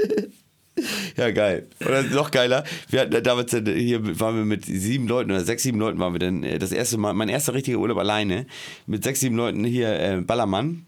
Ja, 1.17 1.31
geil. 1.31 1.69
Oder 1.81 2.03
noch 2.03 2.31
geiler, 2.33 2.65
wir 2.91 3.01
hatten 3.01 3.23
damals, 3.23 3.55
äh, 3.55 3.63
hier 3.81 4.19
waren 4.21 4.37
wir 4.37 4.45
mit 4.45 4.65
sieben 4.65 5.07
Leuten 5.07 5.31
oder 5.31 5.45
sechs, 5.45 5.63
sieben 5.63 5.79
Leuten 5.79 5.99
waren 6.01 6.13
wir 6.15 6.19
dann, 6.19 6.43
äh, 6.43 6.59
das 6.59 6.73
erste 6.73 6.99
Mal, 6.99 7.15
mein 7.15 7.29
erster 7.29 7.55
richtiger 7.55 7.79
Urlaub 7.79 7.99
alleine, 7.99 8.47
mit 8.87 9.05
sechs, 9.05 9.21
sieben 9.21 9.37
Leuten 9.37 9.65
hier 9.65 9.99
äh, 9.99 10.21
Ballermann. 10.21 10.85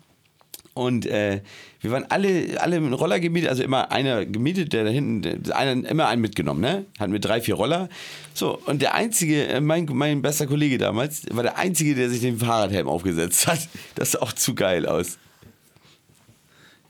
Und 0.77 1.07
äh, 1.07 1.41
wir 1.81 1.91
waren 1.91 2.05
alle, 2.11 2.61
alle 2.61 2.81
mit 2.81 3.01
Roller 3.01 3.19
gemietet, 3.19 3.49
also 3.49 3.63
immer 3.63 3.91
einer 3.91 4.27
gemietet, 4.27 4.75
der 4.75 4.85
da 4.85 4.91
hinten, 4.91 5.51
einer, 5.51 5.89
immer 5.89 6.07
einen 6.07 6.21
mitgenommen, 6.21 6.61
ne? 6.61 6.85
Hatten 6.99 7.13
wir 7.13 7.19
drei, 7.19 7.41
vier 7.41 7.55
Roller. 7.55 7.89
So, 8.35 8.59
und 8.67 8.83
der 8.83 8.93
einzige, 8.95 9.47
äh, 9.47 9.61
mein, 9.63 9.87
mein 9.91 10.21
bester 10.21 10.47
Kollege 10.47 10.77
damals, 10.77 11.23
war 11.31 11.43
der 11.43 11.57
einzige, 11.57 11.95
der 11.95 12.11
sich 12.11 12.21
den 12.21 12.37
Fahrradhelm 12.39 12.89
aufgesetzt 12.89 13.47
hat. 13.47 13.71
Das 13.95 14.13
sah 14.13 14.19
auch 14.21 14.35
zu 14.35 14.55
geil 14.55 14.85
aus. 14.85 15.17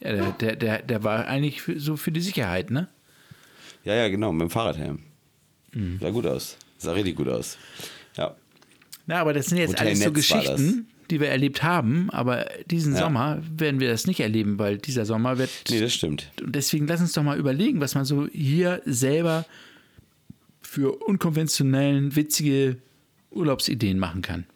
Ja, 0.01 0.13
der, 0.13 0.33
der, 0.33 0.57
der, 0.57 0.83
der 0.83 1.05
war 1.05 1.29
eigentlich 1.29 1.63
für, 1.63 1.79
so 1.79 1.97
für 1.97 2.11
die 2.11 2.21
Sicherheit, 2.21 2.73
ne? 2.73 2.89
Ja, 3.85 3.95
ja, 3.95 4.09
genau, 4.09 4.33
mit 4.33 4.43
dem 4.43 4.51
Fahrradhelm. 4.51 4.99
Sah 6.01 6.11
gut 6.11 6.27
aus. 6.27 6.57
Sah 6.79 6.91
richtig 6.91 7.15
gut 7.15 7.29
aus. 7.29 7.57
Ja. 8.17 8.35
Na, 9.07 9.21
aber 9.21 9.33
das 9.33 9.47
sind 9.47 9.59
jetzt 9.59 9.75
Hotel 9.75 9.87
alles 9.87 10.01
so 10.01 10.11
Netz 10.11 10.31
war 10.31 10.41
Geschichten, 10.41 10.89
die 11.11 11.21
wir 11.21 11.29
erlebt 11.29 11.63
haben, 11.63 12.11
aber 12.11 12.47
diesen 12.71 12.95
Ja. 12.95 13.01
Sommer 13.01 13.43
werden 13.57 13.81
wir 13.81 13.89
das 13.89 14.07
nicht 14.07 14.21
erleben, 14.21 14.59
weil 14.59 14.79
dieser 14.79 15.05
Sommer 15.05 15.39
wird. 15.39 15.51
Nee, 15.71 15.81
das 15.81 15.95
stimmt. 15.95 16.31
Und 16.43 16.55
deswegen 16.55 16.87
lass 16.87 17.01
uns 17.01 17.13
doch 17.13 17.23
mal 17.23 17.39
überlegen, 17.39 17.81
was 17.81 17.95
man 17.95 18.05
so 18.05 18.27
hier 18.29 18.83
selber 18.85 19.45
für 20.61 20.93
unkonventionellen, 21.05 22.17
witzige 22.17 22.79
Urlaubsideen 23.31 23.99
machen 23.99 24.23
kann. 24.23 24.47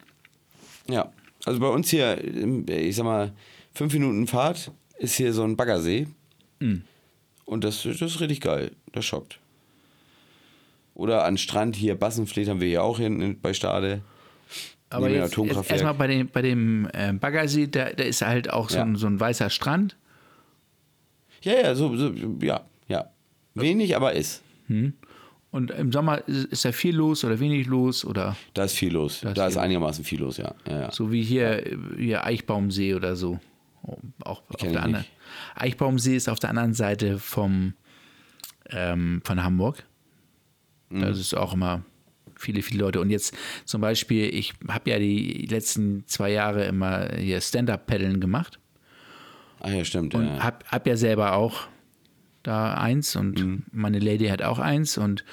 Ja. 0.89 1.13
Also 1.45 1.61
bei 1.61 1.69
uns 1.69 1.89
hier, 1.89 2.23
ich 2.69 2.97
sag 2.97 3.05
mal, 3.05 3.33
fünf 3.73 3.93
Minuten 3.95 4.27
Fahrt 4.27 4.73
ist 4.99 5.15
hier 5.15 5.33
so 5.33 5.43
ein 5.45 5.57
Baggersee. 5.57 6.07
Und 7.47 7.65
das, 7.65 7.83
das 7.85 8.03
ist 8.03 8.21
richtig 8.21 8.43
geil. 8.43 8.73
Das 8.93 9.07
schockt. 9.07 9.39
Oder 10.95 11.25
an 11.25 11.39
Strand 11.39 11.77
hier, 11.77 11.95
Bassenfleet 11.95 12.49
haben 12.49 12.61
wir 12.61 12.69
hier 12.69 12.83
auch 12.83 12.99
hinten 12.99 13.41
bei 13.41 13.55
Stade. 13.55 14.03
Aber 14.90 15.09
jetzt, 15.09 15.37
jetzt 15.37 15.70
erstmal 15.70 15.94
bei 15.94 16.07
dem, 16.09 16.29
bei 16.29 16.42
dem 16.42 16.88
äh, 16.92 17.12
Baggersee, 17.12 17.68
da, 17.68 17.90
da 17.90 18.03
ist 18.05 18.22
halt 18.22 18.53
auch 18.53 18.68
so, 18.70 18.76
Ja. 18.79 18.83
ein, 18.85 18.96
so 18.96 19.07
ein 19.07 19.18
weißer 19.20 19.48
Strand. 19.48 19.96
Ja, 21.42 21.53
ja, 21.55 21.74
so, 21.74 21.96
so 21.96 22.12
ja, 22.42 22.62
ja. 22.88 23.11
Wenig, 23.55 23.94
aber 23.96 24.12
ist. 24.14 24.42
Und 25.53 25.70
im 25.70 25.90
Sommer 25.92 26.26
ist, 26.29 26.44
ist 26.46 26.64
da 26.64 26.72
viel 26.72 26.94
los 26.94 27.24
oder 27.24 27.40
wenig 27.40 27.66
los 27.66 28.05
oder 28.05 28.37
Da 28.55 28.64
ist 28.64 28.74
viel 28.74 28.92
los. 28.92 29.20
Da 29.22 29.33
Da 29.33 29.46
ist 29.46 29.53
ist, 29.55 29.59
einigermaßen 29.59 30.05
viel 30.05 30.20
los, 30.20 30.37
ja. 30.37 30.55
ja, 30.68 30.81
ja. 30.83 30.92
so 30.92 31.11
wie 31.11 31.22
hier, 31.22 31.64
hier 31.96 32.24
Eichbaumsee 32.24 32.94
oder 32.94 33.16
so. 33.16 33.40
Auch 34.24 34.42
auf 34.48 34.57
der 34.61 34.83
anderen. 34.83 34.92
nicht. 35.05 35.11
Eichbaumsee 35.55 36.14
ist 36.16 36.29
auf 36.29 36.38
der 36.38 36.50
anderen 36.50 36.74
Seite 36.74 37.18
vom, 37.18 37.74
ähm, 38.68 39.22
von 39.24 39.42
Hamburg. 39.42 39.83
Mhm. 40.90 41.00
Da 41.00 41.09
ist 41.09 41.35
auch 41.35 41.55
immer 41.55 41.83
viele, 42.40 42.62
viele 42.62 42.81
Leute. 42.81 43.00
Und 43.00 43.11
jetzt 43.11 43.37
zum 43.64 43.81
Beispiel, 43.81 44.35
ich 44.35 44.53
habe 44.68 44.90
ja 44.90 44.98
die 44.98 45.46
letzten 45.50 46.05
zwei 46.07 46.31
Jahre 46.33 46.64
immer 46.64 47.09
hier 47.16 47.40
Stand-Up-Paddeln 47.40 48.20
gemacht. 48.20 48.59
Ah 49.61 49.70
ja, 49.70 49.85
stimmt. 49.85 50.14
Und 50.14 50.26
ja. 50.26 50.42
hab, 50.42 50.64
hab 50.70 50.87
ja 50.87 50.96
selber 50.96 51.35
auch 51.35 51.68
da 52.42 52.74
eins 52.74 53.16
und 53.16 53.38
Mhm. 53.44 53.62
meine 53.72 53.98
Lady 53.98 54.26
hat 54.29 54.40
auch 54.42 54.59
eins 54.59 54.96
und 54.96 55.24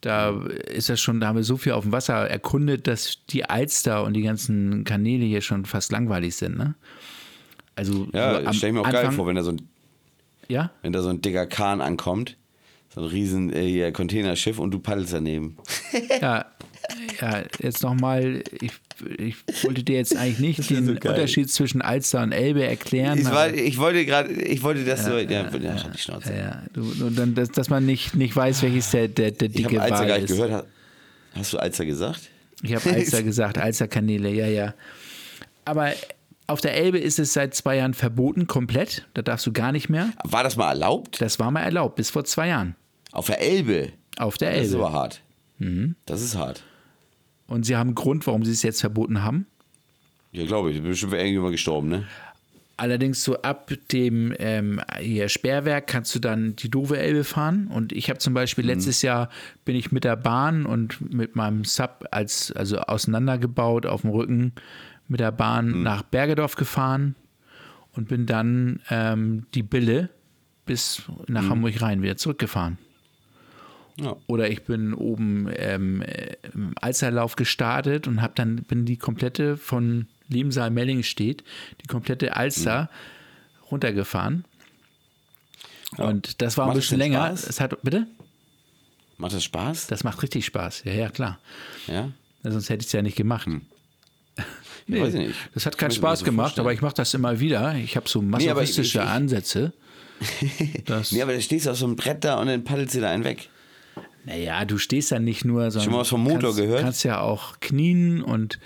da 0.00 0.30
ist 0.46 0.88
das 0.88 1.00
schon, 1.00 1.20
da 1.20 1.26
haben 1.26 1.36
wir 1.36 1.42
so 1.44 1.56
viel 1.56 1.72
auf 1.72 1.82
dem 1.82 1.92
Wasser 1.92 2.14
erkundet, 2.30 2.86
dass 2.86 3.18
die 3.30 3.44
Alster 3.44 4.04
und 4.04 4.14
die 4.14 4.22
ganzen 4.22 4.84
Kanäle 4.84 5.24
hier 5.24 5.40
schon 5.42 5.64
fast 5.66 5.90
langweilig 5.92 6.36
sind, 6.36 6.56
ne? 6.56 6.74
Also 7.74 8.06
Ja, 8.12 8.40
so 8.40 8.46
am 8.46 8.52
stell 8.54 8.70
ich 8.70 8.74
mir 8.74 8.80
auch 8.80 8.84
geil 8.84 8.96
Anfang- 8.96 9.12
vor, 9.16 9.26
wenn 9.26 9.36
da 9.36 9.42
so 9.42 9.50
ein 9.52 9.68
Ja, 10.48 10.70
wenn 10.82 10.92
da 10.92 11.02
so 11.02 11.10
ein 11.10 11.20
dicker 11.20 11.46
Kahn 11.46 11.80
ankommt, 11.82 12.36
so 12.98 13.04
ein 13.04 13.10
riesen 13.10 13.52
äh, 13.52 13.90
Containerschiff 13.92 14.58
und 14.58 14.70
du 14.72 14.78
paddelst 14.78 15.12
daneben. 15.12 15.56
ja, 16.20 16.46
ja, 17.20 17.42
jetzt 17.60 17.82
nochmal, 17.82 18.42
ich, 18.60 18.72
ich 19.18 19.64
wollte 19.64 19.82
dir 19.82 19.96
jetzt 19.96 20.16
eigentlich 20.16 20.58
nicht 20.58 20.70
den 20.70 20.98
geil. 20.98 21.12
Unterschied 21.12 21.50
zwischen 21.50 21.82
Alster 21.82 22.22
und 22.22 22.32
Elbe 22.32 22.64
erklären. 22.64 23.18
Ich, 23.18 23.26
aber- 23.26 23.36
war, 23.36 23.54
ich 23.54 23.78
wollte 23.78 24.04
gerade, 24.06 24.32
ich 24.32 24.62
wollte 24.62 24.84
das 24.84 25.04
so, 25.04 25.12
ja, 25.12 25.20
ja, 25.20 25.48
ja, 25.48 25.82
halt 25.82 25.94
die 25.94 25.98
Schnauze. 25.98 26.32
ja, 26.32 26.38
ja, 26.38 26.62
du, 26.72 26.80
nur 26.80 27.10
dann, 27.10 27.34
dass, 27.34 27.50
dass 27.50 27.68
man 27.68 27.84
nicht, 27.84 28.14
nicht 28.14 28.34
weiß, 28.34 28.62
welches 28.62 28.90
der, 28.90 29.08
der, 29.08 29.32
der 29.32 29.48
ich 29.48 29.54
dicke 29.56 29.80
Alzer 29.80 29.98
Wal 29.98 30.06
gar 30.06 30.18
nicht 30.18 30.30
ist. 30.30 30.36
gehört. 30.36 30.66
Hast, 31.34 31.52
du 31.52 31.58
Alzer 31.58 31.84
gesagt? 31.84 32.20
Ich 32.62 32.74
habe 32.74 32.90
Alster 32.90 33.22
gesagt, 33.24 33.58
Alsterkanäle, 33.58 34.30
ja, 34.30 34.46
ja. 34.46 34.74
Aber 35.64 35.92
auf 36.46 36.60
der 36.62 36.74
Elbe 36.74 36.98
ist 36.98 37.18
es 37.18 37.34
seit 37.34 37.54
zwei 37.54 37.76
Jahren 37.76 37.92
verboten, 37.94 38.46
komplett. 38.46 39.06
Da 39.14 39.22
darfst 39.22 39.46
du 39.46 39.52
gar 39.52 39.70
nicht 39.70 39.90
mehr. 39.90 40.10
War 40.24 40.42
das 40.42 40.56
mal 40.56 40.70
erlaubt? 40.70 41.20
Das 41.20 41.38
war 41.38 41.50
mal 41.50 41.60
erlaubt, 41.60 41.96
bis 41.96 42.10
vor 42.10 42.24
zwei 42.24 42.48
Jahren. 42.48 42.74
Auf 43.12 43.26
der 43.26 43.40
Elbe. 43.40 43.92
Auf 44.18 44.36
der 44.38 44.52
Das 44.52 44.66
ist 44.66 44.72
Elbe. 44.72 44.84
aber 44.86 44.92
hart. 44.94 45.22
Das 46.06 46.22
ist 46.22 46.36
hart. 46.36 46.62
Und 47.46 47.64
sie 47.64 47.76
haben 47.76 47.88
einen 47.88 47.94
Grund, 47.94 48.26
warum 48.26 48.44
sie 48.44 48.52
es 48.52 48.62
jetzt 48.62 48.80
verboten 48.80 49.22
haben. 49.22 49.46
Ja, 50.32 50.44
glaube 50.46 50.70
ich. 50.70 50.82
Bestimmt 50.82 51.12
wäre 51.12 51.22
irgendjemand 51.22 51.52
gestorben, 51.52 51.88
ne? 51.88 52.06
Allerdings 52.76 53.24
so 53.24 53.42
ab 53.42 53.72
dem 53.90 54.32
ähm, 54.38 54.80
hier 55.00 55.28
Sperrwerk 55.28 55.88
kannst 55.88 56.14
du 56.14 56.20
dann 56.20 56.54
die 56.54 56.70
doofe 56.70 56.96
Elbe 56.96 57.24
fahren. 57.24 57.66
Und 57.66 57.92
ich 57.92 58.08
habe 58.08 58.20
zum 58.20 58.34
Beispiel 58.34 58.64
letztes 58.66 59.02
Jahr 59.02 59.30
bin 59.64 59.74
ich 59.74 59.90
mit 59.90 60.04
der 60.04 60.14
Bahn 60.14 60.64
und 60.64 61.12
mit 61.12 61.34
meinem 61.34 61.64
Sub 61.64 62.04
als 62.12 62.52
also 62.52 62.78
auseinandergebaut 62.78 63.84
auf 63.86 64.02
dem 64.02 64.10
Rücken 64.10 64.52
mit 65.08 65.18
der 65.18 65.32
Bahn 65.32 65.82
nach 65.82 66.02
Bergedorf 66.02 66.54
gefahren 66.54 67.16
und 67.92 68.06
bin 68.08 68.26
dann 68.26 68.80
ähm, 68.90 69.46
die 69.54 69.64
Bille 69.64 70.10
bis 70.66 71.02
nach 71.26 71.48
Hamburg 71.48 71.80
rein 71.82 72.02
wieder 72.02 72.16
zurückgefahren. 72.16 72.78
Ja. 74.00 74.16
Oder 74.28 74.48
ich 74.50 74.62
bin 74.62 74.94
oben 74.94 75.48
ähm, 75.56 76.02
äh, 76.02 76.36
im 76.54 76.72
Alsterlauf 76.80 77.34
gestartet 77.36 78.06
und 78.06 78.22
habe 78.22 78.32
dann 78.36 78.56
bin 78.62 78.84
die 78.84 78.96
komplette 78.96 79.56
von 79.56 80.06
Liemsaal 80.28 80.70
Mellingstedt, 80.70 81.42
die 81.82 81.86
komplette 81.88 82.36
Alster 82.36 82.90
runtergefahren. 83.70 84.44
Und 85.96 86.42
das 86.42 86.56
war 86.56 86.64
ein 86.66 86.68
Macht 86.68 86.76
das 86.78 86.84
bisschen 86.84 86.98
länger. 86.98 87.26
Spaß? 87.26 87.46
Es 87.48 87.60
hat 87.60 87.82
bitte? 87.82 88.06
Macht 89.16 89.32
das 89.32 89.42
Spaß? 89.44 89.86
Das 89.88 90.04
macht 90.04 90.22
richtig 90.22 90.44
Spaß. 90.46 90.84
Ja, 90.84 90.92
ja, 90.92 91.08
klar. 91.08 91.38
ja? 91.86 92.10
Sonst 92.44 92.68
hätte 92.70 92.82
ich 92.82 92.86
es 92.86 92.92
ja 92.92 93.02
nicht 93.02 93.16
gemacht. 93.16 93.48
Nee, 94.90 95.02
weiß 95.02 95.12
ich 95.14 95.20
nicht. 95.28 95.38
Das 95.52 95.66
hat 95.66 95.76
keinen 95.76 95.90
Spaß 95.90 96.20
so 96.20 96.24
gemacht, 96.24 96.46
vorstellen. 96.54 96.64
aber 96.66 96.72
ich 96.72 96.80
mache 96.80 96.94
das 96.94 97.12
immer 97.12 97.40
wieder. 97.40 97.74
Ich 97.74 97.94
habe 97.96 98.08
so 98.08 98.22
masochistische 98.22 98.98
ich- 99.00 99.04
ich- 99.04 99.10
Ansätze. 99.10 99.74
Das, 100.86 101.12
Nee, 101.12 101.20
aber 101.20 101.34
da 101.34 101.40
stehst 101.42 101.66
du 101.66 101.70
auf 101.72 101.76
so 101.76 101.84
einem 101.84 101.94
Brett 101.96 102.24
da 102.24 102.40
und 102.40 102.46
dann 102.46 102.64
paddelst 102.64 102.94
du 102.94 103.00
da 103.00 103.10
einen 103.10 103.22
weg. 103.24 103.50
Naja, 104.24 104.64
du 104.64 104.78
stehst 104.78 105.12
da 105.12 105.18
nicht 105.18 105.44
nur, 105.44 105.70
sondern 105.70 105.84
Schon 105.84 105.92
mal 105.94 106.00
was 106.00 106.08
vom 106.08 106.22
Motor 106.22 106.40
kannst, 106.50 106.56
gehört? 106.58 106.82
kannst 106.82 107.04
ja 107.04 107.20
auch 107.20 107.60
knien 107.60 108.22
und 108.22 108.58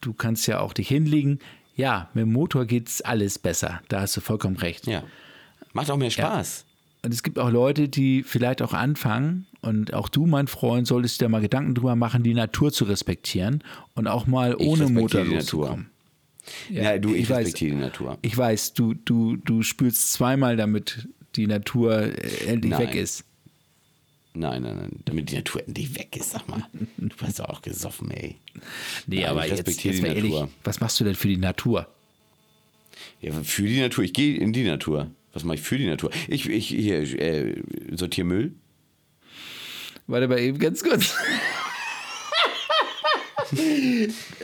du 0.00 0.12
kannst 0.12 0.46
ja 0.46 0.60
auch 0.60 0.72
dich 0.72 0.88
hinlegen. 0.88 1.40
Ja, 1.74 2.10
mit 2.14 2.22
dem 2.22 2.32
Motor 2.32 2.64
geht's 2.66 3.00
alles 3.00 3.38
besser. 3.38 3.80
Da 3.88 4.02
hast 4.02 4.16
du 4.16 4.20
vollkommen 4.20 4.56
recht. 4.56 4.86
Ja. 4.86 5.02
Macht 5.72 5.90
auch 5.90 5.96
mehr 5.96 6.10
Spaß. 6.10 6.64
Und 7.02 7.14
es 7.14 7.22
gibt 7.22 7.38
auch 7.38 7.50
Leute, 7.50 7.88
die 7.88 8.22
vielleicht 8.22 8.60
auch 8.62 8.74
anfangen, 8.74 9.46
und 9.62 9.92
auch 9.94 10.08
du, 10.08 10.26
mein 10.26 10.46
Freund, 10.46 10.86
solltest 10.86 11.20
dir 11.20 11.28
mal 11.28 11.40
Gedanken 11.40 11.74
drüber 11.74 11.94
machen, 11.96 12.22
die 12.22 12.32
Natur 12.34 12.72
zu 12.72 12.84
respektieren 12.84 13.62
und 13.94 14.06
auch 14.06 14.26
mal 14.26 14.54
ohne 14.56 14.88
Motor 14.88 15.24
loszukommen. 15.24 15.90
Ja, 16.70 16.98
du, 16.98 17.14
ich, 17.14 17.28
weiß- 17.28 17.36
respektiere 17.38 17.74
die 17.76 17.80
Natur. 17.80 18.18
Ich 18.22 18.36
weiß, 18.36 18.72
du, 18.74 18.94
du, 18.94 19.36
du 19.36 19.62
spülst 19.62 20.12
zweimal, 20.12 20.56
damit 20.56 21.08
die 21.36 21.46
Natur 21.46 22.00
äh, 22.00 22.46
endlich 22.46 22.70
Nein. 22.72 22.80
weg 22.88 22.94
ist. 22.94 23.24
Nein, 24.32 24.62
nein, 24.62 24.76
nein. 24.76 24.90
Damit 25.06 25.30
die 25.30 25.36
Natur 25.36 25.66
endlich 25.66 25.94
weg 25.96 26.16
ist, 26.16 26.30
sag 26.30 26.48
mal. 26.48 26.64
Du 26.98 27.14
hast 27.22 27.40
doch 27.40 27.46
auch 27.48 27.62
gesoffen, 27.62 28.10
ey. 28.12 28.36
Nee, 29.06 29.20
Nein, 29.22 29.24
aber 29.26 29.44
ich 29.44 29.50
jetzt, 29.50 29.58
respektiere 29.66 29.94
jetzt 29.94 30.02
die 30.04 30.08
mal 30.08 30.16
ehrlich, 30.16 30.32
Natur. 30.32 30.50
was 30.64 30.80
machst 30.80 31.00
du 31.00 31.04
denn 31.04 31.14
für 31.16 31.28
die 31.28 31.36
Natur? 31.36 31.88
Ja, 33.20 33.32
für 33.42 33.62
die 33.62 33.80
Natur. 33.80 34.04
Ich 34.04 34.12
gehe 34.12 34.36
in 34.36 34.52
die 34.52 34.64
Natur. 34.64 35.10
Was 35.32 35.44
mache 35.44 35.56
ich 35.56 35.62
für 35.62 35.78
die 35.78 35.86
Natur? 35.86 36.10
Ich, 36.28 36.48
ich 36.48 36.68
hier, 36.68 37.00
äh, 37.20 37.62
sortiere 37.92 38.26
Müll. 38.26 38.52
Warte 40.06 40.28
mal 40.28 40.38
eben 40.40 40.58
ganz 40.58 40.82
kurz. 40.82 41.14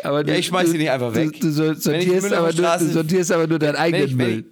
Aber 0.02 0.24
du, 0.24 0.32
ja, 0.32 0.38
ich 0.38 0.46
schmeiß 0.46 0.72
ihn 0.72 0.78
nicht 0.78 0.90
einfach 0.90 1.14
weg. 1.14 1.32
Du, 1.40 1.48
du, 1.48 1.52
sortierst, 1.52 2.32
aber 2.32 2.52
nur, 2.52 2.78
du 2.78 2.92
sortierst 2.92 3.32
aber 3.32 3.46
nur 3.46 3.58
deinen 3.58 3.76
eigenen 3.76 4.06
ich, 4.06 4.14
Müll. 4.14 4.44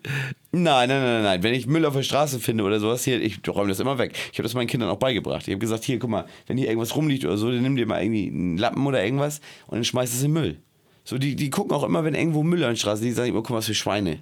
Nein, 0.53 0.89
nein, 0.89 1.03
nein, 1.03 1.23
nein. 1.23 1.43
Wenn 1.43 1.55
ich 1.55 1.67
Müll 1.67 1.85
auf 1.85 1.95
der 1.95 2.03
Straße 2.03 2.39
finde 2.39 2.65
oder 2.65 2.79
sowas, 2.79 3.05
hier, 3.05 3.21
ich 3.21 3.41
räume 3.49 3.69
das 3.69 3.81
immer 3.81 3.99
weg. 3.99 4.13
Ich 4.33 4.39
habe 4.39 4.45
das 4.45 4.55
meinen 4.55 4.69
Kindern 4.69 4.89
auch 4.89 4.99
beigebracht. 4.99 5.43
Ich 5.49 5.53
habe 5.53 5.59
gesagt, 5.59 5.85
hier, 5.85 5.99
guck 5.99 6.11
mal, 6.11 6.27
wenn 6.47 6.57
hier 6.57 6.69
irgendwas 6.69 6.95
rumliegt 6.95 7.25
oder 7.25 7.37
so, 7.37 7.51
dann 7.51 7.63
nimm 7.63 7.77
dir 7.77 7.87
mal 7.87 8.03
irgendwie 8.03 8.29
einen 8.29 8.59
Lappen 8.59 8.87
oder 8.87 9.05
irgendwas 9.05 9.41
und 9.67 9.77
dann 9.77 9.85
schmeiß 9.85 10.13
es 10.13 10.23
in 10.23 10.33
den 10.33 10.43
Müll. 10.43 10.57
So, 11.05 11.19
die, 11.19 11.37
die 11.37 11.51
gucken 11.51 11.73
auch 11.73 11.83
immer, 11.83 12.05
wenn 12.05 12.15
irgendwo 12.15 12.43
Müll 12.43 12.63
an 12.65 12.71
der 12.71 12.77
Straße 12.77 13.03
liegt, 13.05 13.17
sagen, 13.17 13.33
oh, 13.33 13.37
guck 13.37 13.51
mal, 13.51 13.57
was 13.57 13.67
für 13.67 13.75
Schweine. 13.75 14.21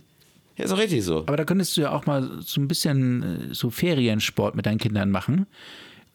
Ja, 0.57 0.65
ist 0.65 0.73
auch 0.73 0.79
richtig 0.79 1.05
so. 1.05 1.21
Aber 1.27 1.37
da 1.37 1.45
könntest 1.45 1.77
du 1.77 1.83
ja 1.83 1.93
auch 1.93 2.07
mal 2.07 2.29
so 2.41 2.61
ein 2.61 2.69
bisschen 2.69 3.51
äh, 3.51 3.55
so 3.55 3.71
Feriensport 3.71 4.55
mit 4.55 4.67
deinen 4.67 4.79
Kindern 4.79 5.11
machen. 5.11 5.47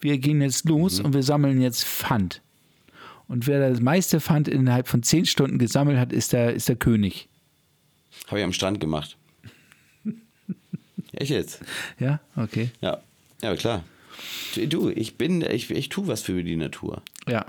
Wir 0.00 0.18
gehen 0.18 0.40
jetzt 0.40 0.68
los 0.68 0.98
mhm. 0.98 1.06
und 1.06 1.14
wir 1.14 1.22
sammeln 1.22 1.60
jetzt 1.60 1.84
Pfand. 1.84 2.42
Und 3.28 3.46
wer 3.46 3.68
das 3.68 3.80
meiste 3.80 4.20
Pfand 4.20 4.48
innerhalb 4.48 4.88
von 4.88 5.02
zehn 5.02 5.26
Stunden 5.26 5.58
gesammelt 5.58 5.98
hat, 5.98 6.12
ist 6.12 6.32
der, 6.32 6.54
ist 6.54 6.68
der 6.68 6.76
König. 6.76 7.28
Habe 8.26 8.38
ich 8.38 8.44
am 8.44 8.52
Strand 8.52 8.80
gemacht. 8.80 9.16
Echt 11.12 11.30
jetzt? 11.30 11.60
Ja, 11.98 12.20
okay. 12.36 12.70
Ja, 12.80 13.00
ja 13.42 13.54
klar. 13.54 13.84
Du, 14.68 14.88
ich 14.88 15.16
bin, 15.16 15.42
ich, 15.42 15.70
ich 15.70 15.88
tue 15.88 16.06
was 16.06 16.22
für 16.22 16.42
die 16.42 16.56
Natur. 16.56 17.02
Ja. 17.28 17.46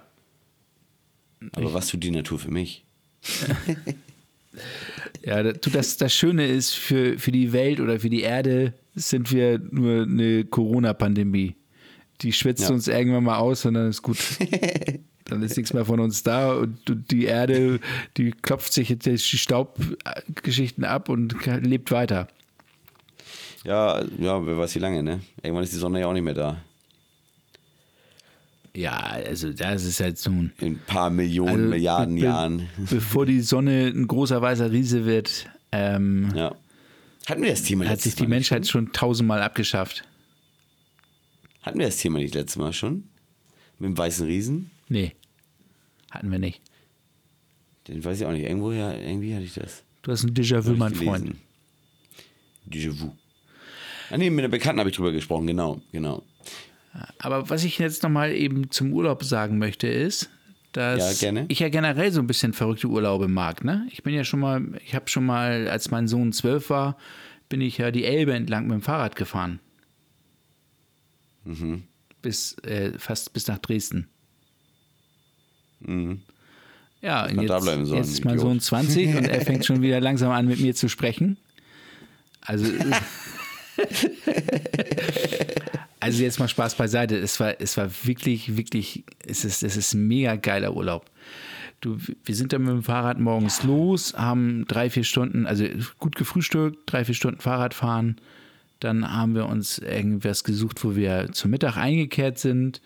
Aber 1.54 1.68
ich, 1.68 1.74
was 1.74 1.88
tut 1.88 2.04
die 2.04 2.12
Natur 2.12 2.40
für 2.40 2.52
mich? 2.52 2.84
ja, 5.24 5.44
das, 5.44 5.98
das 5.98 6.14
Schöne 6.14 6.46
ist, 6.46 6.74
für, 6.74 7.18
für 7.18 7.32
die 7.32 7.54
Welt 7.54 7.80
oder 7.80 8.00
für 8.00 8.10
die 8.10 8.22
Erde 8.22 8.74
sind 8.96 9.32
wir 9.32 9.60
nur 9.60 10.04
eine 10.04 10.46
Corona-Pandemie. 10.46 11.56
Die 12.22 12.34
schwitzt 12.34 12.70
ja. 12.70 12.76
uns 12.76 12.88
irgendwann 12.88 13.24
mal 13.24 13.38
aus 13.38 13.66
und 13.66 13.76
dann 13.76 13.90
ist 13.90 14.02
gut. 14.02 14.18
dann 15.32 15.42
ist 15.44 15.58
nichts 15.58 15.74
mehr 15.74 15.86
von 15.86 16.00
uns 16.00 16.24
da 16.24 16.54
und 16.54 16.80
die 17.12 17.26
Erde, 17.26 17.80
die 18.18 18.32
klopft 18.32 18.74
sich 18.74 18.90
jetzt 18.90 19.06
die 19.06 19.18
Staubgeschichten 19.18 20.84
ab 20.84 21.10
und 21.10 21.36
lebt 21.46 21.92
weiter. 21.92 22.28
Ja, 23.66 24.04
ja, 24.18 24.46
wer 24.46 24.58
weiß 24.58 24.76
wie 24.76 24.80
lange, 24.80 25.04
ne? 25.04 25.20
Irgendwann 25.44 25.64
ist 25.64 25.74
die 25.74 25.78
Sonne 25.78 26.00
ja 26.00 26.08
auch 26.08 26.14
nicht 26.14 26.24
mehr 26.24 26.34
da. 26.34 26.58
Ja, 28.76 28.98
also 28.98 29.52
das 29.52 29.84
ist 29.84 30.00
halt 30.00 30.18
so 30.18 30.30
ein. 30.30 30.54
In 30.60 30.74
ein 30.74 30.82
paar 30.86 31.10
Millionen, 31.10 31.50
also, 31.50 31.70
Milliarden 31.70 32.16
be 32.16 32.22
Jahren. 32.22 32.70
Bevor 32.90 33.26
die 33.26 33.42
Sonne 33.42 33.88
ein 33.88 34.08
großer 34.08 34.42
weißer 34.42 34.72
Riese 34.72 35.06
wird, 35.06 35.50
ähm, 35.72 36.32
ja. 36.36 36.56
Hatten 37.26 37.44
wir 37.44 37.52
das 37.52 37.64
Thema 37.64 37.88
Hat 37.88 38.02
sich 38.02 38.16
die 38.16 38.26
Menschheit 38.26 38.68
schon? 38.68 38.86
schon 38.86 38.94
tausendmal 38.94 39.42
abgeschafft. 39.42 40.04
Hatten 41.62 41.80
wir 41.80 41.86
das 41.86 41.98
Thema 41.98 42.20
nicht 42.20 42.34
letztes 42.34 42.58
Mal 42.58 42.74
schon? 42.74 43.04
Mit 43.78 43.90
dem 43.90 43.98
weißen 43.98 44.26
Riesen? 44.26 44.72
Nee. 44.88 45.14
Hatten 46.12 46.32
wir 46.32 46.40
nicht. 46.40 46.62
Den 47.88 48.04
weiß 48.04 48.22
ich 48.22 48.26
auch 48.26 48.32
nicht. 48.32 48.44
Irgendwo 48.44 48.72
ja, 48.72 48.94
irgendwie 48.94 49.34
hatte 49.34 49.46
ich 49.46 49.54
das. 49.54 49.84
Du 50.02 50.12
hast 50.12 50.24
ein 50.24 50.34
Déjà-vu, 50.34 50.76
mein 50.76 50.96
Freund. 50.96 51.36
Déjà-vu. 52.68 53.12
Ah, 54.10 54.18
nee, 54.18 54.30
mit 54.30 54.40
einer 54.40 54.50
Bekannten 54.50 54.80
habe 54.80 54.90
ich 54.90 54.96
drüber 54.96 55.12
gesprochen, 55.12 55.48
genau, 55.48 55.82
genau. 55.92 56.24
Aber 57.20 57.50
was 57.50 57.64
ich 57.64 57.78
jetzt 57.78 58.04
nochmal 58.04 58.32
eben 58.32 58.72
zum 58.72 58.94
Urlaub 58.94 59.24
sagen 59.24 59.58
möchte, 59.60 59.88
ist, 59.88 60.30
dass 60.72 61.22
ja, 61.22 61.46
ich 61.48 61.60
ja 61.60 61.70
generell 61.70 62.12
so 62.12 62.20
ein 62.20 62.28
bisschen 62.28 62.54
verrückte 62.54 62.88
Urlaube 62.88 63.28
mag. 63.28 63.64
Ne? 63.64 63.88
Ich 63.92 64.04
bin 64.04 64.14
ja 64.14 64.24
schon 64.24 64.40
mal, 64.40 64.64
ich 64.84 64.96
habe 64.96 65.08
schon 65.08 65.26
mal, 65.26 65.68
als 65.68 65.92
mein 65.92 66.08
Sohn 66.08 66.32
zwölf 66.32 66.70
war, 66.70 66.98
bin 67.48 67.62
ich 67.62 67.78
ja 67.78 67.92
die 67.92 68.06
Elbe 68.06 68.34
entlang 68.34 68.68
mit 68.68 68.74
dem 68.74 68.82
Fahrrad 68.82 69.16
gefahren. 69.16 69.60
Mhm. 71.46 71.84
Bis, 72.22 72.58
äh, 72.60 72.98
fast 72.98 73.34
bis 73.34 73.48
nach 73.48 73.60
Dresden. 73.60 74.08
Mhm. 75.80 76.22
Ja, 77.02 77.26
und 77.26 77.42
jetzt, 77.42 77.66
jetzt 77.92 78.12
ist 78.12 78.26
mein 78.26 78.40
Sohn 78.40 78.60
20 78.60 79.16
und 79.16 79.28
er 79.28 79.42
fängt 79.46 79.66
schon 79.66 79.82
wieder 79.82 80.02
langsam 80.02 80.32
an, 80.32 80.48
mit 80.48 80.60
mir 80.60 80.76
zu 80.76 80.90
sprechen. 80.90 81.38
Also. 82.42 82.66
also 86.00 86.24
jetzt 86.24 86.40
mal 86.40 86.48
Spaß 86.48 86.76
beiseite. 86.76 87.18
Es 87.18 87.40
war, 87.40 87.62
es 87.62 87.78
war 87.78 87.90
wirklich, 88.04 88.58
wirklich, 88.58 89.04
es 89.26 89.46
ist, 89.46 89.64
es 89.64 89.78
ist 89.78 89.94
ein 89.94 90.08
mega 90.08 90.36
geiler 90.36 90.76
Urlaub. 90.76 91.06
Du, 91.82 91.98
wir 92.26 92.36
sind 92.36 92.52
dann 92.52 92.64
mit 92.64 92.72
dem 92.72 92.84
Fahrrad 92.84 93.20
morgens 93.20 93.64
los, 93.64 94.14
haben 94.14 94.66
drei, 94.68 94.90
vier 94.90 95.06
Stunden, 95.06 95.48
also 95.48 95.66
gut 95.98 96.18
gefrühstückt, 96.18 96.80
drei, 96.86 97.06
vier 97.06 97.16
Stunden 97.16 97.40
Fahrrad 97.40 97.74
fahren. 97.74 98.18
Dann 98.82 99.10
haben 99.14 99.36
wir 99.36 99.46
uns 99.46 99.78
irgendwas 99.78 100.44
gesucht, 100.44 100.84
wo 100.84 100.96
wir 100.96 101.32
zum 101.32 101.52
Mittag 101.52 101.78
eingekehrt 101.78 102.38
sind. 102.38 102.82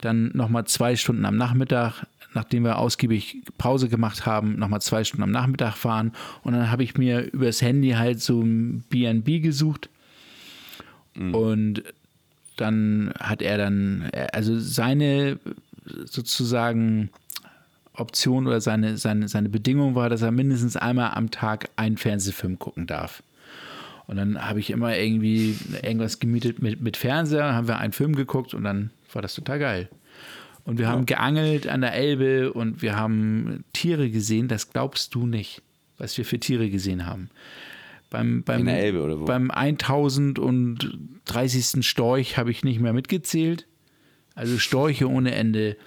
Dann 0.00 0.30
nochmal 0.34 0.66
zwei 0.66 0.96
Stunden 0.96 1.24
am 1.24 1.36
Nachmittag, 1.36 2.06
nachdem 2.34 2.64
wir 2.64 2.78
ausgiebig 2.78 3.42
Pause 3.58 3.88
gemacht 3.88 4.26
haben, 4.26 4.58
nochmal 4.58 4.82
zwei 4.82 5.04
Stunden 5.04 5.22
am 5.22 5.30
Nachmittag 5.30 5.76
fahren. 5.76 6.12
Und 6.42 6.52
dann 6.52 6.70
habe 6.70 6.82
ich 6.82 6.96
mir 6.96 7.20
übers 7.32 7.62
Handy 7.62 7.90
halt 7.90 8.20
so 8.20 8.40
ein 8.40 8.84
BNB 8.90 9.42
gesucht 9.42 9.88
Mhm. 11.14 11.34
Und 11.34 11.82
dann 12.56 13.12
hat 13.18 13.42
er 13.42 13.58
dann, 13.58 14.10
also 14.32 14.58
seine 14.58 15.38
sozusagen 16.04 17.10
Option 17.94 18.46
oder 18.46 18.60
seine, 18.60 18.96
seine, 18.96 19.28
seine 19.28 19.48
Bedingung 19.48 19.94
war, 19.94 20.08
dass 20.08 20.22
er 20.22 20.30
mindestens 20.30 20.76
einmal 20.76 21.12
am 21.14 21.30
Tag 21.30 21.70
einen 21.76 21.96
Fernsehfilm 21.96 22.58
gucken 22.58 22.86
darf. 22.86 23.22
Und 24.06 24.16
dann 24.16 24.46
habe 24.46 24.60
ich 24.60 24.70
immer 24.70 24.96
irgendwie 24.96 25.56
irgendwas 25.82 26.18
gemietet 26.18 26.60
mit, 26.60 26.80
mit 26.80 26.96
Fernseher, 26.96 27.54
haben 27.54 27.68
wir 27.68 27.78
einen 27.78 27.92
Film 27.92 28.14
geguckt 28.14 28.52
und 28.52 28.64
dann 28.64 28.90
war 29.12 29.22
das 29.22 29.34
total 29.34 29.58
geil. 29.58 29.88
Und 30.64 30.78
wir 30.78 30.86
ja. 30.86 30.92
haben 30.92 31.04
geangelt 31.06 31.66
an 31.66 31.80
der 31.82 31.94
Elbe 31.94 32.52
und 32.52 32.82
wir 32.82 32.96
haben 32.96 33.64
Tiere 33.72 34.10
gesehen, 34.10 34.48
das 34.48 34.70
glaubst 34.70 35.14
du 35.14 35.26
nicht, 35.26 35.62
was 35.98 36.16
wir 36.16 36.24
für 36.24 36.40
Tiere 36.40 36.70
gesehen 36.70 37.06
haben. 37.06 37.28
Beim, 38.10 38.42
beim, 38.44 38.60
In 38.60 38.66
der 38.66 38.78
Elbe 38.78 39.02
oder 39.02 39.18
wo? 39.20 39.24
Beim 39.24 39.50
1030. 39.50 41.86
Storch 41.86 42.38
habe 42.38 42.50
ich 42.50 42.62
nicht 42.62 42.80
mehr 42.80 42.92
mitgezählt. 42.92 43.66
Also 44.34 44.58
Storche 44.58 45.08
ohne 45.08 45.34
Ende. 45.34 45.78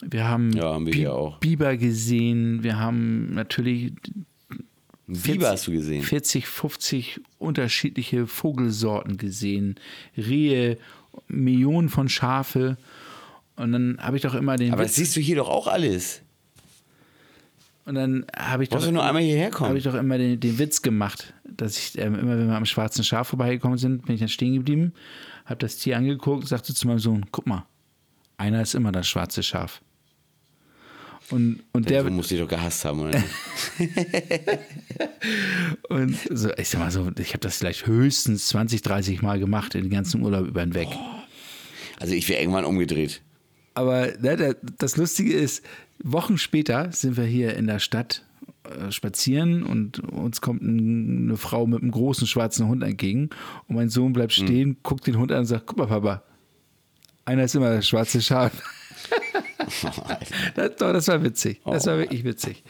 Wir 0.00 0.28
haben, 0.28 0.52
ja, 0.52 0.74
haben 0.74 0.86
wir 0.86 0.92
Bi 0.92 1.08
auch. 1.08 1.38
Biber 1.38 1.76
gesehen. 1.76 2.62
Wir 2.62 2.78
haben 2.78 3.34
natürlich. 3.34 3.92
Biber 5.06 5.50
hast 5.50 5.66
du 5.66 5.72
gesehen? 5.72 6.02
40, 6.02 6.46
50 6.46 7.20
unterschiedliche 7.38 8.26
Vogelsorten 8.26 9.16
gesehen. 9.16 9.76
Rehe, 10.16 10.78
Millionen 11.28 11.88
von 11.88 12.08
Schafe. 12.08 12.76
Und 13.62 13.70
dann 13.70 13.96
habe 14.00 14.16
ich 14.16 14.22
doch 14.22 14.34
immer 14.34 14.56
den. 14.56 14.72
Aber 14.72 14.82
Witz, 14.82 14.90
das 14.90 14.96
siehst 14.96 15.14
du 15.14 15.20
hier 15.20 15.36
doch 15.36 15.48
auch 15.48 15.68
alles. 15.68 16.22
Und 17.84 17.94
dann 17.94 18.26
habe 18.36 18.64
ich 18.64 18.70
Brauchst 18.70 18.82
doch. 18.82 18.88
du 18.88 18.94
nur 18.94 19.04
einmal 19.04 19.22
hierher 19.22 19.50
kommen? 19.50 19.68
Habe 19.68 19.78
ich 19.78 19.84
doch 19.84 19.94
immer 19.94 20.18
den, 20.18 20.40
den 20.40 20.58
Witz 20.58 20.82
gemacht, 20.82 21.32
dass 21.44 21.78
ich 21.78 21.96
ähm, 21.96 22.16
immer, 22.16 22.36
wenn 22.36 22.48
wir 22.48 22.56
am 22.56 22.66
schwarzen 22.66 23.04
Schaf 23.04 23.28
vorbeigekommen 23.28 23.78
sind, 23.78 24.04
bin 24.04 24.16
ich 24.16 24.20
dann 24.20 24.28
stehen 24.28 24.54
geblieben, 24.54 24.92
habe 25.44 25.58
das 25.58 25.76
Tier 25.76 25.96
angeguckt 25.96 26.42
und 26.42 26.48
sagte 26.48 26.74
zu 26.74 26.88
meinem 26.88 26.98
Sohn: 26.98 27.26
Guck 27.30 27.46
mal, 27.46 27.64
einer 28.36 28.62
ist 28.62 28.74
immer 28.74 28.90
das 28.90 29.06
schwarze 29.06 29.44
Schaf. 29.44 29.80
Und, 31.30 31.62
und 31.72 31.88
der. 31.88 32.02
Du 32.02 32.10
musst 32.10 32.32
dich 32.32 32.40
doch 32.40 32.48
gehasst 32.48 32.84
haben, 32.84 32.98
oder? 32.98 33.22
und 35.88 36.18
so, 36.32 36.50
ich 36.56 36.68
sag 36.68 36.80
mal 36.80 36.90
so, 36.90 37.08
ich 37.16 37.28
habe 37.28 37.38
das 37.38 37.58
vielleicht 37.58 37.86
höchstens 37.86 38.48
20, 38.48 38.82
30 38.82 39.22
Mal 39.22 39.38
gemacht, 39.38 39.76
in 39.76 39.82
den 39.82 39.92
ganzen 39.92 40.20
Urlaub 40.20 40.48
über 40.48 40.66
den 40.66 40.74
Weg. 40.74 40.88
Also 42.00 42.14
ich 42.14 42.28
wäre 42.28 42.40
irgendwann 42.40 42.64
umgedreht. 42.64 43.22
Aber 43.74 44.08
ne, 44.20 44.56
das 44.78 44.96
Lustige 44.96 45.32
ist, 45.32 45.64
Wochen 46.02 46.38
später 46.38 46.90
sind 46.92 47.16
wir 47.16 47.24
hier 47.24 47.56
in 47.56 47.66
der 47.66 47.78
Stadt 47.78 48.24
äh, 48.64 48.90
spazieren 48.90 49.62
und 49.62 50.00
uns 50.00 50.40
kommt 50.40 50.62
eine 50.62 51.36
Frau 51.36 51.66
mit 51.66 51.82
einem 51.82 51.90
großen 51.90 52.26
schwarzen 52.26 52.68
Hund 52.68 52.82
entgegen 52.82 53.30
und 53.68 53.76
mein 53.76 53.88
Sohn 53.88 54.12
bleibt 54.12 54.32
hm. 54.32 54.46
stehen, 54.46 54.68
mhm. 54.70 54.76
guckt 54.82 55.06
den 55.06 55.18
Hund 55.18 55.32
an 55.32 55.40
und 55.40 55.46
sagt, 55.46 55.66
guck 55.66 55.78
mal 55.78 55.86
Papa, 55.86 56.22
einer 57.24 57.44
ist 57.44 57.54
immer 57.54 57.74
das 57.74 57.86
schwarze 57.86 58.20
Schaf. 58.20 58.52
das, 60.54 60.76
doch, 60.76 60.92
das 60.92 61.08
war 61.08 61.22
witzig. 61.22 61.60
Das 61.64 61.86
war 61.86 61.94
oh. 61.94 61.98
wirklich 61.98 62.24
witzig. 62.24 62.62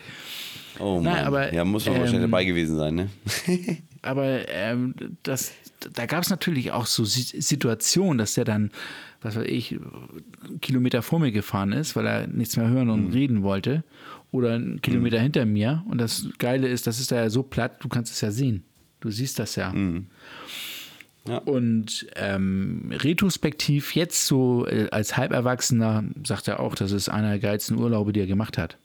Oh 0.78 0.94
Mann. 0.94 1.04
Nein, 1.04 1.24
aber, 1.24 1.52
ja, 1.52 1.64
muss 1.64 1.86
man 1.86 1.94
ähm, 1.94 2.00
wahrscheinlich 2.00 2.30
dabei 2.30 2.44
gewesen 2.44 2.76
sein, 2.76 2.94
ne? 2.94 3.10
aber 4.02 4.48
ähm, 4.48 4.94
das, 5.22 5.52
da 5.94 6.06
gab 6.06 6.22
es 6.22 6.30
natürlich 6.30 6.72
auch 6.72 6.86
so 6.86 7.04
Situationen, 7.04 8.18
dass 8.18 8.34
der 8.34 8.44
dann 8.44 8.70
was 9.22 9.36
weiß 9.36 9.46
ich, 9.46 9.78
Kilometer 10.60 11.02
vor 11.02 11.18
mir 11.18 11.32
gefahren 11.32 11.72
ist, 11.72 11.96
weil 11.96 12.06
er 12.06 12.26
nichts 12.26 12.56
mehr 12.56 12.68
hören 12.68 12.90
und 12.90 13.08
mhm. 13.08 13.12
reden 13.12 13.42
wollte. 13.42 13.84
Oder 14.30 14.54
einen 14.54 14.80
Kilometer 14.80 15.18
mhm. 15.18 15.22
hinter 15.22 15.46
mir. 15.46 15.84
Und 15.88 15.98
das 15.98 16.28
Geile 16.38 16.68
ist, 16.68 16.86
das 16.86 17.00
ist 17.00 17.12
da 17.12 17.16
ja 17.16 17.30
so 17.30 17.42
platt, 17.42 17.76
du 17.80 17.88
kannst 17.88 18.12
es 18.12 18.20
ja 18.20 18.30
sehen. 18.30 18.64
Du 19.00 19.10
siehst 19.10 19.38
das 19.38 19.56
ja. 19.56 19.72
Mhm. 19.72 20.06
ja. 21.28 21.38
Und 21.38 22.06
ähm, 22.16 22.90
retrospektiv, 22.92 23.94
jetzt 23.94 24.26
so 24.26 24.66
äh, 24.66 24.88
als 24.90 25.16
Halberwachsener, 25.16 26.04
sagt 26.24 26.48
er 26.48 26.60
auch, 26.60 26.74
das 26.74 26.92
ist 26.92 27.08
einer 27.08 27.30
der 27.30 27.38
geilsten 27.38 27.78
Urlaube, 27.78 28.12
die 28.12 28.20
er 28.20 28.26
gemacht 28.26 28.58
hat. 28.58 28.76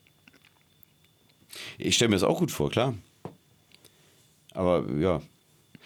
Ich 1.77 1.95
stelle 1.95 2.09
mir 2.09 2.15
das 2.15 2.23
auch 2.23 2.39
gut 2.39 2.51
vor, 2.51 2.69
klar. 2.69 2.93
Aber 4.57 4.85
ja. 4.99 5.21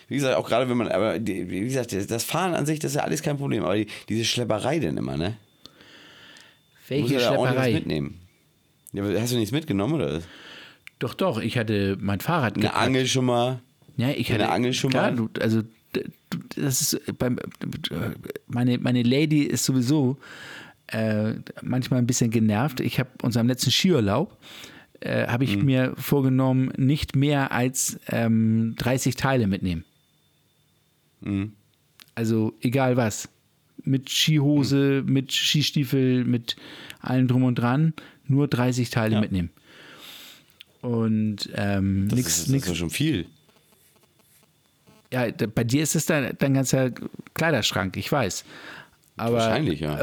Wie 0.07 0.15
gesagt, 0.15 0.35
auch 0.37 0.47
gerade 0.47 0.69
wenn 0.69 0.77
man, 0.77 0.87
aber 0.87 1.19
die, 1.19 1.49
wie 1.49 1.59
gesagt, 1.61 1.93
das 1.93 2.23
Fahren 2.23 2.53
an 2.53 2.65
sich, 2.65 2.79
das 2.79 2.91
ist 2.91 2.95
ja 2.97 3.03
alles 3.03 3.21
kein 3.21 3.37
Problem. 3.37 3.63
Aber 3.63 3.75
die, 3.75 3.87
diese 4.09 4.25
Schlepperei 4.25 4.79
denn 4.79 4.97
immer, 4.97 5.17
ne? 5.17 5.37
Welche 6.87 7.15
ja 7.15 7.19
Schlepperei? 7.19 7.73
mitnehmen. 7.73 8.19
Ja, 8.93 9.03
hast 9.19 9.33
du 9.33 9.37
nichts 9.37 9.51
mitgenommen 9.51 9.95
oder? 9.95 10.21
Doch, 10.99 11.13
doch, 11.13 11.39
ich 11.39 11.57
hatte 11.57 11.97
mein 11.99 12.19
Fahrrad 12.19 12.55
Eine 12.55 12.67
gepackt. 12.67 12.81
Angel 12.81 13.05
schon 13.07 13.25
mal. 13.25 13.61
Ja, 13.97 14.09
ich 14.09 14.31
hatte 14.31 14.43
eine 14.43 14.53
Angel 14.53 14.73
schon 14.73 14.91
klar, 14.91 15.11
mal. 15.11 15.15
Du, 15.17 15.29
also 15.41 15.61
das 16.55 16.81
ist 16.81 17.17
beim, 17.17 17.37
meine, 18.47 18.77
meine 18.77 19.03
Lady 19.03 19.43
ist 19.43 19.65
sowieso 19.65 20.17
äh, 20.87 21.33
manchmal 21.61 21.99
ein 21.99 22.07
bisschen 22.07 22.31
genervt. 22.31 22.79
Ich 22.79 22.99
habe 22.99 23.09
unserem 23.21 23.47
letzten 23.47 23.71
Skiurlaub 23.71 24.37
äh, 25.01 25.27
habe 25.27 25.43
ich 25.43 25.57
mhm. 25.57 25.65
mir 25.65 25.93
vorgenommen, 25.97 26.71
nicht 26.77 27.15
mehr 27.15 27.51
als 27.51 27.99
ähm, 28.07 28.75
30 28.77 29.15
Teile 29.15 29.47
mitnehmen. 29.47 29.83
Mhm. 31.21 31.53
Also 32.15 32.53
egal 32.61 32.97
was. 32.97 33.29
Mit 33.83 34.09
Skihose, 34.11 35.01
mhm. 35.03 35.11
mit 35.11 35.31
Skistiefel, 35.31 36.23
mit 36.23 36.55
allem 36.99 37.27
drum 37.27 37.43
und 37.43 37.55
dran, 37.55 37.93
nur 38.27 38.47
30 38.47 38.89
Teile 38.91 39.15
ja. 39.15 39.21
mitnehmen. 39.21 39.49
Und 40.81 41.49
ähm, 41.55 42.05
nichts. 42.05 42.45
Das 42.45 42.49
ist 42.49 42.67
ja 42.67 42.75
schon 42.75 42.89
viel. 42.89 43.25
Ja, 45.11 45.29
bei 45.31 45.63
dir 45.63 45.83
ist 45.83 45.95
es 45.95 46.05
dein, 46.05 46.35
dein 46.37 46.53
ganzer 46.53 46.91
Kleiderschrank, 47.33 47.97
ich 47.97 48.11
weiß. 48.11 48.45
Aber, 49.17 49.37
Wahrscheinlich, 49.37 49.81
ja. 49.81 49.99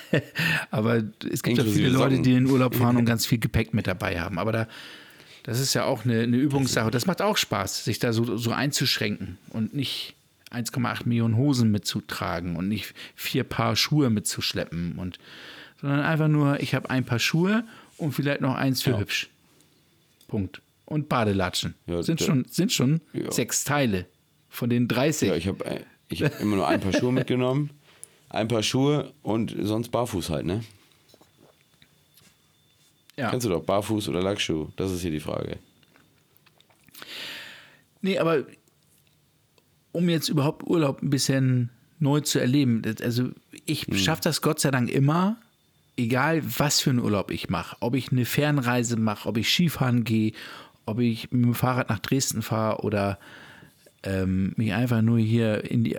aber 0.70 1.02
es 1.30 1.42
gibt 1.42 1.58
ja 1.58 1.64
viele 1.64 1.88
Leute, 1.88 2.20
die 2.20 2.34
in 2.34 2.44
den 2.44 2.46
Urlaub 2.46 2.74
fahren 2.74 2.96
und 2.96 3.04
ganz 3.06 3.26
viel 3.26 3.38
Gepäck 3.38 3.74
mit 3.74 3.86
dabei 3.86 4.20
haben. 4.20 4.38
Aber 4.38 4.52
da, 4.52 4.68
das 5.42 5.58
ist 5.58 5.74
ja 5.74 5.84
auch 5.84 6.04
eine, 6.04 6.20
eine 6.20 6.36
Übungssache. 6.36 6.90
Das 6.90 7.06
macht 7.06 7.22
auch 7.22 7.36
Spaß, 7.36 7.84
sich 7.84 7.98
da 7.98 8.12
so, 8.12 8.36
so 8.36 8.52
einzuschränken 8.52 9.38
und 9.50 9.74
nicht 9.74 10.14
1,8 10.52 11.08
Millionen 11.08 11.36
Hosen 11.36 11.70
mitzutragen 11.70 12.56
und 12.56 12.68
nicht 12.68 12.94
vier 13.14 13.44
Paar 13.44 13.74
Schuhe 13.74 14.10
mitzuschleppen 14.10 14.98
und 14.98 15.18
sondern 15.80 16.00
einfach 16.00 16.28
nur, 16.28 16.60
ich 16.60 16.74
habe 16.74 16.88
ein 16.90 17.04
Paar 17.04 17.18
Schuhe 17.18 17.64
und 17.96 18.12
vielleicht 18.12 18.40
noch 18.40 18.54
eins 18.54 18.82
für 18.82 18.92
ja. 18.92 18.98
hübsch. 18.98 19.28
Punkt. 20.28 20.62
Und 20.84 21.08
Badelatschen. 21.08 21.74
Ja, 21.86 22.02
sind, 22.02 22.22
schon, 22.22 22.44
sind 22.48 22.72
schon 22.72 23.00
ja. 23.12 23.30
sechs 23.30 23.64
Teile 23.64 24.06
von 24.48 24.70
den 24.70 24.88
30. 24.88 25.28
Ja, 25.28 25.34
ich 25.34 25.48
habe 25.48 25.82
ich 26.08 26.22
hab 26.22 26.40
immer 26.40 26.56
nur 26.56 26.68
ein 26.68 26.80
paar 26.80 26.92
Schuhe 26.92 27.12
mitgenommen. 27.12 27.70
Ein 28.28 28.48
paar 28.48 28.62
Schuhe 28.62 29.12
und 29.22 29.54
sonst 29.60 29.90
barfuß 29.90 30.30
halt, 30.30 30.46
ne? 30.46 30.64
Ja. 33.16 33.30
Kennst 33.30 33.46
du 33.46 33.50
doch, 33.50 33.62
barfuß 33.62 34.08
oder 34.08 34.22
Lackschuh? 34.22 34.68
Das 34.76 34.92
ist 34.92 35.00
hier 35.00 35.10
die 35.10 35.20
Frage. 35.20 35.58
Nee, 38.02 38.18
aber 38.18 38.44
um 39.92 40.08
jetzt 40.08 40.28
überhaupt 40.28 40.66
Urlaub 40.66 41.02
ein 41.02 41.10
bisschen 41.10 41.70
neu 41.98 42.20
zu 42.20 42.38
erleben, 42.38 42.82
also 43.02 43.30
ich 43.64 43.86
hm. 43.86 43.96
schaffe 43.96 44.22
das 44.22 44.42
Gott 44.42 44.60
sei 44.60 44.70
Dank 44.70 44.90
immer, 44.90 45.38
egal 45.96 46.42
was 46.58 46.80
für 46.80 46.90
einen 46.90 46.98
Urlaub 46.98 47.30
ich 47.30 47.48
mache, 47.48 47.76
ob 47.80 47.94
ich 47.94 48.12
eine 48.12 48.26
Fernreise 48.26 48.98
mache, 48.98 49.26
ob 49.28 49.38
ich 49.38 49.48
Skifahren 49.48 50.04
gehe, 50.04 50.32
ob 50.84 51.00
ich 51.00 51.32
mit 51.32 51.44
dem 51.44 51.54
Fahrrad 51.54 51.88
nach 51.88 52.00
Dresden 52.00 52.42
fahre 52.42 52.82
oder 52.82 53.18
ähm, 54.02 54.52
mich 54.56 54.74
einfach 54.74 55.00
nur 55.00 55.18
hier 55.18 55.68
in 55.68 55.84
die, 55.84 55.98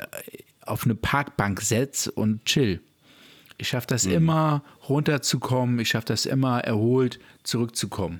auf 0.67 0.85
eine 0.85 0.95
Parkbank 0.95 1.61
setze 1.61 2.11
und 2.11 2.45
chill. 2.45 2.81
Ich 3.57 3.69
schaffe 3.69 3.87
das 3.87 4.05
mhm. 4.05 4.13
immer, 4.13 4.63
runterzukommen. 4.87 5.79
Ich 5.79 5.89
schaffe 5.89 6.07
das 6.07 6.25
immer, 6.25 6.59
erholt 6.59 7.19
zurückzukommen. 7.43 8.19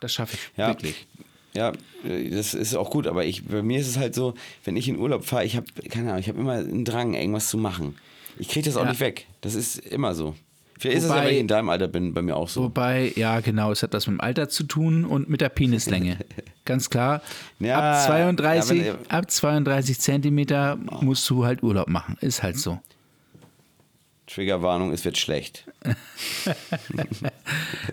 Das 0.00 0.12
schaffe 0.12 0.36
ich 0.36 0.58
ja. 0.58 0.68
wirklich. 0.68 1.06
Ja, 1.54 1.72
das 2.02 2.52
ist 2.52 2.74
auch 2.74 2.90
gut, 2.90 3.06
aber 3.06 3.24
ich, 3.24 3.44
bei 3.44 3.62
mir 3.62 3.78
ist 3.78 3.86
es 3.86 3.96
halt 3.96 4.14
so, 4.14 4.34
wenn 4.64 4.76
ich 4.76 4.88
in 4.88 4.98
Urlaub 4.98 5.24
fahre, 5.24 5.44
ich 5.44 5.54
habe, 5.54 5.66
keine 5.88 6.08
Ahnung, 6.08 6.20
ich 6.20 6.28
habe 6.28 6.40
immer 6.40 6.54
einen 6.54 6.84
Drang, 6.84 7.14
irgendwas 7.14 7.48
zu 7.48 7.58
machen. 7.58 7.96
Ich 8.38 8.48
kriege 8.48 8.66
das 8.66 8.76
auch 8.76 8.82
ja. 8.82 8.90
nicht 8.90 9.00
weg. 9.00 9.26
Das 9.40 9.54
ist 9.54 9.78
immer 9.78 10.14
so. 10.14 10.34
Vielleicht 10.84 10.98
ist 10.98 11.04
es 11.04 11.10
ja, 11.10 11.24
wenn 11.24 11.32
ich 11.32 11.40
in 11.40 11.48
deinem 11.48 11.70
Alter 11.70 11.88
bin, 11.88 12.12
bei 12.12 12.20
mir 12.20 12.36
auch 12.36 12.46
so. 12.46 12.64
Wobei, 12.64 13.10
ja, 13.16 13.40
genau, 13.40 13.72
es 13.72 13.82
hat 13.82 13.94
das 13.94 14.06
mit 14.06 14.18
dem 14.18 14.20
Alter 14.20 14.50
zu 14.50 14.64
tun 14.64 15.06
und 15.06 15.30
mit 15.30 15.40
der 15.40 15.48
Penislänge. 15.48 16.18
Ganz 16.66 16.90
klar. 16.90 17.22
Ja, 17.58 17.94
ab 17.94 18.06
32, 18.06 18.78
ja, 18.78 18.84
wenn, 18.92 19.10
ab 19.10 19.30
32 19.30 19.98
Zentimeter 19.98 20.78
oh. 20.90 21.02
musst 21.02 21.28
du 21.30 21.46
halt 21.46 21.62
Urlaub 21.62 21.88
machen. 21.88 22.18
Ist 22.20 22.42
halt 22.42 22.58
so. 22.58 22.78
Triggerwarnung, 24.26 24.92
es 24.92 25.06
wird 25.06 25.16
schlecht. 25.16 25.64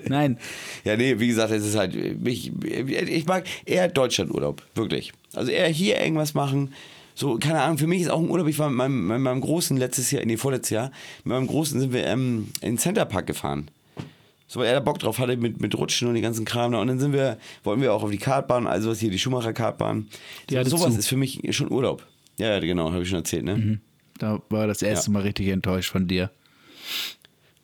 Nein. 0.06 0.38
Ja, 0.84 0.98
nee, 0.98 1.18
wie 1.18 1.28
gesagt, 1.28 1.54
es 1.54 1.66
ist 1.66 1.78
halt, 1.78 1.96
ich, 1.96 2.52
ich 2.66 3.26
mag 3.26 3.46
eher 3.64 3.88
Deutschlandurlaub, 3.88 4.62
wirklich. 4.76 5.14
Also 5.34 5.50
eher 5.50 5.70
hier 5.70 6.02
irgendwas 6.02 6.34
machen, 6.34 6.74
so, 7.16 7.38
keine 7.38 7.62
Ahnung, 7.62 7.78
für 7.78 7.88
mich 7.88 8.02
ist 8.02 8.10
auch 8.10 8.20
ein 8.20 8.30
Urlaub. 8.30 8.48
Ich 8.48 8.60
war 8.60 8.70
mit 8.70 8.78
meinem, 8.78 9.08
mit 9.08 9.20
meinem 9.20 9.42
Großen 9.42 9.78
letztes 9.78 10.12
Jahr, 10.12 10.26
nee, 10.26 10.38
vorletztes 10.38 10.72
Jahr, 10.72 10.92
mit 11.24 11.34
meinem 11.34 11.48
Großen 11.48 11.80
sind 11.80 11.94
wir 11.94 12.06
ähm, 12.06 12.50
in 12.62 12.72
den 12.74 12.78
Centerpark 12.78 13.28
gefahren. 13.28 13.70
So, 14.48 14.60
weil 14.60 14.68
er 14.68 14.74
da 14.74 14.80
Bock 14.82 15.00
drauf 15.00 15.18
hatte 15.18 15.38
mit, 15.38 15.62
mit 15.62 15.78
Rutschen 15.78 16.10
und 16.10 16.16
die 16.16 16.22
ganzen 16.22 16.44
Kram. 16.44 16.74
Und 16.74 16.88
dann 16.88 17.00
sind 17.00 17.14
wir, 17.14 17.38
wollten 17.64 17.82
wir 17.82 17.94
auch 17.94 18.04
auf 18.04 18.12
die 18.12 18.18
Kartbahn, 18.18 18.68
also 18.68 18.90
was 18.90 19.00
hier, 19.00 19.10
die 19.10 19.18
Schumacher-Kartbahn. 19.18 20.10
So, 20.50 20.64
sowas 20.66 20.94
zu. 20.94 21.00
ist 21.00 21.08
für 21.08 21.16
mich 21.16 21.40
schon 21.56 21.72
Urlaub. 21.72 22.06
Ja, 22.38 22.60
genau, 22.60 22.92
habe 22.92 23.04
ich 23.04 23.10
schon 23.10 23.20
erzählt, 23.20 23.46
ne? 23.46 23.56
Mhm. 23.56 23.82
Da 24.18 24.42
war 24.50 24.68
das 24.68 24.82
erste 24.82 25.08
ja. 25.08 25.14
Mal 25.14 25.22
richtig 25.22 25.48
enttäuscht 25.48 25.92
von 25.92 26.08
dir. 26.08 26.32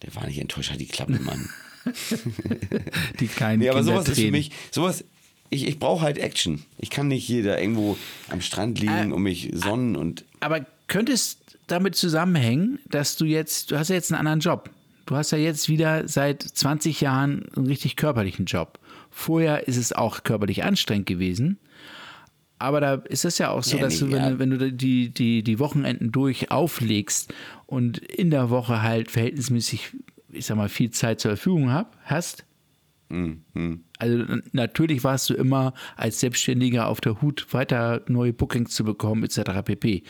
Der 0.02 0.16
war 0.16 0.28
nicht 0.28 0.40
enttäuscht, 0.40 0.72
hat 0.72 0.80
die 0.80 0.86
Klappe, 0.86 1.20
Mann. 1.20 1.50
die 3.20 3.28
kleinen 3.28 3.60
Nee, 3.60 3.70
aber 3.70 3.84
sowas 3.84 4.08
ist 4.08 4.20
für 4.20 4.32
mich, 4.32 4.52
sowas, 4.72 5.04
ich, 5.50 5.68
ich 5.68 5.80
brauche 5.80 6.02
halt 6.02 6.18
Action. 6.18 6.64
Ich 6.78 6.90
kann 6.90 7.08
nicht 7.08 7.26
hier 7.26 7.44
da 7.44 7.58
irgendwo 7.58 7.98
am 8.30 8.42
Strand 8.42 8.80
liegen 8.80 9.12
äh, 9.12 9.14
und 9.14 9.22
mich 9.22 9.52
sonnen 9.54 9.96
und. 9.96 10.26
Aber 10.40 10.66
könnte 10.88 11.12
es 11.12 11.38
damit 11.68 11.96
zusammenhängen, 11.96 12.80
dass 12.90 13.16
du 13.16 13.26
jetzt, 13.26 13.72
du 13.72 13.78
hast 13.78 13.90
ja 13.90 13.96
jetzt 13.96 14.12
einen 14.12 14.20
anderen 14.20 14.40
Job. 14.40 14.70
Du 15.06 15.16
hast 15.16 15.32
ja 15.32 15.38
jetzt 15.38 15.70
wieder 15.70 16.08
seit 16.08 16.44
20 16.44 17.02
Jahren 17.02 17.46
einen 17.56 17.68
richtig 17.68 17.96
körperlichen 17.96 18.46
Job. 18.46 18.80
Vorher 19.10 19.68
ist 19.68 19.78
es 19.78 19.94
auch 19.94 20.24
körperlich 20.24 20.64
anstrengend 20.64 21.06
gewesen. 21.08 21.60
Aber 22.60 22.82
da 22.82 22.96
ist 22.96 23.24
es 23.24 23.38
ja 23.38 23.52
auch 23.52 23.64
so, 23.64 23.78
ja, 23.78 23.84
dass 23.84 24.02
nee, 24.02 24.08
du, 24.08 24.14
wenn, 24.14 24.24
ja. 24.24 24.30
du, 24.32 24.40
wenn 24.40 24.50
du 24.50 24.72
die, 24.72 25.10
die, 25.10 25.44
die 25.44 25.60
Wochenenden 25.60 26.12
durch 26.12 26.52
auflegst 26.52 27.34
und 27.68 28.00
in 28.00 28.32
der 28.32 28.50
Woche 28.50 28.82
halt 28.82 29.12
verhältnismäßig, 29.12 29.92
ich 30.32 30.46
sag 30.46 30.58
mal, 30.58 30.70
viel 30.70 30.92
Zeit 30.92 31.20
zur 31.20 31.32
Verfügung 31.32 31.72
hab, 31.72 31.96
hast, 32.04 32.46
Mhm. 33.10 33.84
Also 34.00 34.26
natürlich 34.52 35.04
warst 35.04 35.30
du 35.30 35.34
immer 35.34 35.74
als 35.96 36.20
Selbstständiger 36.20 36.88
auf 36.88 37.02
der 37.02 37.22
Hut, 37.22 37.48
weiter 37.52 38.02
neue 38.08 38.34
Bookings 38.34 38.74
zu 38.74 38.84
bekommen, 38.84 39.24
etc. 39.24 39.64
pp. 39.64 40.04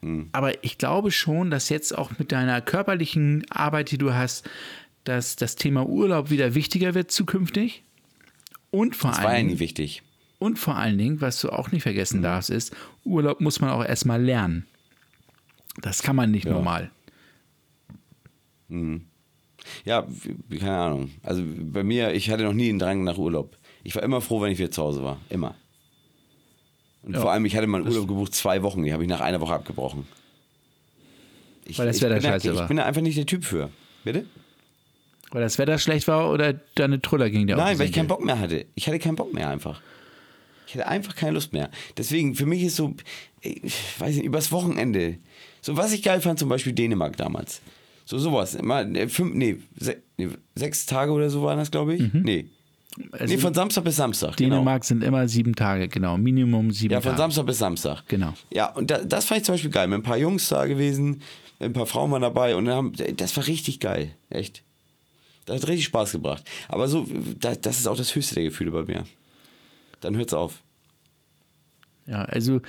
Mhm. 0.00 0.28
Aber 0.32 0.64
ich 0.64 0.78
glaube 0.78 1.10
schon, 1.10 1.50
dass 1.50 1.68
jetzt 1.68 1.96
auch 1.96 2.10
mit 2.18 2.32
deiner 2.32 2.60
körperlichen 2.60 3.44
Arbeit, 3.50 3.90
die 3.90 3.98
du 3.98 4.14
hast, 4.14 4.48
dass 5.04 5.36
das 5.36 5.56
Thema 5.56 5.86
Urlaub 5.86 6.30
wieder 6.30 6.54
wichtiger 6.54 6.94
wird 6.94 7.10
zukünftig. 7.10 7.84
Und 8.70 8.96
vor 8.96 9.10
das 9.10 9.22
war 9.22 9.36
ja 9.36 9.42
nie 9.42 9.58
wichtig. 9.58 10.02
Und 10.38 10.58
vor 10.58 10.76
allen 10.76 10.96
Dingen, 10.96 11.20
was 11.20 11.40
du 11.40 11.50
auch 11.50 11.70
nicht 11.70 11.82
vergessen 11.82 12.18
mhm. 12.18 12.24
darfst, 12.24 12.50
ist, 12.50 12.74
Urlaub 13.04 13.40
muss 13.40 13.60
man 13.60 13.70
auch 13.70 13.84
erstmal 13.84 14.22
lernen. 14.22 14.66
Das 15.82 16.02
kann 16.02 16.16
man 16.16 16.30
nicht 16.30 16.46
ja. 16.46 16.52
normal. 16.52 16.90
Mhm. 18.68 19.09
Ja, 19.84 20.06
keine 20.50 20.76
Ahnung. 20.76 21.10
Also 21.22 21.42
bei 21.44 21.82
mir, 21.82 22.12
ich 22.14 22.30
hatte 22.30 22.44
noch 22.44 22.52
nie 22.52 22.68
einen 22.68 22.78
Drang 22.78 23.04
nach 23.04 23.18
Urlaub. 23.18 23.56
Ich 23.82 23.94
war 23.94 24.02
immer 24.02 24.20
froh, 24.20 24.40
wenn 24.40 24.52
ich 24.52 24.58
wieder 24.58 24.70
zu 24.70 24.82
Hause 24.82 25.02
war. 25.02 25.18
Immer. 25.30 25.54
Und 27.02 27.14
ja, 27.14 27.20
vor 27.20 27.32
allem, 27.32 27.44
ich 27.44 27.56
hatte 27.56 27.66
mal 27.66 27.80
einen 27.80 27.88
Urlaub 27.88 28.08
gebucht, 28.08 28.34
zwei 28.34 28.62
Wochen. 28.62 28.84
Die 28.84 28.92
habe 28.92 29.02
ich 29.02 29.08
nach 29.08 29.20
einer 29.20 29.40
Woche 29.40 29.54
abgebrochen. 29.54 30.06
Ich, 31.64 31.78
Weil 31.78 31.86
das 31.86 32.02
Wetter 32.02 32.20
scheiße 32.20 32.48
da, 32.48 32.56
war. 32.56 32.62
Ich 32.62 32.68
bin 32.68 32.76
da 32.76 32.84
einfach 32.84 33.00
nicht 33.00 33.16
der 33.16 33.26
Typ 33.26 33.44
für. 33.44 33.70
Bitte? 34.04 34.26
Weil 35.30 35.42
das 35.42 35.58
Wetter 35.58 35.78
schlecht 35.78 36.08
war 36.08 36.30
oder 36.30 36.54
deine 36.74 37.00
Truller 37.00 37.30
ging 37.30 37.46
dir 37.46 37.56
Nein, 37.56 37.78
weil 37.78 37.86
ich 37.86 37.92
keinen 37.92 38.08
Bock 38.08 38.24
mehr 38.24 38.38
hatte. 38.38 38.66
Ich 38.74 38.88
hatte 38.88 38.98
keinen 38.98 39.16
Bock 39.16 39.32
mehr 39.32 39.48
einfach. 39.48 39.80
Ich 40.66 40.74
hatte 40.74 40.88
einfach 40.88 41.14
keine 41.14 41.32
Lust 41.32 41.52
mehr. 41.52 41.70
Deswegen, 41.96 42.34
für 42.34 42.46
mich 42.46 42.62
ist 42.62 42.76
so, 42.76 42.94
ich 43.40 43.74
weiß 43.98 44.16
nicht, 44.16 44.24
übers 44.24 44.52
Wochenende. 44.52 45.18
So, 45.60 45.76
was 45.76 45.92
ich 45.92 46.02
geil 46.02 46.20
fand, 46.20 46.38
zum 46.38 46.48
Beispiel 46.48 46.72
Dänemark 46.72 47.16
damals. 47.16 47.60
So 48.10 48.18
sowas. 48.18 48.56
Immer, 48.56 48.80
äh, 48.96 49.08
fünf, 49.08 49.34
nee, 49.34 49.58
se, 49.78 50.02
nee, 50.16 50.30
sechs 50.56 50.84
Tage 50.84 51.12
oder 51.12 51.30
so 51.30 51.44
waren 51.44 51.58
das, 51.58 51.70
glaube 51.70 51.94
ich. 51.94 52.12
Mhm. 52.12 52.22
Nee. 52.22 52.46
Also 53.12 53.32
nee, 53.32 53.40
von 53.40 53.54
Samstag 53.54 53.84
bis 53.84 53.94
Samstag. 53.94 54.36
Genau. 54.36 54.56
Dänemark 54.56 54.82
genau. 54.82 54.88
sind 54.88 55.04
immer 55.04 55.28
sieben 55.28 55.54
Tage, 55.54 55.86
genau. 55.86 56.18
Minimum 56.18 56.72
sieben 56.72 56.90
Tage. 56.90 56.94
Ja, 56.94 57.00
von 57.02 57.10
Tage. 57.12 57.22
Samstag 57.22 57.46
bis 57.46 57.58
Samstag. 57.58 58.02
Genau. 58.08 58.34
Ja, 58.52 58.74
und 58.74 58.90
da, 58.90 58.98
das 58.98 59.26
fand 59.26 59.38
ich 59.38 59.44
zum 59.44 59.54
Beispiel 59.54 59.70
geil. 59.70 59.86
Mit 59.86 60.00
ein 60.00 60.02
paar 60.02 60.16
Jungs 60.16 60.48
da 60.48 60.66
gewesen, 60.66 61.22
ein 61.60 61.72
paar 61.72 61.86
Frauen 61.86 62.10
waren 62.10 62.22
dabei 62.22 62.56
und 62.56 62.68
haben, 62.68 62.94
das 63.16 63.36
war 63.36 63.46
richtig 63.46 63.78
geil. 63.78 64.16
Echt. 64.28 64.64
Das 65.46 65.62
hat 65.62 65.68
richtig 65.68 65.84
Spaß 65.84 66.10
gebracht. 66.10 66.42
Aber 66.68 66.88
so, 66.88 67.06
das, 67.38 67.60
das 67.60 67.78
ist 67.78 67.86
auch 67.86 67.96
das 67.96 68.12
höchste 68.16 68.34
der 68.34 68.44
Gefühle 68.44 68.72
bei 68.72 68.82
mir. 68.82 69.04
Dann 70.00 70.16
hört's 70.16 70.34
auf. 70.34 70.62
Ja, 72.08 72.24
also 72.24 72.60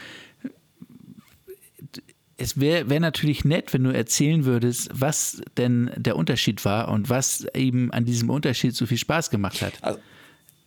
es 2.41 2.59
wäre 2.59 2.89
wär 2.89 2.99
natürlich 2.99 3.45
nett, 3.45 3.73
wenn 3.73 3.83
du 3.83 3.91
erzählen 3.91 4.45
würdest, 4.45 4.89
was 4.93 5.41
denn 5.57 5.91
der 5.95 6.15
Unterschied 6.15 6.65
war 6.65 6.89
und 6.89 7.09
was 7.09 7.45
eben 7.53 7.91
an 7.91 8.05
diesem 8.05 8.29
Unterschied 8.29 8.75
so 8.75 8.85
viel 8.85 8.97
Spaß 8.97 9.29
gemacht 9.29 9.61
hat. 9.61 9.73
Also, 9.81 9.99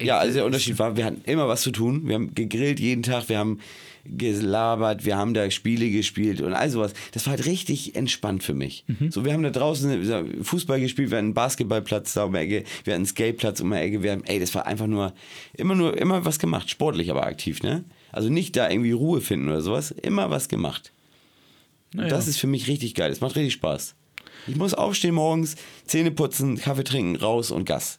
Ja, 0.00 0.18
also 0.18 0.34
der 0.34 0.44
Unterschied 0.46 0.78
war, 0.78 0.96
wir 0.96 1.04
hatten 1.04 1.22
immer 1.24 1.48
was 1.48 1.62
zu 1.62 1.70
tun. 1.72 2.06
Wir 2.06 2.14
haben 2.14 2.34
gegrillt 2.34 2.78
jeden 2.80 3.02
Tag, 3.02 3.28
wir 3.28 3.38
haben 3.38 3.58
gelabert, 4.04 5.04
wir 5.04 5.16
haben 5.16 5.34
da 5.34 5.50
Spiele 5.50 5.90
gespielt 5.90 6.40
und 6.42 6.52
all 6.52 6.68
sowas. 6.68 6.92
Das 7.12 7.26
war 7.26 7.32
halt 7.32 7.46
richtig 7.46 7.96
entspannt 7.96 8.42
für 8.42 8.54
mich. 8.54 8.84
Mhm. 8.86 9.10
So, 9.10 9.24
wir 9.24 9.32
haben 9.32 9.42
da 9.42 9.50
draußen 9.50 10.44
Fußball 10.44 10.78
gespielt, 10.78 11.10
wir 11.10 11.18
hatten 11.18 11.28
einen 11.28 11.34
Basketballplatz 11.34 12.12
da 12.12 12.24
um 12.24 12.34
die 12.34 12.38
Ecke, 12.38 12.64
wir 12.84 12.92
hatten 12.92 13.00
einen 13.00 13.06
Skateplatz 13.06 13.60
um 13.60 13.70
die 13.70 13.76
Ecke, 13.78 14.02
wir 14.02 14.12
haben, 14.12 14.24
ey, 14.24 14.38
das 14.38 14.54
war 14.54 14.66
einfach 14.66 14.86
nur, 14.86 15.14
immer 15.54 15.74
nur, 15.74 15.96
immer 15.96 16.24
was 16.24 16.38
gemacht, 16.38 16.70
sportlich 16.70 17.10
aber 17.10 17.26
aktiv, 17.26 17.62
ne? 17.62 17.84
Also 18.12 18.28
nicht 18.28 18.56
da 18.56 18.70
irgendwie 18.70 18.92
Ruhe 18.92 19.20
finden 19.20 19.48
oder 19.48 19.60
sowas, 19.60 19.90
immer 19.90 20.30
was 20.30 20.48
gemacht. 20.48 20.92
Naja. 21.94 22.08
Das 22.10 22.28
ist 22.28 22.38
für 22.38 22.46
mich 22.48 22.66
richtig 22.68 22.94
geil, 22.94 23.08
das 23.10 23.20
macht 23.20 23.36
richtig 23.36 23.54
Spaß. 23.54 23.94
Ich 24.46 24.56
muss 24.56 24.74
aufstehen 24.74 25.14
morgens, 25.14 25.56
Zähne 25.86 26.10
putzen, 26.10 26.56
Kaffee 26.58 26.84
trinken, 26.84 27.16
raus 27.16 27.50
und 27.50 27.64
Gas. 27.64 27.98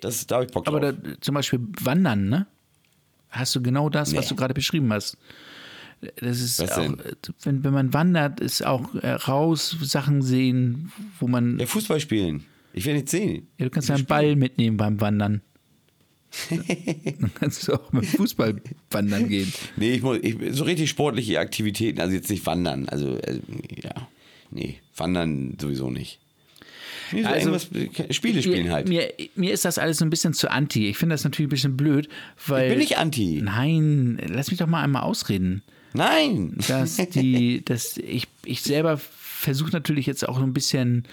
Das, 0.00 0.26
da 0.26 0.36
hab 0.36 0.44
ich 0.46 0.50
Bock 0.52 0.64
drauf. 0.64 0.74
Aber 0.74 0.92
da, 0.92 0.98
zum 1.20 1.34
Beispiel 1.34 1.60
Wandern, 1.82 2.28
ne? 2.28 2.46
Hast 3.28 3.54
du 3.54 3.62
genau 3.62 3.88
das, 3.88 4.14
was 4.16 4.24
Nee. 4.24 4.28
du 4.30 4.36
gerade 4.36 4.54
beschrieben 4.54 4.92
hast. 4.92 5.16
Das 6.16 6.40
ist 6.40 6.58
Was 6.60 6.72
auch, 6.72 6.92
wenn, 7.42 7.62
wenn 7.62 7.72
man 7.74 7.92
wandert, 7.92 8.40
ist 8.40 8.64
auch 8.64 8.94
äh, 8.94 9.10
raus, 9.12 9.76
Sachen 9.82 10.22
sehen, 10.22 10.90
wo 11.20 11.28
man. 11.28 11.58
ja, 11.58 11.66
Fußball 11.66 12.00
spielen. 12.00 12.44
Ich 12.72 12.86
will 12.86 12.94
nicht 12.94 13.10
sehen. 13.10 13.48
Ja, 13.58 13.66
du 13.66 13.70
kannst 13.70 13.90
ja 13.90 13.96
einen 13.96 14.06
Ball 14.06 14.34
mitnehmen 14.34 14.78
beim 14.78 15.00
Wandern. 15.00 15.42
Dann 16.50 17.32
kannst 17.34 17.66
du 17.66 17.74
auch 17.74 17.92
mit 17.92 18.06
Fußball 18.06 18.60
wandern 18.90 19.28
gehen. 19.28 19.52
Nee, 19.76 19.92
ich 19.92 20.02
muss, 20.02 20.18
ich, 20.22 20.36
so 20.50 20.64
richtig 20.64 20.90
sportliche 20.90 21.40
Aktivitäten, 21.40 22.00
also 22.00 22.14
jetzt 22.14 22.30
nicht 22.30 22.46
wandern, 22.46 22.88
also, 22.88 23.16
äh, 23.16 23.40
ja, 23.82 24.08
nee, 24.50 24.78
wandern 24.96 25.56
sowieso 25.60 25.90
nicht. 25.90 26.18
Nee, 27.12 27.22
so 27.22 27.28
Also, 27.28 27.58
Spiele 28.10 28.42
spielen 28.42 28.66
mir, 28.66 28.72
halt. 28.72 28.88
Mir, 28.88 29.12
mir 29.34 29.52
ist 29.52 29.64
das 29.64 29.78
alles 29.78 29.98
so 29.98 30.04
ein 30.04 30.10
bisschen 30.10 30.32
zu 30.32 30.50
anti. 30.50 30.88
Ich 30.88 30.96
finde 30.96 31.14
das 31.14 31.24
natürlich 31.24 31.48
ein 31.48 31.50
bisschen 31.50 31.76
blöd, 31.76 32.08
weil. 32.46 32.70
bin 32.70 32.80
ich 32.80 32.98
anti. 32.98 33.40
Nein, 33.42 34.20
lass 34.28 34.50
mich 34.50 34.58
doch 34.58 34.68
mal 34.68 34.82
einmal 34.82 35.02
ausreden. 35.02 35.62
Nein! 35.92 36.56
dass 36.68 36.96
die, 36.96 37.64
dass 37.64 37.96
ich, 37.96 38.28
ich 38.44 38.62
selber 38.62 38.98
versuche 38.98 39.72
natürlich 39.72 40.06
jetzt 40.06 40.28
auch 40.28 40.38
so 40.38 40.44
ein 40.44 40.52
bisschen 40.52 41.04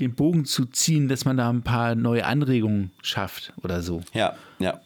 den 0.00 0.14
Bogen 0.14 0.44
zu 0.44 0.64
ziehen, 0.66 1.08
dass 1.08 1.24
man 1.24 1.36
da 1.36 1.48
ein 1.50 1.62
paar 1.62 1.94
neue 1.94 2.24
Anregungen 2.24 2.90
schafft 3.02 3.52
oder 3.62 3.82
so. 3.82 4.02
Ja, 4.14 4.34
ja. 4.58 4.80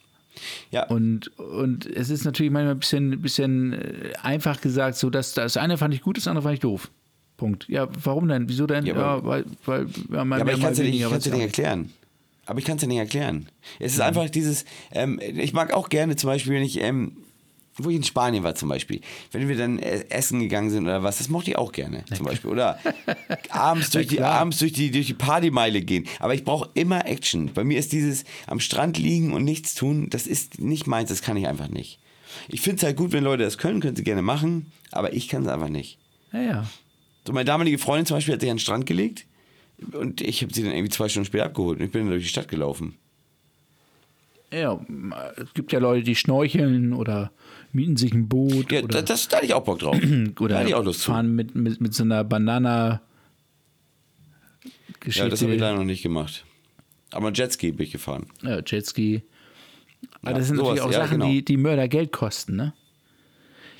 Ja, 0.69 0.83
Und, 0.85 1.35
und 1.39 1.87
es 1.87 2.11
ist 2.11 2.23
natürlich 2.23 2.51
manchmal 2.51 2.75
ein 2.75 2.79
bisschen, 2.79 3.21
bisschen 3.23 3.73
äh, 3.73 4.13
einfach 4.21 4.61
gesagt, 4.61 4.95
so 4.95 5.09
dass 5.09 5.33
das 5.33 5.57
eine 5.57 5.79
fand 5.79 5.95
ich 5.95 6.01
gut, 6.01 6.17
das 6.17 6.27
andere 6.27 6.43
fand 6.43 6.53
ich 6.53 6.59
doof. 6.59 6.91
Punkt. 7.37 7.67
Ja, 7.67 7.87
warum 8.03 8.27
denn? 8.27 8.47
Wieso 8.47 8.67
denn? 8.67 8.85
Ja, 8.85 8.95
Ja, 8.95 9.23
weil, 9.25 9.45
weil 9.65 9.87
ja, 10.11 10.23
mal 10.25 10.37
Ja, 10.37 10.43
aber 10.43 10.53
ich 10.53 10.61
kann 10.61 10.71
es 10.73 10.77
dir 10.77 10.83
nicht, 10.83 11.01
ich 11.01 11.09
nicht 11.09 11.41
erklären. 11.41 11.91
Aber 12.45 12.59
ich 12.59 12.65
kann 12.65 12.75
es 12.77 12.81
dir 12.81 12.87
nicht 12.87 12.97
erklären. 12.99 13.47
Es 13.79 13.93
Mhm. 13.93 13.95
ist 13.95 14.01
einfach 14.01 14.29
dieses, 14.29 14.65
ähm, 14.91 15.19
ich 15.21 15.53
mag 15.53 15.73
auch 15.73 15.89
gerne 15.89 16.15
zum 16.15 16.29
Beispiel, 16.29 16.53
wenn 16.53 16.63
ich, 16.63 16.81
ähm, 16.81 17.17
wo 17.77 17.89
ich 17.89 17.95
in 17.95 18.03
Spanien 18.03 18.43
war 18.43 18.55
zum 18.55 18.69
Beispiel, 18.69 19.01
wenn 19.31 19.47
wir 19.47 19.55
dann 19.55 19.79
äh, 19.79 20.05
essen 20.09 20.39
gegangen 20.39 20.69
sind 20.69 20.85
oder 20.85 21.03
was, 21.03 21.19
das 21.19 21.29
mochte 21.29 21.51
ich 21.51 21.57
auch 21.57 21.71
gerne 21.71 22.03
zum 22.13 22.25
Beispiel. 22.25 22.49
Oder 22.49 22.79
abends 23.49 23.91
durch, 23.91 24.07
die, 24.07 24.21
abends 24.21 24.59
durch 24.59 24.73
die, 24.73 24.91
durch 24.91 25.07
die 25.07 25.13
Partymeile 25.13 25.81
gehen. 25.81 26.05
Aber 26.19 26.33
ich 26.33 26.43
brauche 26.43 26.69
immer 26.73 27.05
Action. 27.05 27.53
Bei 27.53 27.63
mir 27.63 27.77
ist 27.77 27.91
dieses 27.91 28.25
am 28.47 28.59
Strand 28.59 28.97
liegen 28.97 29.33
und 29.33 29.43
nichts 29.43 29.75
tun, 29.75 30.09
das 30.09 30.27
ist 30.27 30.59
nicht 30.59 30.87
meins, 30.87 31.09
das 31.09 31.21
kann 31.21 31.37
ich 31.37 31.47
einfach 31.47 31.67
nicht. 31.67 31.99
Ich 32.47 32.61
finde 32.61 32.77
es 32.77 32.83
halt 32.83 32.97
gut, 32.97 33.11
wenn 33.11 33.23
Leute 33.23 33.43
das 33.43 33.57
können, 33.57 33.79
können 33.79 33.95
sie 33.95 34.03
gerne 34.03 34.21
machen, 34.21 34.71
aber 34.91 35.13
ich 35.13 35.27
kann 35.27 35.43
es 35.43 35.47
einfach 35.47 35.69
nicht. 35.69 35.97
Ja, 36.33 36.41
ja. 36.41 36.67
So, 37.25 37.33
meine 37.33 37.45
damalige 37.45 37.77
Freundin 37.77 38.05
zum 38.05 38.17
Beispiel 38.17 38.33
hat 38.33 38.41
sich 38.41 38.49
an 38.49 38.57
den 38.57 38.61
Strand 38.61 38.85
gelegt 38.85 39.25
und 39.93 40.21
ich 40.21 40.41
habe 40.41 40.53
sie 40.53 40.63
dann 40.63 40.71
irgendwie 40.71 40.89
zwei 40.89 41.09
Stunden 41.09 41.25
später 41.25 41.45
abgeholt 41.45 41.79
und 41.79 41.85
ich 41.85 41.91
bin 41.91 42.01
dann 42.01 42.11
durch 42.11 42.23
die 42.23 42.29
Stadt 42.29 42.47
gelaufen. 42.47 42.95
Ja, 44.51 44.79
es 45.35 45.53
gibt 45.53 45.73
ja 45.73 45.79
Leute, 45.79 46.03
die 46.03 46.15
schnorcheln 46.15 46.93
oder 46.93 47.31
mieten 47.73 47.97
sich 47.97 48.13
ein 48.13 48.27
Boot 48.27 48.71
Ja, 48.71 48.79
oder, 48.79 48.87
da, 48.87 49.01
das, 49.01 49.27
da 49.27 49.37
hatte 49.37 49.45
ich 49.45 49.53
auch 49.53 49.63
Bock 49.63 49.79
drauf. 49.79 49.95
oder 50.39 50.53
da 50.55 50.59
hatte 50.59 50.69
ich 50.69 50.75
auch 50.75 50.83
Lust 50.83 51.01
zu. 51.01 51.11
fahren 51.11 51.35
mit, 51.35 51.55
mit, 51.55 51.79
mit 51.81 51.93
so 51.93 52.03
einer 52.03 52.23
Banana. 52.23 53.01
Geschichte. 54.99 55.23
Ja, 55.25 55.29
das 55.29 55.41
habe 55.41 55.53
ich 55.53 55.59
leider 55.61 55.77
noch 55.77 55.83
nicht 55.83 56.01
gemacht. 56.03 56.45
Aber 57.11 57.31
Jetski 57.31 57.71
bin 57.71 57.85
ich 57.85 57.91
gefahren. 57.91 58.25
Ja, 58.43 58.61
Jetski. 58.65 59.23
Aber 60.21 60.31
Ja, 60.31 60.37
das 60.37 60.47
sind 60.47 60.57
natürlich 60.57 60.79
sowas, 60.81 60.89
auch 60.89 60.91
ja, 60.99 61.05
Sachen, 61.05 61.19
genau. 61.19 61.31
die, 61.31 61.45
die 61.45 61.57
Mörder 61.57 61.87
Geld 61.87 62.11
kosten, 62.11 62.55
ne? 62.55 62.73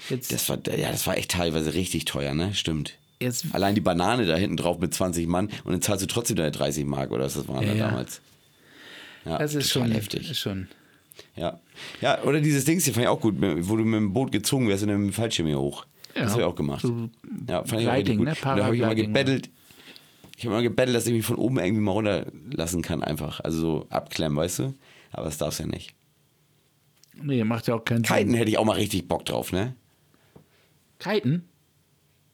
Jetzt, 0.10 0.32
Das 0.32 0.48
war, 0.48 0.58
ja, 0.78 0.92
das 0.92 1.06
war 1.08 1.18
echt 1.18 1.32
teilweise 1.32 1.74
richtig 1.74 2.06
teuer, 2.06 2.34
ne? 2.34 2.54
Stimmt. 2.54 2.98
jetzt 3.20 3.46
Allein 3.54 3.76
die 3.76 3.82
Banane 3.82 4.26
da 4.26 4.38
hinten 4.38 4.56
drauf 4.58 4.80
mit 4.80 4.94
20 4.94 5.28
Mann 5.28 5.48
und 5.66 5.72
dann 5.74 5.82
zahlst 5.82 6.04
du 6.04 6.08
trotzdem 6.08 6.38
deine 6.38 6.52
30 6.52 6.86
Mark 6.86 7.12
oder 7.12 7.26
was 7.26 7.34
das 7.34 7.48
waren 7.48 7.66
Ja, 7.66 7.74
da 7.74 7.88
damals. 7.88 8.22
Ja, 9.26 9.38
das 9.40 9.56
ist 9.56 9.70
schon 9.72 9.92
heftig. 9.92 10.32
Ist 10.32 10.40
schon. 10.40 10.68
Ja. 11.36 11.60
ja, 12.02 12.24
oder 12.24 12.42
dieses 12.42 12.66
Ding 12.66 12.80
hier 12.80 12.94
fand 12.94 13.04
ich 13.04 13.10
auch 13.10 13.22
gut, 13.22 13.36
wo 13.40 13.76
du 13.76 13.84
mit 13.84 14.00
dem 14.00 14.14
Boot 14.14 14.32
gezogen 14.32 14.68
wirst 14.68 14.84
und 14.84 14.90
dann 14.90 15.02
mit 15.02 15.12
dem 15.12 15.14
Fallschirm 15.14 15.48
hier 15.48 15.60
hoch. 15.60 15.86
Ja. 16.16 16.24
Das 16.24 16.32
habe 16.32 16.42
ich 16.42 16.48
auch 16.48 16.56
gemacht. 16.56 16.82
So 16.82 17.10
ja, 17.48 17.64
fand 17.64 17.82
ich 17.82 17.88
auch 17.88 17.94
richtig 17.94 18.18
gut. 18.18 18.26
ne? 18.28 18.36
Da 18.42 18.66
habe 18.66 18.76
ich 18.76 18.82
immer 18.82 18.96
gebettelt. 18.96 19.50
Ich 20.36 20.46
habe 20.46 20.56
immer 20.56 20.64
gebettelt, 20.64 20.96
dass 20.96 21.08
ich 21.08 21.14
mich 21.14 21.26
von 21.26 21.36
oben 21.38 21.60
irgendwie 21.60 21.82
mal 21.82 21.92
runterlassen 21.92 22.82
kann, 22.82 23.04
einfach. 23.04 23.40
Also 23.40 23.60
so 23.60 23.88
abklemmen, 23.90 24.38
weißt 24.38 24.60
du? 24.60 24.74
Aber 25.12 25.26
das 25.26 25.38
darfst 25.38 25.60
du 25.60 25.64
ja 25.64 25.70
nicht. 25.70 25.94
Nee, 27.22 27.44
macht 27.44 27.68
ja 27.68 27.76
auch 27.76 27.84
keinen 27.84 28.04
Kiten 28.04 28.30
Sinn. 28.30 28.34
hätte 28.36 28.50
ich 28.52 28.58
auch 28.58 28.66
mal 28.66 28.74
richtig 28.74 29.08
Bock 29.08 29.26
drauf, 29.26 29.52
ne? 29.52 29.76
Kiten? 31.00 31.46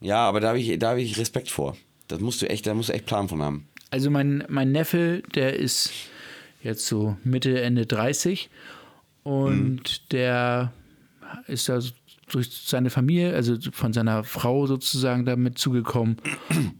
Ja, 0.01 0.27
aber 0.27 0.39
da 0.41 0.49
habe 0.49 0.59
ich, 0.59 0.77
da 0.79 0.89
habe 0.91 1.01
ich 1.01 1.17
Respekt 1.17 1.49
vor. 1.49 1.77
Das 2.07 2.19
musst 2.19 2.41
du 2.41 2.49
echt, 2.49 2.67
da 2.67 2.73
musst 2.73 2.89
du 2.89 2.93
echt 2.93 3.05
Plan 3.05 3.29
von 3.29 3.41
haben. 3.41 3.67
Also 3.89 4.09
mein, 4.09 4.43
mein 4.49 4.71
Neffe, 4.71 5.23
der 5.35 5.55
ist 5.55 5.91
jetzt 6.63 6.87
so 6.87 7.17
Mitte, 7.23 7.61
Ende 7.61 7.85
30 7.85 8.49
und 9.23 9.75
Mhm. 9.75 9.79
der 10.11 10.73
ist 11.47 11.69
da 11.69 11.79
so 11.81 11.91
durch 12.31 12.49
seine 12.65 12.89
Familie, 12.89 13.33
also 13.35 13.55
von 13.71 13.93
seiner 13.93 14.23
Frau 14.23 14.65
sozusagen 14.65 15.25
damit 15.25 15.57
zugekommen. 15.59 16.17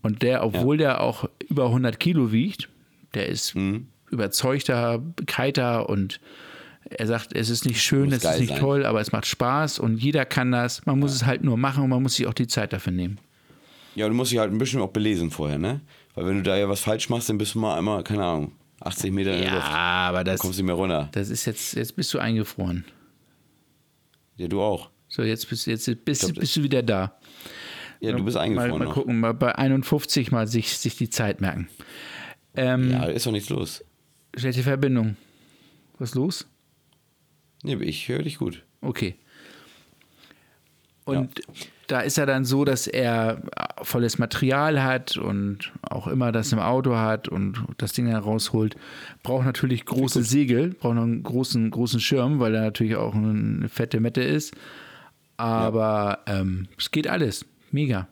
Und 0.02 0.22
der, 0.22 0.44
obwohl 0.44 0.78
der 0.78 1.02
auch 1.02 1.30
über 1.50 1.70
100 1.70 2.00
Kilo 2.00 2.32
wiegt, 2.32 2.70
der 3.14 3.28
ist 3.28 3.56
Mhm. 3.56 3.88
überzeugter 4.10 5.02
Kiter 5.26 5.90
und 5.90 6.20
er 6.90 7.08
sagt, 7.08 7.34
es 7.36 7.50
ist 7.50 7.66
nicht 7.66 7.82
schön, 7.82 8.06
Muss 8.06 8.16
es 8.16 8.24
ist 8.26 8.40
nicht 8.42 8.50
sein. 8.50 8.60
toll, 8.60 8.86
aber 8.86 9.00
es 9.02 9.12
macht 9.12 9.26
Spaß 9.26 9.80
und 9.80 9.98
jeder 9.98 10.26
kann 10.26 10.52
das. 10.52 10.86
Man 10.86 11.00
muss 11.00 11.14
es 11.14 11.26
halt 11.26 11.44
nur 11.44 11.58
machen 11.58 11.84
und 11.84 11.90
man 11.90 12.02
muss 12.04 12.16
sich 12.16 12.28
auch 12.28 12.34
die 12.34 12.48
Zeit 12.48 12.74
dafür 12.74 12.94
nehmen. 12.94 13.18
Ja, 13.96 14.08
du 14.08 14.14
musst 14.14 14.32
dich 14.32 14.40
halt 14.40 14.52
ein 14.52 14.58
bisschen 14.58 14.82
auch 14.82 14.90
belesen 14.90 15.30
vorher, 15.32 15.58
ne? 15.60 15.82
Weil 16.16 16.26
wenn 16.26 16.38
du 16.38 16.44
da 16.44 16.58
ja 16.58 16.68
was 16.70 16.80
falsch 16.82 17.10
machst, 17.10 17.30
dann 17.30 17.38
bist 17.38 17.56
du 17.56 17.60
mal 17.60 17.78
einmal, 17.78 18.04
keine 18.04 18.24
Ahnung, 18.24 18.52
80 18.86 19.12
Meter 19.12 19.32
in 19.34 19.40
der 19.42 19.48
Ja, 19.48 19.56
Luft. 19.56 19.68
aber 19.68 20.24
das, 20.24 20.40
Kommst 20.40 20.60
du 20.60 20.64
mehr 20.64 20.76
runter. 20.76 21.10
das 21.14 21.30
ist 21.30 21.46
jetzt, 21.46 21.74
jetzt 21.76 21.96
bist 21.96 22.14
du 22.14 22.20
eingefroren. 22.20 22.86
Ja, 24.36 24.48
du 24.48 24.62
auch. 24.62 24.90
So, 25.08 25.22
jetzt 25.24 25.48
bist, 25.50 25.68
jetzt 25.68 25.86
bist, 26.06 26.22
glaub, 26.22 26.36
bist 26.40 26.56
du 26.56 26.64
wieder 26.64 26.82
da. 26.84 27.18
Ja, 28.00 28.12
du 28.12 28.24
bist 28.24 28.36
mal, 28.36 28.42
eingefroren 28.44 28.72
mal 28.80 28.86
noch. 28.86 28.94
gucken, 28.94 29.20
mal 29.20 29.34
bei 29.34 29.54
51 29.56 30.32
mal 30.32 30.48
sich, 30.48 30.78
sich 30.78 30.98
die 30.98 31.10
Zeit 31.10 31.40
merken. 31.40 31.70
Ähm, 32.56 32.92
Ja, 32.92 33.06
ist 33.06 33.26
doch 33.26 33.32
nichts 33.32 33.50
los. 33.50 33.84
Schlechte 34.36 34.64
Verbindung. 34.64 35.16
Was 36.00 36.16
los? 36.16 36.48
Nee, 37.64 37.76
ich 37.76 38.08
höre 38.10 38.24
dich 38.24 38.38
gut. 38.40 38.64
Okay. 38.82 39.16
Und 41.06 41.42
da 41.88 42.02
ist 42.02 42.18
er 42.18 42.26
dann 42.26 42.46
so, 42.46 42.66
dass 42.66 42.88
er 42.88 43.42
volles 43.82 44.18
Material 44.18 44.84
hat 44.84 45.18
und 45.18 45.72
auch 45.82 46.08
immer 46.08 46.32
das 46.32 46.52
im 46.52 46.60
Auto 46.60 46.96
hat 46.96 47.28
und 47.28 47.64
das 47.78 47.94
Ding 47.94 48.10
dann 48.10 48.22
rausholt. 48.22 48.76
Braucht 49.22 49.46
natürlich 49.46 49.86
große 49.86 50.24
Segel, 50.24 50.70
braucht 50.70 50.96
noch 50.96 51.04
einen 51.04 51.24
großen, 51.24 51.70
großen 51.72 52.00
Schirm, 52.00 52.40
weil 52.40 52.56
er 52.56 52.62
natürlich 52.62 52.96
auch 52.96 53.14
eine 53.14 53.68
fette 53.70 54.00
Mette 54.00 54.22
ist. 54.22 54.54
Aber 55.38 56.20
ähm, 56.28 56.68
es 56.78 56.92
geht 56.92 57.08
alles. 57.08 57.46
Mega. 57.72 58.08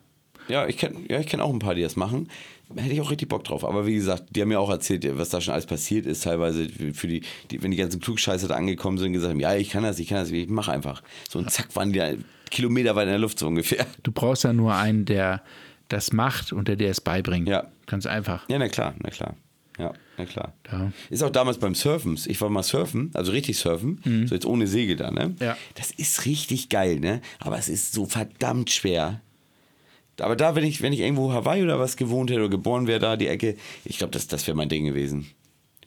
Ja, 0.48 0.66
ich 0.66 0.76
kenne 0.76 0.98
ja, 1.08 1.20
ich 1.20 1.26
kenn 1.26 1.40
auch 1.40 1.52
ein 1.52 1.60
paar, 1.60 1.74
die 1.74 1.82
das 1.82 1.96
machen. 1.96 2.28
Hätte 2.74 2.94
ich 2.94 3.00
auch 3.00 3.10
richtig 3.10 3.28
Bock 3.28 3.44
drauf. 3.44 3.64
Aber 3.64 3.86
wie 3.86 3.94
gesagt, 3.94 4.24
die 4.30 4.40
haben 4.40 4.48
mir 4.48 4.58
auch 4.58 4.70
erzählt, 4.70 5.06
was 5.16 5.28
da 5.28 5.40
schon 5.40 5.52
alles 5.52 5.66
passiert 5.66 6.06
ist, 6.06 6.24
teilweise 6.24 6.68
für 6.68 7.06
die, 7.06 7.22
die 7.50 7.62
wenn 7.62 7.70
die 7.70 7.76
ganzen 7.76 8.00
Klugscheißer 8.00 8.48
da 8.48 8.56
angekommen 8.56 8.98
sind 8.98 9.08
und 9.08 9.12
gesagt 9.14 9.30
haben, 9.30 9.40
ja, 9.40 9.54
ich 9.54 9.70
kann 9.70 9.82
das, 9.82 9.98
ich 9.98 10.08
kann 10.08 10.18
das, 10.18 10.30
ich 10.30 10.48
mache 10.48 10.72
einfach. 10.72 11.02
So 11.28 11.38
und 11.38 11.50
zack 11.50 11.74
waren 11.76 11.92
die 11.92 11.98
da 11.98 12.12
Kilometer 12.52 12.94
weit 12.94 13.04
in 13.04 13.10
der 13.10 13.18
Luft 13.18 13.38
so 13.38 13.48
ungefähr. 13.48 13.86
Du 14.02 14.12
brauchst 14.12 14.44
ja 14.44 14.52
nur 14.52 14.74
einen, 14.74 15.04
der 15.04 15.42
das 15.88 16.12
macht 16.12 16.52
und 16.52 16.68
der 16.68 16.76
dir 16.76 16.88
es 16.88 17.00
beibringt. 17.00 17.48
Ja. 17.48 17.66
Ganz 17.86 18.06
einfach. 18.06 18.48
Ja, 18.48 18.58
na 18.58 18.68
klar, 18.68 18.94
na 19.02 19.10
klar. 19.10 19.34
Ja, 19.78 19.92
na 20.18 20.26
klar. 20.26 20.52
Ja. 20.70 20.92
Ist 21.10 21.22
auch 21.22 21.30
damals 21.30 21.58
beim 21.58 21.74
Surfen. 21.74 22.18
Ich 22.26 22.40
war 22.40 22.50
mal 22.50 22.62
surfen, 22.62 23.10
also 23.14 23.32
richtig 23.32 23.58
surfen, 23.58 24.00
so 24.26 24.34
jetzt 24.34 24.44
ohne 24.46 24.66
Segel 24.66 24.96
da, 24.96 25.10
ne? 25.10 25.28
Mhm. 25.28 25.36
Ja. 25.40 25.56
Das 25.74 25.90
ist 25.90 26.26
richtig 26.26 26.68
geil, 26.68 27.00
ne? 27.00 27.22
Aber 27.40 27.58
es 27.58 27.68
ist 27.68 27.92
so 27.92 28.04
verdammt 28.04 28.70
schwer. 28.70 29.20
Aber 30.20 30.36
da, 30.36 30.54
wenn 30.54 30.64
ich, 30.64 30.82
wenn 30.82 30.92
ich 30.92 31.00
irgendwo 31.00 31.32
Hawaii 31.32 31.62
oder 31.62 31.78
was 31.78 31.96
gewohnt 31.96 32.30
hätte 32.30 32.40
oder 32.40 32.50
geboren 32.50 32.86
wäre, 32.86 33.00
da 33.00 33.16
die 33.16 33.28
Ecke, 33.28 33.56
ich 33.84 33.98
glaube, 33.98 34.12
das, 34.12 34.28
das 34.28 34.46
wäre 34.46 34.56
mein 34.56 34.68
Ding 34.68 34.84
gewesen. 34.84 35.26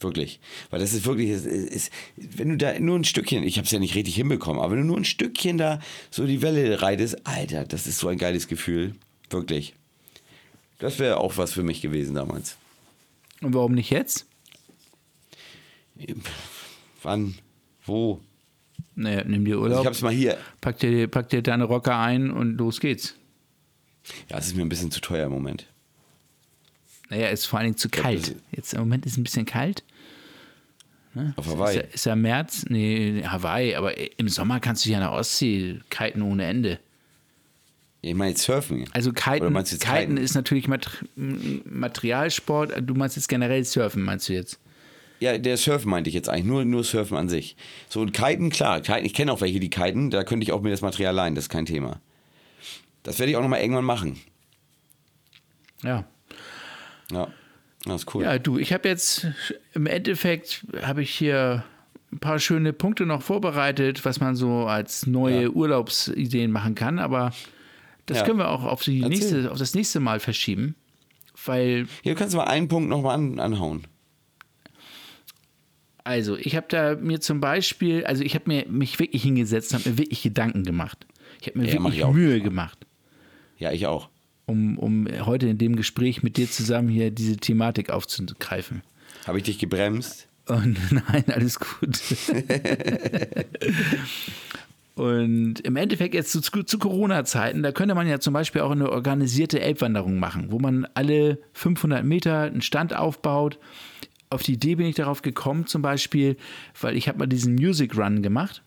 Wirklich. 0.02 0.39
Weil 0.70 0.80
das 0.80 0.93
ist 0.93 1.06
wirklich, 1.06 1.30
ist, 1.30 1.46
ist, 1.46 1.91
wenn 2.18 2.50
du 2.50 2.58
da 2.58 2.78
nur 2.80 2.98
ein 2.98 3.06
Stückchen, 3.06 3.43
ich 3.43 3.58
habe 3.58 3.66
es 3.66 3.72
ja 3.72 3.80
nicht 3.80 3.96
richtig 3.96 4.16
hinbekommen, 4.16 4.62
aber 4.62 4.72
wenn 4.74 4.82
du 4.82 4.86
nur 4.88 4.98
ein 4.98 5.06
Stückchen 5.06 5.58
da 5.58 5.80
so 6.12 6.26
die 6.26 6.41
Welle 6.41 6.82
reitest, 6.82 7.26
Alter, 7.26 7.64
das 7.66 7.88
ist 7.88 8.00
so 8.00 8.08
ein 8.10 8.18
geiles 8.18 8.48
Gefühl. 8.48 8.96
Wirklich. 9.30 9.74
Das 10.80 11.00
wäre 11.00 11.18
auch 11.18 11.38
was 11.38 11.54
für 11.54 11.64
mich 11.64 11.82
gewesen 11.82 12.16
damals. 12.16 12.58
Und 13.41 13.54
warum 13.54 13.74
nicht 13.74 13.89
jetzt? 13.89 14.26
Wann? 17.02 17.36
Wo? 17.86 18.20
Naja, 18.96 19.24
nimm 19.26 19.46
dir 19.46 19.54
Also 19.56 19.64
Urlaub, 19.64 19.82
ich 19.82 19.88
hab's 19.88 20.02
mal 20.02 20.14
hier. 20.14 20.38
pack, 20.62 20.80
dir, 20.80 21.08
pack 21.08 21.30
dir 21.30 21.41
deine 21.41 21.66
Rocker 21.66 21.98
ein 21.98 22.32
und 22.32 22.58
los 22.58 22.80
geht's. 22.80 23.16
Ja, 24.30 24.38
es 24.38 24.48
ist 24.48 24.56
mir 24.56 24.62
ein 24.64 24.70
bisschen 24.70 24.91
zu 24.91 25.02
teuer 25.02 25.26
im 25.26 25.32
Moment. 25.32 25.68
Naja, 27.10 27.28
ist 27.28 27.45
vor 27.45 27.60
allen 27.60 27.68
Dingen 27.68 27.78
zu 27.78 27.89
kalt. 27.89 28.36
Jetzt 28.51 28.74
im 28.74 28.80
Moment 28.82 29.06
ist 29.06 29.14
es 29.14 29.18
ein 29.18 29.24
bisschen 29.24 29.45
kalt. 29.45 29.84
Auf 31.38 31.47
Ist 31.47 31.53
Hawaii. 31.53 31.78
ja, 31.78 31.82
ist 31.82 32.06
ja 32.06 32.16
März? 32.16 32.66
Nee, 32.68 33.24
Hawaii, 33.26 33.76
aber 33.76 33.93
im 34.20 34.28
Sommer 34.28 34.60
kannst 34.60 34.86
du 34.86 34.89
ja 34.89 34.99
der 34.99 35.14
Ostsee 35.14 35.80
kiten 35.89 36.22
ohne 36.22 36.45
Ende. 36.45 36.80
Ich 38.01 38.14
meine 38.14 38.32
jetzt 38.32 38.43
surfen. 38.43 38.86
Also 38.91 39.14
kiten, 39.14 39.53
kiten 39.53 39.80
kiten? 39.80 40.18
ist 40.18 40.36
natürlich 40.36 40.68
Mat 40.68 40.89
Materialsport. 41.16 42.74
Du 42.82 42.93
meinst 42.95 43.16
jetzt 43.16 43.30
generell 43.30 43.64
surfen, 43.64 44.03
meinst 44.03 44.28
du 44.30 44.34
jetzt? 44.34 44.60
Ja, 45.22 45.38
der 45.38 45.56
Surfen 45.58 45.89
meinte 45.89 46.10
ich 46.10 46.14
jetzt 46.14 46.28
eigentlich, 46.28 46.45
nur, 46.45 46.66
nur 46.66 46.84
Surfen 46.84 47.16
an 47.18 47.30
sich. 47.30 47.56
So, 47.88 48.01
und 48.01 48.12
Kiten, 48.12 48.49
klar, 48.49 48.82
Kiten, 48.82 49.06
ich 49.06 49.14
kenne 49.14 49.32
auch 49.32 49.39
welche, 49.39 49.62
die 49.62 49.70
kiten, 49.70 50.10
da 50.10 50.24
könnte 50.26 50.43
ich 50.43 50.51
auch 50.51 50.62
mir 50.62 50.72
das 50.72 50.82
Material 50.82 51.16
leihen, 51.16 51.36
das 51.36 51.45
ist 51.45 51.49
kein 51.49 51.66
Thema. 51.66 52.01
Das 53.03 53.18
werde 53.18 53.32
ich 53.32 53.38
auch 53.38 53.41
nochmal 53.41 53.62
irgendwann 53.62 53.86
machen. 53.86 54.20
Ja. 55.84 56.06
Ja, 57.12 57.28
das 57.86 58.01
ist 58.03 58.16
cool. 58.16 58.24
Ja, 58.24 58.39
du, 58.39 58.58
ich 58.58 58.74
habe 58.74 58.88
jetzt 58.89 59.28
im 59.74 59.86
Endeffekt 59.86 60.66
habe 60.82 61.01
ich 61.03 61.12
hier 61.12 61.64
ein 62.12 62.20
paar 62.20 62.39
schöne 62.39 62.72
Punkte 62.74 63.06
noch 63.06 63.22
vorbereitet, 63.22 64.06
was 64.06 64.20
man 64.20 64.36
so 64.36 64.66
als 64.68 65.06
neue 65.06 65.43
Ja. 65.43 65.49
Urlaubsideen 65.49 66.51
machen 66.51 66.76
kann, 66.76 66.99
aber 66.99 67.34
das 68.06 68.20
Ja. 68.20 68.24
können 68.26 68.39
wir 68.39 68.49
auch 68.49 68.64
auf, 68.64 68.84
die 68.84 69.01
Erzähl. 69.01 69.10
nächste, 69.10 69.51
auf 69.51 69.58
das 69.58 69.74
nächste 69.76 69.99
Mal 69.99 70.20
verschieben, 70.20 70.76
weil 71.45 71.88
Hier 72.03 72.16
kannst 72.16 72.34
du 72.34 72.38
mal 72.38 72.45
einen 72.45 72.68
Punkt 72.68 72.89
nochmal 72.89 73.16
an, 73.16 73.39
anhauen. 73.39 73.86
Also, 76.03 76.38
ich 76.38 76.56
habe 76.56 76.68
da 76.70 76.95
mir 76.95 77.20
zum 77.20 77.39
Beispiel, 77.39 78.06
also 78.06 78.24
ich 78.24 78.36
habe 78.36 78.43
mir 78.47 78.66
mich 78.68 78.99
wirklich 78.99 79.24
hingesetzt 79.24 79.74
und 79.74 79.80
habe 79.80 79.89
mir 79.91 79.97
wirklich 79.97 80.22
Gedanken 80.22 80.64
gemacht. 80.64 81.06
Ich 81.41 81.47
habe 81.47 81.58
mir 81.60 81.68
Ja, 81.68 81.84
wirklich. 81.84 82.06
Mühe 82.08 82.41
gemacht, 82.41 82.86
Ja, 83.58 83.72
ich 83.72 83.88
auch. 83.88 84.10
Um, 84.46 84.78
um 84.78 85.08
heute 85.26 85.48
in 85.48 85.58
dem 85.58 85.76
Gespräch 85.76 86.24
mit 86.24 86.38
dir 86.38 86.50
zusammen 86.50 86.89
hier 86.89 87.12
diese 87.12 87.38
Thematik 87.38 87.89
aufzugreifen. 87.89 88.82
Habe 89.26 89.39
ich 89.39 89.43
dich 89.43 89.60
gebremst? 89.60 90.28
Und 90.48 90.78
nein, 90.91 91.24
alles 91.28 91.60
gut. 91.60 92.00
Und 94.96 95.60
im 95.60 95.76
Endeffekt 95.76 96.14
jetzt 96.14 96.32
zu, 96.32 96.39
zu 96.41 96.80
Corona-Zeiten, 96.80 97.64
da 97.64 97.74
könnte 97.74 97.96
man 97.96 98.08
ja 98.08 98.20
zum 98.20 98.34
Beispiel 98.34 98.62
auch 98.62 98.72
eine 98.72 98.89
organisierte 98.89 99.60
Elbwanderung 99.60 100.20
machen, 100.20 100.52
wo 100.52 100.60
man 100.60 100.88
alle 100.93 101.38
500 101.54 102.06
Meter 102.06 102.43
einen 102.43 102.62
Stand 102.62 102.96
aufbaut. 102.96 103.60
Auf 104.30 104.43
die 104.43 104.54
Idee 104.54 104.76
bin 104.76 104.86
ich 104.86 104.96
darauf 104.96 105.22
gekommen, 105.22 105.68
zum 105.68 105.82
Beispiel, 105.82 106.38
weil 106.80 106.96
ich 106.96 107.10
habe 107.10 107.20
mal 107.20 107.28
diesen 107.28 107.56
Music 107.56 107.98
Run 107.98 108.22
gemacht. 108.22 108.64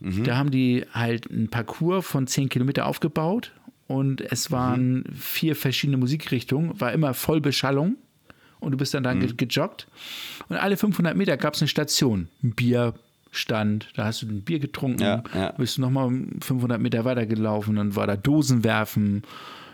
Da 0.00 0.36
haben 0.36 0.50
die 0.50 0.84
halt 0.92 1.30
einen 1.30 1.48
Parcours 1.48 2.04
von 2.04 2.26
10 2.26 2.50
Kilometer 2.50 2.84
aufgebaut 2.84 3.52
und 3.86 4.20
es 4.20 4.50
waren 4.50 5.04
vier 5.14 5.56
verschiedene 5.56 5.98
Musikrichtungen, 5.98 6.80
war 6.80 6.92
immer 6.92 7.14
voll 7.14 7.40
Beschallung. 7.40 7.96
Und 8.60 8.72
du 8.72 8.78
bist 8.78 8.94
dann 8.94 9.02
da 9.02 9.12
ge 9.12 9.30
gejoggt. 9.36 9.86
Und 10.48 10.56
alle 10.56 10.78
500 10.78 11.14
Meter 11.14 11.36
gab 11.36 11.52
es 11.52 11.60
eine 11.60 11.68
Station, 11.68 12.28
ein 12.42 12.52
Bierstand, 12.52 13.88
da 13.94 14.06
hast 14.06 14.22
du 14.22 14.26
ein 14.26 14.40
Bier 14.40 14.58
getrunken, 14.58 15.02
Ja, 15.02 15.22
ja. 15.34 15.52
bist 15.52 15.78
nochmal 15.78 16.10
500 16.40 16.80
Meter 16.80 17.04
weitergelaufen, 17.04 17.76
dann 17.76 17.94
war 17.94 18.06
da 18.06 18.16
Dosenwerfen, 18.16 19.22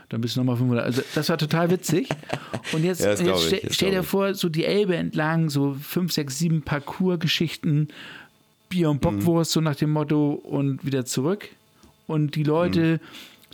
dann 0.09 0.21
bist 0.21 0.35
du 0.35 0.41
nochmal 0.41 0.57
500, 0.57 0.85
also 0.85 1.03
das 1.15 1.29
war 1.29 1.39
total 1.39 1.71
witzig. 1.71 2.09
Und 2.73 2.83
jetzt, 2.83 3.01
Ja, 3.01 3.11
jetzt 3.11 3.23
glaub 3.23 3.39
ich, 3.39 3.63
stell, 3.71 3.93
dir 3.93 4.03
vor, 4.03 4.35
so 4.35 4.49
die 4.49 4.65
Elbe 4.65 4.97
entlang, 4.97 5.51
so 5.51 5.77
5, 5.81 6.13
6, 6.13 6.39
7 6.39 6.63
Parcours-Geschichten, 6.63 7.89
Bier 8.69 8.91
und 8.91 9.01
Bockwurst, 9.01 9.53
so 9.53 9.61
nach 9.61 9.77
dem 9.77 9.91
Motto, 9.91 10.33
und 10.33 10.85
wieder 10.85 11.05
zurück. 11.05 11.49
Und 12.07 12.35
die 12.35 12.45
Leute 12.45 13.01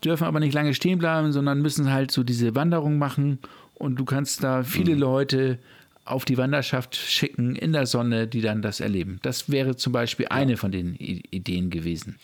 dürfen 0.04 0.24
aber 0.24 0.40
nicht 0.40 0.54
lange 0.54 0.74
stehen 0.74 0.98
bleiben, 0.98 1.32
sondern 1.32 1.62
müssen 1.62 1.92
halt 1.92 2.10
so 2.10 2.22
diese 2.22 2.54
Wanderung 2.54 2.98
machen. 2.98 3.38
Und 3.74 3.96
du 3.96 4.04
kannst 4.04 4.42
da 4.42 4.62
viele 4.62 4.94
Leute 4.94 5.58
auf 6.04 6.24
die 6.24 6.38
Wanderschaft 6.38 6.96
schicken 6.96 7.56
in 7.56 7.72
der 7.72 7.86
Sonne, 7.86 8.26
die 8.26 8.40
dann 8.40 8.62
das 8.62 8.80
erleben. 8.80 9.18
Das 9.22 9.50
wäre 9.50 9.76
zum 9.76 9.92
Beispiel 9.92 10.26
eine 10.28 10.56
von 10.56 10.70
den 10.70 10.94
I 10.94 11.22
Ideen 11.30 11.68
gewesen. 11.68 12.16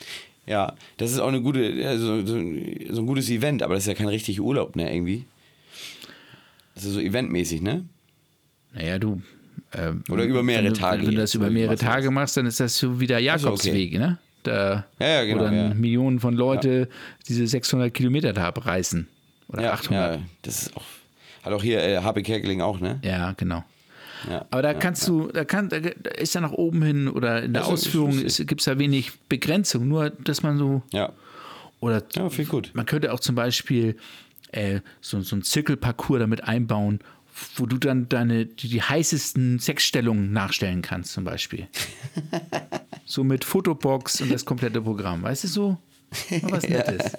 Ja, 0.47 0.75
das 0.97 1.13
ist 1.13 1.19
auch 1.19 1.29
eine 1.29 1.41
gute, 1.41 1.63
ja, 1.63 1.97
so, 1.99 2.15
ein 2.15 3.07
gutes 3.07 3.29
Event, 3.31 3.63
aber 3.63 3.75
das 3.75 3.85
ist 3.85 3.89
ja 3.89 3.95
kein 3.95 4.09
richtig 4.09 4.41
Urlaub, 4.41 4.77
ne, 4.77 4.93
irgendwie. 4.93 5.25
Das 6.75 6.85
ist 6.85 6.95
so 6.95 7.01
eventmäßig, 7.01 7.61
ne? 7.61 7.85
Naja, 8.75 8.99
du. 8.99 9.21
ähm, 9.73 10.03
Oder 10.11 10.25
über 10.25 10.43
mehrere 10.43 10.67
wenn 10.67 10.75
Tage 10.75 11.03
Wenn 11.03 11.15
du 11.15 11.21
das 11.21 11.35
über 11.35 11.51
mehrere 11.51 11.77
Tage 11.77 12.11
machst, 12.11 12.37
dann 12.37 12.47
ist 12.47 12.61
das 12.61 12.77
so 12.77 12.99
wie 12.99 13.07
der 13.07 13.19
so, 13.19 13.23
okay. 13.23 13.45
Jakobsweg, 13.45 13.93
ne? 13.99 14.19
Da, 14.43 14.87
Ja, 14.99 15.07
ja, 15.09 15.25
genau, 15.25 15.41
Wo 15.41 15.45
dann. 15.45 15.81
Millionen 15.81 16.19
von 16.21 16.35
Leute 16.35 16.89
diese 17.29 17.47
600 17.47 17.93
Kilometer 17.95 18.33
da 18.33 18.49
abreißen. 18.49 19.07
Oder 19.49 19.63
Ja, 19.63 19.73
800. 19.73 20.17
ja, 20.17 20.23
das 20.43 20.63
ist 20.63 20.77
auch, 20.77 20.83
hat 21.45 21.53
auch 21.53 21.63
hier 21.63 21.83
äh, 21.83 21.99
HP 21.99 22.23
Kerkeling 22.23 22.61
auch, 22.61 22.81
ne? 22.81 22.99
Ja, 23.03 23.33
genau. 23.33 23.65
Ja, 24.31 24.45
Aber 24.51 24.63
da 24.63 24.73
ja, 24.73 24.79
kannst 24.79 25.07
du, 25.09 25.29
da, 25.33 25.45
kann, 25.45 25.69
da 25.69 25.77
ist 25.79 26.35
ja 26.35 26.41
nach 26.41 26.53
oben 26.53 26.83
hin 26.83 27.09
oder 27.09 27.43
in 27.43 27.53
der 27.55 27.63
ist 27.63 27.69
Ausführung 27.69 28.13
gibt 28.25 28.61
es 28.61 28.65
da 28.67 28.79
wenig 28.79 29.13
Begrenzung. 29.29 29.89
Nur, 29.89 30.11
dass 30.11 30.43
man 30.45 30.59
so, 30.59 30.83
Ja, 30.93 31.13
oder 31.81 32.03
ja 32.15 32.31
viel 32.31 32.45
gut. 32.47 32.71
man 32.75 32.87
könnte 32.87 33.13
auch 33.13 33.19
zum 33.21 33.35
Beispiel 33.35 33.97
äh, 34.53 34.81
so, 35.01 35.21
so 35.23 35.35
einen 35.35 35.43
Zirkelparcours 35.43 36.21
damit 36.21 36.45
einbauen, 36.45 37.01
wo 37.57 37.67
du 37.67 37.79
dann 37.79 38.09
deine, 38.09 38.47
die, 38.47 38.69
die 38.69 38.83
heißesten 38.83 39.59
Sexstellungen 39.59 40.33
nachstellen 40.33 40.83
kannst, 40.83 41.13
zum 41.13 41.25
Beispiel. 41.25 41.69
so 43.05 43.25
mit 43.25 43.45
Fotobox 43.45 44.21
und 44.21 44.33
das 44.33 44.45
komplette 44.45 44.83
Programm. 44.83 45.23
Weißt 45.23 45.45
du 45.45 45.49
so? 45.49 45.79
Mal 46.31 46.53
was 46.53 46.69
Nettes. 46.69 47.13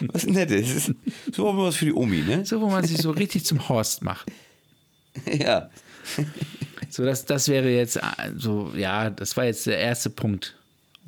Was 0.00 0.26
Nettes. 0.26 0.92
So 1.32 1.44
machen 1.44 1.58
wir 1.58 1.64
was 1.64 1.76
für 1.76 1.86
die 1.86 1.92
Omi, 1.92 2.22
ne? 2.22 2.44
So, 2.44 2.60
wo 2.60 2.68
man 2.68 2.84
sich 2.84 2.98
so 2.98 3.10
richtig 3.10 3.44
zum 3.44 3.68
Horst 3.68 4.02
macht. 4.02 4.30
Ja. 5.32 5.68
So, 6.90 7.04
das, 7.04 7.24
das 7.24 7.48
wäre 7.48 7.68
jetzt 7.70 7.96
äh, 7.96 8.00
so, 8.36 8.72
ja, 8.76 9.10
das 9.10 9.36
war 9.36 9.44
jetzt 9.44 9.66
der 9.66 9.78
erste 9.78 10.10
Punkt. 10.10 10.57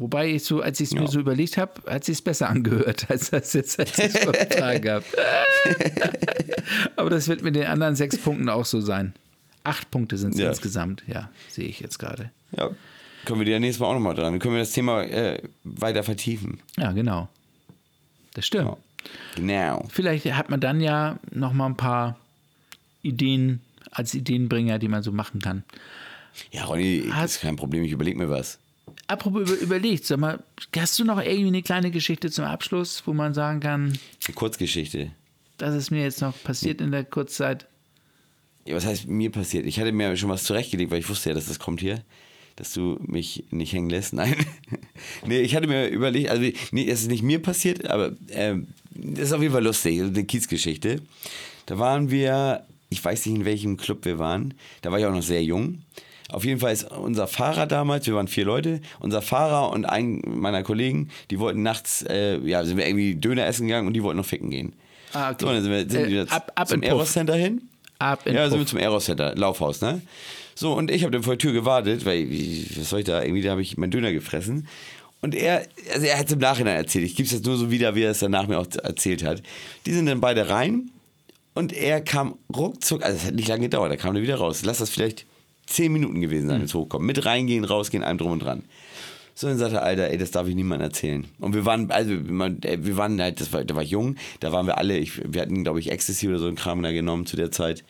Wobei 0.00 0.30
ich 0.30 0.44
so, 0.44 0.62
als 0.62 0.80
ich 0.80 0.88
es 0.88 0.94
mir 0.94 1.02
Ja. 1.02 1.06
so 1.08 1.20
überlegt 1.20 1.58
habe, 1.58 1.72
hat 1.86 2.04
sich 2.04 2.24
besser 2.24 2.48
angehört, 2.48 3.06
als 3.10 3.30
das 3.30 3.52
jetzt 3.52 3.78
als 3.78 3.98
ich 3.98 4.06
es 4.06 4.18
vorgetragen 4.18 4.88
habe. 4.90 5.04
Aber 6.96 7.10
das 7.10 7.28
wird 7.28 7.42
mit 7.42 7.54
den 7.54 7.66
anderen 7.66 7.94
sechs 7.96 8.16
Punkten 8.18 8.48
auch 8.48 8.64
so 8.64 8.80
sein. 8.80 9.12
Acht 9.62 9.90
Punkte 9.90 10.16
sind 10.16 10.34
es 10.34 10.40
Ja. 10.40 10.48
insgesamt, 10.48 11.02
ja, 11.06 11.30
sehe 11.48 11.66
ich 11.68 11.80
jetzt 11.80 11.98
gerade. 11.98 12.30
Ja. 12.56 12.70
Können 13.26 13.40
wir 13.40 13.44
dir 13.44 13.60
nächstes 13.60 13.80
Mal 13.80 13.88
auch 13.88 13.94
nochmal 13.94 14.14
dran. 14.14 14.32
Dann 14.32 14.38
können 14.40 14.54
wir 14.54 14.60
das 14.60 14.72
Thema 14.72 15.02
äh, 15.02 15.42
weiter 15.64 16.02
vertiefen. 16.02 16.60
Ja, 16.78 16.92
genau. 16.92 17.28
Das 18.32 18.46
stimmt. 18.46 18.76
Genau. 19.36 19.86
Vielleicht 19.90 20.24
hat 20.32 20.48
man 20.48 20.60
dann 20.60 20.80
ja 20.80 21.18
noch 21.30 21.52
mal 21.52 21.66
ein 21.66 21.76
paar 21.76 22.16
Ideen 23.02 23.60
als 23.90 24.14
Ideenbringer, 24.14 24.78
die 24.78 24.88
man 24.88 25.02
so 25.02 25.12
machen 25.12 25.40
kann. 25.40 25.64
Ja, 26.52 26.64
Ronny, 26.64 27.04
das 27.14 27.32
ist 27.36 27.40
kein 27.42 27.56
Problem, 27.56 27.82
ich 27.84 27.92
überlege 27.92 28.16
mir 28.18 28.30
was. 28.30 28.58
Apropos 29.10 29.42
über, 29.42 29.60
überlegt, 29.60 30.04
sag 30.06 30.20
mal, 30.20 30.42
hast 30.76 30.98
du 30.98 31.04
noch 31.04 31.18
irgendwie 31.20 31.48
eine 31.48 31.62
kleine 31.62 31.90
Geschichte 31.90 32.30
zum 32.30 32.44
Abschluss, 32.44 33.02
wo 33.06 33.12
man 33.12 33.34
sagen 33.34 33.58
kann, 33.58 33.98
Eine 34.26 34.34
Kurzgeschichte. 34.34 35.10
das 35.58 35.74
ist 35.74 35.90
mir 35.90 36.02
jetzt 36.02 36.20
noch 36.20 36.40
passiert 36.44 36.80
in 36.80 36.92
der 36.92 37.02
Kurzzeit? 37.04 37.66
Ja, 38.66 38.76
was 38.76 38.86
heißt 38.86 39.08
mir 39.08 39.30
passiert? 39.32 39.66
Ich 39.66 39.80
hatte 39.80 39.90
mir 39.90 40.16
schon 40.16 40.28
was 40.28 40.44
zurechtgelegt, 40.44 40.92
weil 40.92 41.00
ich 41.00 41.08
wusste 41.08 41.30
ja, 41.30 41.34
dass 41.34 41.46
das 41.48 41.58
kommt 41.58 41.80
hier. 41.80 42.04
Dass 42.54 42.72
du 42.72 42.98
mich 43.00 43.44
nicht 43.50 43.72
hängen 43.72 43.90
lässt. 43.90 44.12
Nein. 44.14 44.36
nee, 45.26 45.40
ich 45.40 45.56
hatte 45.56 45.66
mir 45.66 45.88
überlegt, 45.88 46.28
also 46.30 46.42
nee, 46.70 46.88
es 46.88 47.00
ist 47.02 47.10
nicht 47.10 47.22
mir 47.24 47.40
passiert, 47.42 47.86
aber 47.90 48.12
ähm, 48.30 48.68
das 48.90 49.24
ist 49.28 49.32
auf 49.32 49.40
jeden 49.42 49.54
Fall 49.54 49.64
lustig. 49.64 50.00
Eine 50.00 50.24
Kiezgeschichte. 50.24 51.00
Da 51.66 51.78
waren 51.78 52.10
wir, 52.12 52.64
ich 52.90 53.04
weiß 53.04 53.26
nicht, 53.26 53.34
in 53.34 53.44
welchem 53.44 53.76
Club 53.76 54.04
wir 54.04 54.18
waren. 54.20 54.54
Da 54.82 54.92
war 54.92 55.00
ich 55.00 55.06
auch 55.06 55.14
noch 55.14 55.22
sehr 55.22 55.42
jung. 55.42 55.82
Auf 56.32 56.44
jeden 56.44 56.60
Fall 56.60 56.72
ist 56.72 56.90
unser 56.90 57.26
Fahrer 57.26 57.66
damals, 57.66 58.06
wir 58.06 58.14
waren 58.14 58.28
vier 58.28 58.44
Leute, 58.44 58.80
unser 59.00 59.22
Fahrer 59.22 59.70
und 59.70 59.84
ein 59.84 60.20
meiner 60.26 60.62
Kollegen, 60.62 61.08
die 61.30 61.38
wollten 61.38 61.62
nachts, 61.62 62.02
äh, 62.02 62.38
ja, 62.38 62.64
sind 62.64 62.76
wir 62.76 62.86
irgendwie 62.86 63.14
Döner 63.16 63.46
essen 63.46 63.66
gegangen 63.66 63.86
und 63.86 63.94
die 63.94 64.02
wollten 64.02 64.18
noch 64.18 64.26
ficken 64.26 64.50
gehen. 64.50 64.72
Ah, 65.12 65.30
okay. 65.30 65.36
So, 65.40 65.46
dann 65.52 65.62
sind 65.62 65.72
wir, 65.72 65.80
sind 65.90 66.06
Äh, 66.06 66.08
wir 66.10 66.32
ab- 66.32 66.52
ab 66.54 66.68
zum 66.68 66.76
in 66.76 66.80
Puff. 66.82 66.90
Eros 66.90 67.12
Center 67.12 67.34
hin. 67.34 67.62
Ab 67.98 68.20
in 68.26 68.34
Ja, 68.34 68.48
sind 68.48 68.58
wir 68.60 68.66
zum 68.66 68.78
Eros 68.78 69.04
Center, 69.06 69.34
Laufhaus, 69.34 69.80
ne? 69.80 70.00
So, 70.54 70.72
und 70.74 70.90
ich 70.90 71.02
habe 71.02 71.10
dann 71.10 71.22
vor 71.22 71.34
der 71.34 71.38
Tür 71.38 71.52
gewartet, 71.52 72.04
weil, 72.04 72.28
was 72.76 72.90
soll 72.90 73.00
ich 73.00 73.06
da, 73.06 73.22
irgendwie, 73.22 73.42
da 73.42 73.50
habe 73.50 73.62
ich 73.62 73.76
meinen 73.76 73.90
Döner 73.90 74.12
gefressen. 74.12 74.68
Und 75.22 75.34
er, 75.34 75.66
also 75.92 76.06
er 76.06 76.18
hat 76.18 76.26
es 76.26 76.32
im 76.32 76.38
Nachhinein 76.38 76.76
erzählt. 76.76 77.04
Ich 77.04 77.14
gebe 77.16 77.26
es 77.26 77.32
jetzt 77.32 77.44
nur 77.44 77.56
so 77.56 77.70
wieder, 77.70 77.94
wie 77.94 78.02
er 78.02 78.10
es 78.12 78.20
danach 78.20 78.46
mir 78.46 78.58
auch 78.58 78.66
erzählt 78.82 79.22
hat. 79.24 79.42
Die 79.84 79.92
sind 79.92 80.06
dann 80.06 80.20
beide 80.20 80.48
rein 80.48 80.90
und 81.54 81.72
er 81.74 82.00
kam 82.00 82.36
ruckzuck, 82.54 83.02
also 83.02 83.16
es 83.18 83.26
hat 83.26 83.34
nicht 83.34 83.48
lange 83.48 83.62
gedauert, 83.62 83.90
da 83.92 83.96
kam 83.96 84.16
er 84.16 84.22
wieder 84.22 84.36
raus. 84.36 84.62
Lass 84.64 84.78
das 84.78 84.88
vielleicht 84.90 85.26
zehn 85.70 85.92
Minuten 85.92 86.20
gewesen 86.20 86.48
sein, 86.48 86.60
jetzt 86.60 86.74
hochkommen. 86.74 87.06
Mit 87.06 87.24
reingehen, 87.24 87.64
rausgehen, 87.64 88.02
allem 88.02 88.18
drum 88.18 88.32
und 88.32 88.42
dran. 88.42 88.64
So, 89.34 89.48
dann 89.48 89.56
sagte 89.56 89.76
er, 89.76 89.84
Alter, 89.84 90.10
ey, 90.10 90.18
das 90.18 90.32
darf 90.32 90.48
ich 90.48 90.54
niemandem 90.54 90.88
erzählen. 90.88 91.24
Und 91.38 91.54
wir 91.54 91.64
waren, 91.64 91.90
also, 91.90 92.10
wir 92.12 92.96
waren 92.96 93.20
halt, 93.20 93.40
das 93.40 93.52
war, 93.52 93.64
da 93.64 93.74
war 93.74 93.82
ich 93.82 93.90
jung, 93.90 94.16
da 94.40 94.52
waren 94.52 94.66
wir 94.66 94.76
alle, 94.76 94.98
ich, 94.98 95.22
wir 95.32 95.40
hatten, 95.40 95.62
glaube 95.62 95.80
ich, 95.80 95.90
Ecstasy 95.90 96.28
oder 96.28 96.38
so 96.38 96.46
einen 96.46 96.56
Kram 96.56 96.82
da 96.82 96.92
genommen 96.92 97.24
zu 97.24 97.36
der 97.36 97.50
Zeit. 97.50 97.84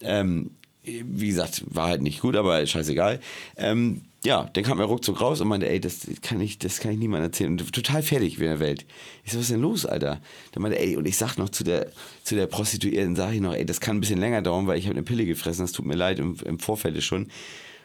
Ähm, 0.00 0.50
wie 0.82 1.28
gesagt, 1.28 1.64
war 1.66 1.88
halt 1.88 2.02
nicht 2.02 2.20
gut, 2.20 2.36
aber 2.36 2.66
scheißegal. 2.66 3.20
Ähm, 3.56 4.02
ja, 4.24 4.48
dann 4.52 4.62
kam 4.62 4.78
er 4.78 4.86
ruckzuck 4.86 5.20
raus 5.20 5.40
und 5.40 5.48
meinte, 5.48 5.68
ey, 5.68 5.80
das 5.80 6.06
kann 6.20 6.40
ich, 6.40 6.58
das 6.58 6.78
kann 6.78 6.92
ich 6.92 6.98
niemandem 6.98 7.30
erzählen. 7.30 7.50
Und 7.50 7.72
total 7.72 8.02
fertig 8.02 8.38
in 8.38 8.44
der 8.44 8.60
Welt. 8.60 8.86
Ich 9.24 9.32
so, 9.32 9.38
was 9.38 9.44
ist 9.44 9.50
denn 9.50 9.60
los, 9.60 9.84
Alter? 9.84 10.20
Dann 10.52 10.62
meinte, 10.62 10.78
ey, 10.78 10.96
und 10.96 11.06
ich 11.06 11.16
sag 11.16 11.36
noch 11.38 11.48
zu 11.48 11.64
der, 11.64 11.90
zu 12.22 12.36
der 12.36 12.46
Prostituierten, 12.46 13.16
sag 13.16 13.32
ich 13.34 13.40
noch, 13.40 13.54
ey, 13.54 13.66
das 13.66 13.80
kann 13.80 13.96
ein 13.96 14.00
bisschen 14.00 14.20
länger 14.20 14.40
dauern, 14.40 14.66
weil 14.66 14.78
ich 14.78 14.86
habe 14.86 14.94
eine 14.94 15.02
Pille 15.02 15.26
gefressen, 15.26 15.64
das 15.64 15.72
tut 15.72 15.86
mir 15.86 15.96
leid 15.96 16.20
im, 16.20 16.36
im 16.44 16.60
Vorfeld 16.60 17.02
schon. 17.02 17.28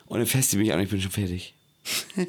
Und 0.05 0.19
dann 0.19 0.27
feste 0.27 0.57
mich 0.57 0.71
an, 0.73 0.79
ich 0.79 0.89
bin 0.89 1.01
schon 1.01 1.11
fertig. 1.11 1.55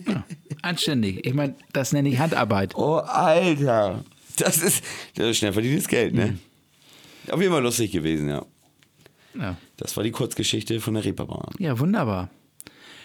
Ja, 0.06 0.24
anständig. 0.62 1.26
Ich 1.26 1.34
meine, 1.34 1.54
das 1.72 1.92
nenne 1.92 2.08
ich 2.08 2.18
Handarbeit. 2.18 2.76
Oh, 2.76 2.96
Alter. 2.96 4.04
Das 4.36 4.58
ist, 4.58 4.84
das 5.16 5.26
ist 5.26 5.38
schnell 5.38 5.52
verdientes 5.52 5.88
Geld, 5.88 6.14
ne? 6.14 6.26
Mhm. 6.26 7.32
Auf 7.32 7.40
jeden 7.40 7.52
Fall 7.52 7.62
lustig 7.62 7.90
gewesen, 7.90 8.28
ja. 8.28 8.46
ja. 9.34 9.56
Das 9.76 9.96
war 9.96 10.04
die 10.04 10.12
Kurzgeschichte 10.12 10.80
von 10.80 10.94
der 10.94 11.04
Reeperbahn. 11.04 11.54
Ja, 11.58 11.78
wunderbar. 11.78 12.30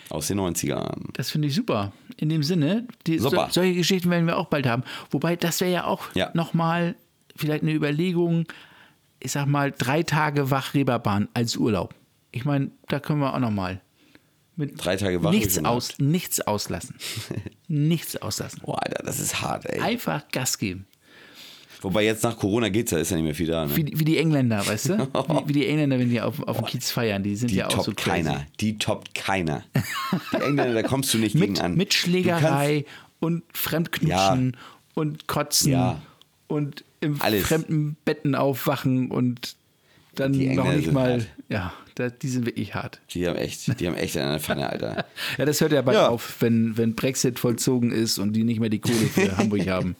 Aus 0.09 0.27
den 0.27 0.39
90ern. 0.39 1.09
Das 1.13 1.31
finde 1.31 1.47
ich 1.47 1.55
super. 1.55 1.91
In 2.17 2.29
dem 2.29 2.43
Sinne, 2.43 2.87
die, 3.07 3.19
so, 3.19 3.29
solche 3.49 3.73
Geschichten 3.73 4.09
werden 4.09 4.27
wir 4.27 4.37
auch 4.37 4.47
bald 4.47 4.67
haben. 4.67 4.83
Wobei, 5.11 5.35
das 5.35 5.61
wäre 5.61 5.71
ja 5.71 5.83
auch 5.85 6.13
ja. 6.13 6.31
nochmal 6.33 6.95
vielleicht 7.35 7.63
eine 7.63 7.73
Überlegung, 7.73 8.45
ich 9.19 9.31
sag 9.31 9.47
mal, 9.47 9.71
drei 9.71 10.03
Tage 10.03 10.51
Wach-Reeperbahn 10.51 11.29
als 11.33 11.55
Urlaub. 11.55 11.95
Ich 12.31 12.45
meine, 12.45 12.71
da 12.87 12.99
können 12.99 13.19
wir 13.19 13.33
auch 13.33 13.39
nochmal 13.39 13.81
mit 14.55 14.83
Drei 14.83 14.95
Tage 14.97 15.23
wach. 15.23 15.31
Nichts, 15.31 15.57
aus, 15.63 15.97
nichts 15.97 16.41
auslassen. 16.41 16.95
nichts 17.67 18.21
auslassen. 18.21 18.61
Boah, 18.63 18.83
Alter, 18.83 19.03
das 19.03 19.19
ist 19.19 19.41
hart, 19.41 19.65
ey. 19.65 19.79
Einfach 19.79 20.27
Gas 20.31 20.57
geben. 20.57 20.85
Wobei 21.83 22.05
jetzt 22.05 22.23
nach 22.23 22.37
Corona 22.37 22.69
geht's 22.69 22.91
ja, 22.91 22.97
ist 22.97 23.11
ja 23.11 23.17
nicht 23.17 23.25
mehr 23.25 23.35
viel 23.35 23.47
da. 23.47 23.65
Ne? 23.65 23.75
Wie, 23.75 23.99
wie 23.99 24.05
die 24.05 24.17
Engländer, 24.17 24.65
weißt 24.65 24.89
du? 24.89 24.97
Wie, 24.99 25.47
wie, 25.47 25.53
die 25.53 25.67
Engländer, 25.67 25.99
wenn 25.99 26.09
die 26.09 26.21
auf, 26.21 26.41
auf 26.47 26.57
dem 26.57 26.65
Kiez 26.67 26.91
feiern, 26.91 27.23
die 27.23 27.35
sind 27.35 27.51
die 27.51 27.55
ja 27.55 27.67
auch 27.67 27.83
so 27.83 27.91
crazy. 27.91 28.09
keiner. 28.23 28.45
Die 28.59 28.77
toppt 28.77 29.13
keiner. 29.13 29.63
Die 30.31 30.37
Engländer, 30.37 30.73
da 30.73 30.83
kommst 30.83 31.13
du 31.13 31.17
nicht 31.17 31.35
mit, 31.35 31.55
gegen 31.55 31.59
an. 31.59 31.75
Mit 31.75 31.93
Schlägerei 31.93 32.85
und 33.19 33.43
Fremdknutschen 33.53 34.53
ja. 34.53 34.59
und 34.95 35.27
Kotzen 35.27 35.71
ja. 35.71 36.01
und 36.47 36.83
im 37.01 37.21
Alles. 37.21 37.45
fremden 37.45 37.97
Betten 38.05 38.35
aufwachen 38.35 39.11
und 39.11 39.55
dann 40.15 40.31
noch 40.31 40.71
nicht 40.71 40.91
mal, 40.91 41.13
hart. 41.13 41.27
ja, 41.49 41.73
da, 41.95 42.09
die 42.09 42.27
sind 42.27 42.45
wirklich 42.45 42.75
hart. 42.75 43.01
Die 43.11 43.27
haben 43.27 43.35
echt, 43.35 43.79
die 43.79 43.87
haben 43.87 43.95
echt 43.95 44.17
eine 44.17 44.39
Pfanne, 44.39 44.69
Alter. 44.69 45.05
ja, 45.37 45.45
das 45.45 45.59
hört 45.61 45.71
ja 45.71 45.81
bald 45.81 45.97
ja. 45.97 46.07
auf, 46.07 46.37
wenn, 46.39 46.77
wenn 46.77 46.95
Brexit 46.95 47.39
vollzogen 47.39 47.91
ist 47.91 48.19
und 48.19 48.33
die 48.33 48.43
nicht 48.43 48.59
mehr 48.59 48.69
die 48.69 48.79
Kohle 48.79 48.95
für 48.95 49.37
Hamburg 49.37 49.67
haben. 49.67 49.95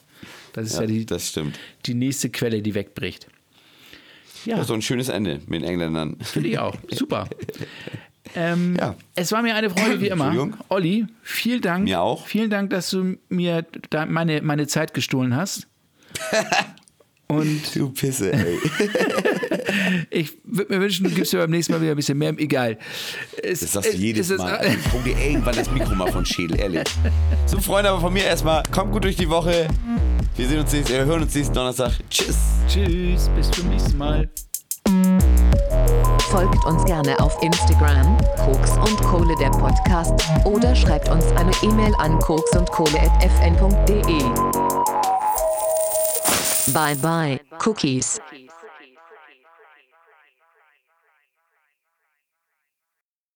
Das 0.54 0.68
ist 0.68 0.74
ja, 0.74 0.82
ja 0.82 0.86
die, 0.86 1.04
das 1.04 1.28
stimmt. 1.28 1.58
die 1.84 1.94
nächste 1.94 2.30
Quelle, 2.30 2.62
die 2.62 2.74
wegbricht. 2.74 3.26
Ja. 4.46 4.58
ja 4.58 4.64
so 4.64 4.74
ein 4.74 4.82
schönes 4.82 5.08
Ende 5.08 5.40
mit 5.46 5.62
den 5.62 5.68
Engländern. 5.68 6.16
Finde 6.20 6.48
ich 6.48 6.58
auch. 6.58 6.76
Super. 6.90 7.28
Ähm, 8.36 8.74
ja. 8.80 8.96
Es 9.14 9.30
war 9.32 9.42
mir 9.42 9.54
eine 9.54 9.70
Freude 9.70 10.00
wie 10.00 10.08
immer. 10.08 10.48
Olli, 10.68 11.06
vielen 11.22 11.60
Dank. 11.60 11.84
Mir 11.84 12.00
auch. 12.00 12.26
Vielen 12.26 12.50
Dank, 12.50 12.70
dass 12.70 12.90
du 12.90 13.16
mir 13.28 13.64
meine, 14.08 14.42
meine 14.42 14.66
Zeit 14.66 14.94
gestohlen 14.94 15.36
hast. 15.36 15.68
Und 17.26 17.74
du 17.74 17.90
Pisse, 17.90 18.32
ey. 18.32 18.58
ich 20.10 20.32
würde 20.44 20.74
mir 20.74 20.80
wünschen, 20.80 21.04
du 21.04 21.10
gibst 21.10 21.32
mir 21.32 21.40
beim 21.40 21.50
nächsten 21.50 21.72
Mal 21.72 21.80
wieder 21.80 21.92
ein 21.92 21.96
bisschen 21.96 22.18
mehr. 22.18 22.34
Egal. 22.36 22.78
Es, 23.42 23.60
das 23.60 23.72
sagst 23.72 23.94
du 23.94 23.96
jedes 23.96 24.30
es, 24.30 24.38
Mal. 24.38 24.60
ich 24.66 25.02
dir 25.02 25.18
irgendwann 25.18 25.56
das 25.56 25.70
Mikro 25.70 25.94
mal 25.94 26.12
von 26.12 26.26
Schädel, 26.26 26.60
ehrlich. 26.60 26.84
So, 27.46 27.58
Freunde, 27.60 27.90
aber 27.90 28.00
von 28.00 28.12
mir 28.12 28.24
erstmal, 28.24 28.62
kommt 28.70 28.92
gut 28.92 29.04
durch 29.04 29.16
die 29.16 29.28
Woche. 29.28 29.68
Wir 30.36 30.48
sehen 30.48 30.60
uns 30.60 30.72
nächstes, 30.72 30.96
wir 30.96 31.04
hören 31.04 31.22
uns 31.22 31.34
nächsten 31.34 31.54
Donnerstag. 31.54 31.92
Tschüss. 32.10 32.36
Tschüss, 32.68 33.28
bis 33.36 33.50
zum 33.50 33.68
nächsten 33.68 33.98
Mal. 33.98 34.30
Folgt 36.30 36.64
uns 36.66 36.84
gerne 36.84 37.18
auf 37.20 37.40
Instagram, 37.42 38.18
Koks 38.44 38.72
und 38.72 39.00
Kohle 39.02 39.34
der 39.36 39.50
Podcast, 39.50 40.12
oder 40.44 40.74
schreibt 40.74 41.08
uns 41.08 41.24
eine 41.36 41.52
E-Mail 41.62 41.94
an 41.98 42.18
koksundkohle.fn.de. 42.18 44.24
Bye 46.72 46.96
bye, 46.96 47.38
Cookies. 47.64 48.20